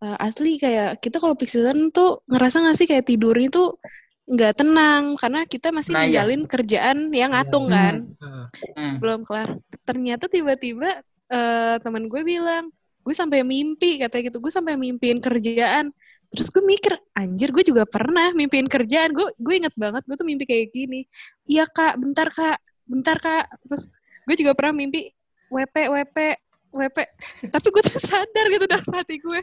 Eh, 0.00 0.16
asli 0.16 0.56
kayak 0.56 1.04
kita 1.04 1.20
kalau 1.20 1.36
peak 1.36 1.52
season 1.52 1.92
tuh 1.92 2.24
ngerasa 2.28 2.64
gak 2.64 2.76
sih 2.80 2.88
kayak 2.88 3.04
tidurnya 3.04 3.52
tuh 3.52 3.76
nggak 4.30 4.62
tenang 4.62 5.18
karena 5.18 5.42
kita 5.42 5.74
masih 5.74 5.90
Nah, 5.90 6.06
iya. 6.06 6.22
ninggalin 6.22 6.42
kerjaan 6.46 6.98
yang 7.10 7.34
Iya. 7.34 7.42
ngatung 7.42 7.66
kan. 7.66 7.94
Heeh. 8.14 8.46
Hmm. 8.78 8.96
belum 9.02 9.20
kelar. 9.26 9.58
Ternyata 9.82 10.30
tiba-tiba 10.30 11.02
eh, 11.30 11.76
teman 11.78 12.10
gue 12.10 12.22
bilang, 12.22 12.74
gue 13.02 13.14
sampai 13.14 13.46
mimpi 13.46 14.02
katanya 14.02 14.34
gitu, 14.34 14.42
gue 14.42 14.50
sampai 14.50 14.74
mimpiin 14.74 15.22
kerjaan. 15.22 15.94
Terus 16.26 16.50
gue 16.50 16.62
mikir, 16.62 16.94
anjir 17.14 17.50
gue 17.50 17.62
juga 17.62 17.86
pernah 17.86 18.30
mimpiin 18.30 18.66
kerjaan. 18.66 19.14
Gue 19.14 19.30
gue 19.38 19.54
inget 19.54 19.74
banget 19.78 20.02
gue 20.06 20.14
tuh 20.14 20.26
mimpi 20.26 20.42
kayak 20.42 20.70
gini. 20.70 21.06
Iya 21.46 21.66
kak, 21.66 21.98
bentar 21.98 22.26
kak, 22.30 22.58
bentar 22.82 23.14
kak. 23.18 23.46
Terus 23.62 23.90
gue 24.26 24.36
juga 24.38 24.54
pernah 24.54 24.74
mimpi 24.76 25.10
WP 25.50 25.76
WP 25.86 26.16
WP. 26.70 26.98
Tapi 27.50 27.66
gue 27.70 27.82
tuh 27.82 27.98
sadar 27.98 28.46
gitu 28.50 28.64
dalam 28.66 28.90
hati 28.94 29.18
gue, 29.18 29.40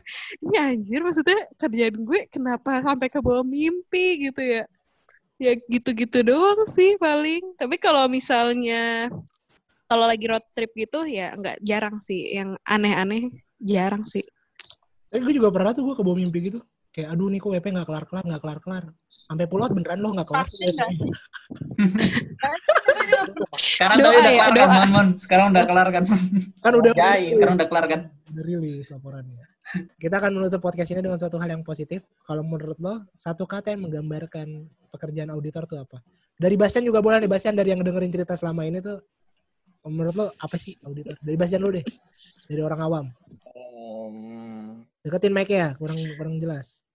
ini 0.48 0.56
anjir 0.58 1.04
maksudnya 1.04 1.48
kerjaan 1.60 1.98
gue 2.04 2.20
kenapa 2.32 2.84
sampai 2.84 3.08
ke 3.12 3.20
bawah 3.20 3.44
mimpi 3.44 4.32
gitu 4.32 4.42
ya. 4.44 4.64
Ya 5.38 5.54
gitu-gitu 5.70 6.26
doang 6.26 6.66
sih 6.66 6.98
paling. 6.98 7.54
Tapi 7.60 7.78
kalau 7.78 8.10
misalnya 8.10 9.12
kalau 9.88 10.06
lagi 10.06 10.28
road 10.28 10.44
trip 10.52 10.72
gitu 10.76 11.08
ya 11.08 11.32
nggak 11.34 11.64
jarang 11.64 11.98
sih 11.98 12.36
yang 12.36 12.60
aneh-aneh 12.68 13.32
jarang 13.58 14.04
sih 14.04 14.24
Tapi 15.08 15.24
gue 15.24 15.40
juga 15.40 15.50
pernah 15.50 15.72
tuh 15.72 15.88
gue 15.88 15.96
ke 15.96 16.04
bawah 16.04 16.20
mimpi 16.20 16.52
gitu. 16.52 16.60
Kayak 16.98 17.14
aduh 17.14 17.30
nih 17.30 17.38
kok 17.38 17.54
WP 17.54 17.66
nggak 17.78 17.88
kelar 17.94 18.06
kelar 18.10 18.26
nggak 18.26 18.42
kelar 18.42 18.58
kelar. 18.58 18.84
Sampai 19.06 19.46
pulau 19.46 19.70
beneran 19.70 20.02
loh 20.02 20.18
nggak 20.18 20.26
kelar. 20.34 20.50
Sekarang 23.54 23.98
Doa 24.02 24.18
udah 24.18 24.34
ya, 24.34 24.50
kelar 24.50 24.54
kan. 24.58 24.66
Mon, 24.66 24.90
Mon. 24.90 25.08
Sekarang 25.22 25.54
udah 25.54 25.66
kelar 25.70 25.88
kan. 25.94 26.04
Kan 26.66 26.74
udah 26.74 26.92
Anjay. 26.98 27.22
Sekarang 27.38 27.54
udah 27.54 27.68
kelar 27.70 27.86
kan. 27.86 28.02
udah 28.34 28.44
rilis 28.50 28.90
laporannya. 28.90 29.46
Kita 30.02 30.18
akan 30.18 30.42
menutup 30.42 30.58
podcast 30.58 30.90
ini 30.90 31.06
dengan 31.06 31.22
suatu 31.22 31.38
hal 31.38 31.54
yang 31.54 31.62
positif. 31.62 32.02
Kalau 32.26 32.42
menurut 32.42 32.82
lo, 32.82 33.06
satu 33.14 33.46
kata 33.46 33.78
yang 33.78 33.86
menggambarkan 33.86 34.66
pekerjaan 34.90 35.30
auditor 35.30 35.70
tuh 35.70 35.86
apa? 35.86 36.02
Dari 36.34 36.58
Bastian 36.58 36.82
juga 36.82 37.06
boleh 37.06 37.22
nih, 37.22 37.30
Bastian 37.30 37.54
dari 37.54 37.78
yang 37.78 37.86
dengerin 37.86 38.10
cerita 38.10 38.34
selama 38.34 38.66
ini 38.66 38.82
tuh, 38.82 39.06
menurut 39.86 40.16
lo 40.18 40.26
apa 40.34 40.56
sih 40.58 40.74
auditor? 40.82 41.14
Dari 41.22 41.38
Bastian 41.38 41.62
lu 41.62 41.78
deh, 41.78 41.86
dari 42.50 42.62
orang 42.66 42.80
awam. 42.82 43.06
Hmm, 43.54 44.82
Deketin 45.06 45.36
mic 45.36 45.52
ya, 45.52 45.76
kurang 45.78 46.00
kurang 46.16 46.40
jelas. 46.40 46.87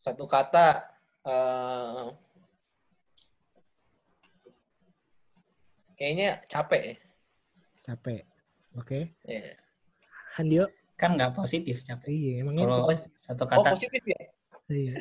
Satu 0.00 0.24
kata 0.24 0.66
eh, 1.24 2.06
kayaknya 5.96 6.40
capek 6.48 6.82
ya. 6.82 6.96
Capek. 7.84 8.22
Oke. 8.78 9.12
Iya. 9.26 9.52
Handio. 10.38 10.64
Kan 10.96 11.16
nggak 11.16 11.32
positif, 11.32 11.80
capek. 11.80 12.12
Iya, 12.12 12.32
emangnya 12.44 12.64
Kalau 12.68 12.78
itu. 12.92 13.08
satu 13.16 13.42
Oh 13.44 13.48
kata, 13.48 13.68
positif 13.76 14.02
ya? 14.04 14.20
Iya. 14.70 14.94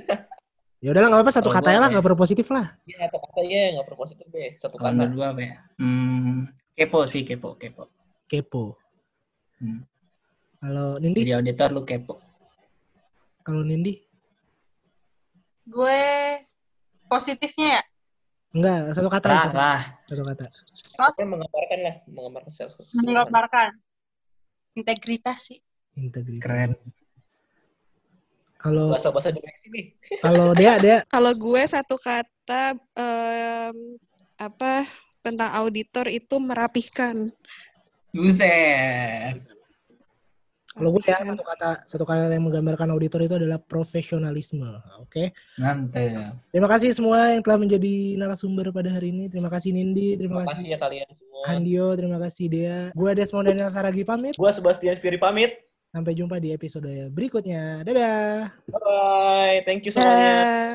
Ya 0.79 0.89
udahlah 0.95 1.07
nggak 1.11 1.19
apa-apa 1.23 1.33
satu 1.35 1.51
Kalau 1.51 1.59
kata 1.59 1.69
ya 1.75 1.79
lah 1.83 1.87
apa 1.87 1.93
nggak 1.99 2.05
perlu 2.07 2.19
positif 2.19 2.47
lah. 2.55 2.65
Iya 2.87 2.97
satu 3.11 3.17
kata 3.19 3.41
ya 3.43 3.63
nggak 3.75 3.85
perlu 3.85 3.99
positif 3.99 4.25
deh 4.31 4.49
satu 4.63 4.75
kalau 4.79 4.95
kata. 4.95 5.27
apa 5.27 5.41
ya? 5.43 5.55
Hmm, 5.75 6.39
kepo 6.71 6.99
sih, 7.03 7.21
kepo, 7.27 7.49
kepo. 7.59 7.83
Kepo. 8.31 8.63
Hmm. 9.59 9.83
Kalau 10.59 10.95
Nindi, 10.99 11.23
Jadi 11.23 11.35
auditor 11.35 11.69
lu 11.75 11.83
kepo. 11.83 12.15
kalau 13.43 13.63
Nindi 13.63 13.99
Gue 15.69 16.01
positifnya 17.05 17.77
ya. 17.77 17.83
enggak 18.49 18.97
satu 18.97 19.09
kata 19.13 19.25
Serah 19.29 19.43
satu, 19.45 19.57
lah. 19.57 19.81
satu 20.09 20.23
kata. 20.25 20.45
Pokoknya 20.97 21.25
menggambarkan 21.29 21.79
lah, 21.85 21.95
menggambarkan 22.09 22.49
self. 22.51 22.73
Menggambarkan 22.97 23.69
integritas 24.73 25.53
sih. 25.53 25.59
Integritas. 25.93 26.41
Keren. 26.41 26.71
Kalau 28.57 28.91
Bahasa-bahasa 28.91 29.29
di 29.31 29.39
sini. 29.39 29.81
kalau 30.19 30.51
dia 30.59 30.75
dia 30.81 30.97
Kalau 31.07 31.31
gue 31.31 31.61
satu 31.63 31.95
kata 31.95 32.75
em, 32.97 33.77
apa 34.35 34.83
tentang 35.21 35.53
auditor 35.53 36.09
itu 36.09 36.35
merapihkan. 36.41 37.29
Buset. 38.09 39.37
Kalau 40.79 40.89
gue 40.95 41.03
ya 41.03 41.19
satu 41.19 41.43
kata 41.43 41.69
satu 41.83 42.03
kata 42.07 42.31
yang 42.31 42.47
menggambarkan 42.47 42.87
auditor 42.95 43.19
itu 43.27 43.35
adalah 43.35 43.59
profesionalisme. 43.59 44.63
Oke. 45.03 45.35
Mantep. 45.59 46.31
Terima 46.55 46.71
kasih 46.71 46.95
semua 46.95 47.35
yang 47.35 47.43
telah 47.43 47.59
menjadi 47.59 48.15
narasumber 48.15 48.71
pada 48.71 48.95
hari 48.95 49.11
ini. 49.11 49.27
Terima 49.27 49.51
kasih 49.51 49.75
Nindi, 49.75 50.15
terima 50.15 50.41
Terima 50.41 50.55
kasih 50.55 50.63
kasih 50.63 50.71
ya 50.71 50.77
kalian 50.79 51.09
semua. 51.11 51.41
Handio, 51.51 51.87
terima 51.99 52.17
kasih 52.23 52.45
Dea. 52.47 52.79
Gue 52.95 53.11
Desmond 53.11 53.45
Daniel 53.51 53.71
Saragi 53.71 54.07
pamit. 54.07 54.39
Gua 54.39 54.55
Sebastian 54.55 54.95
Firi 54.95 55.19
pamit. 55.19 55.59
Sampai 55.89 56.13
jumpa 56.13 56.37
di 56.37 56.53
episode 56.53 57.09
berikutnya. 57.09 57.81
Dadah. 57.81 58.53
Bye. 58.69 59.65
Thank 59.65 59.89
you 59.89 59.91
semuanya. 59.91 60.69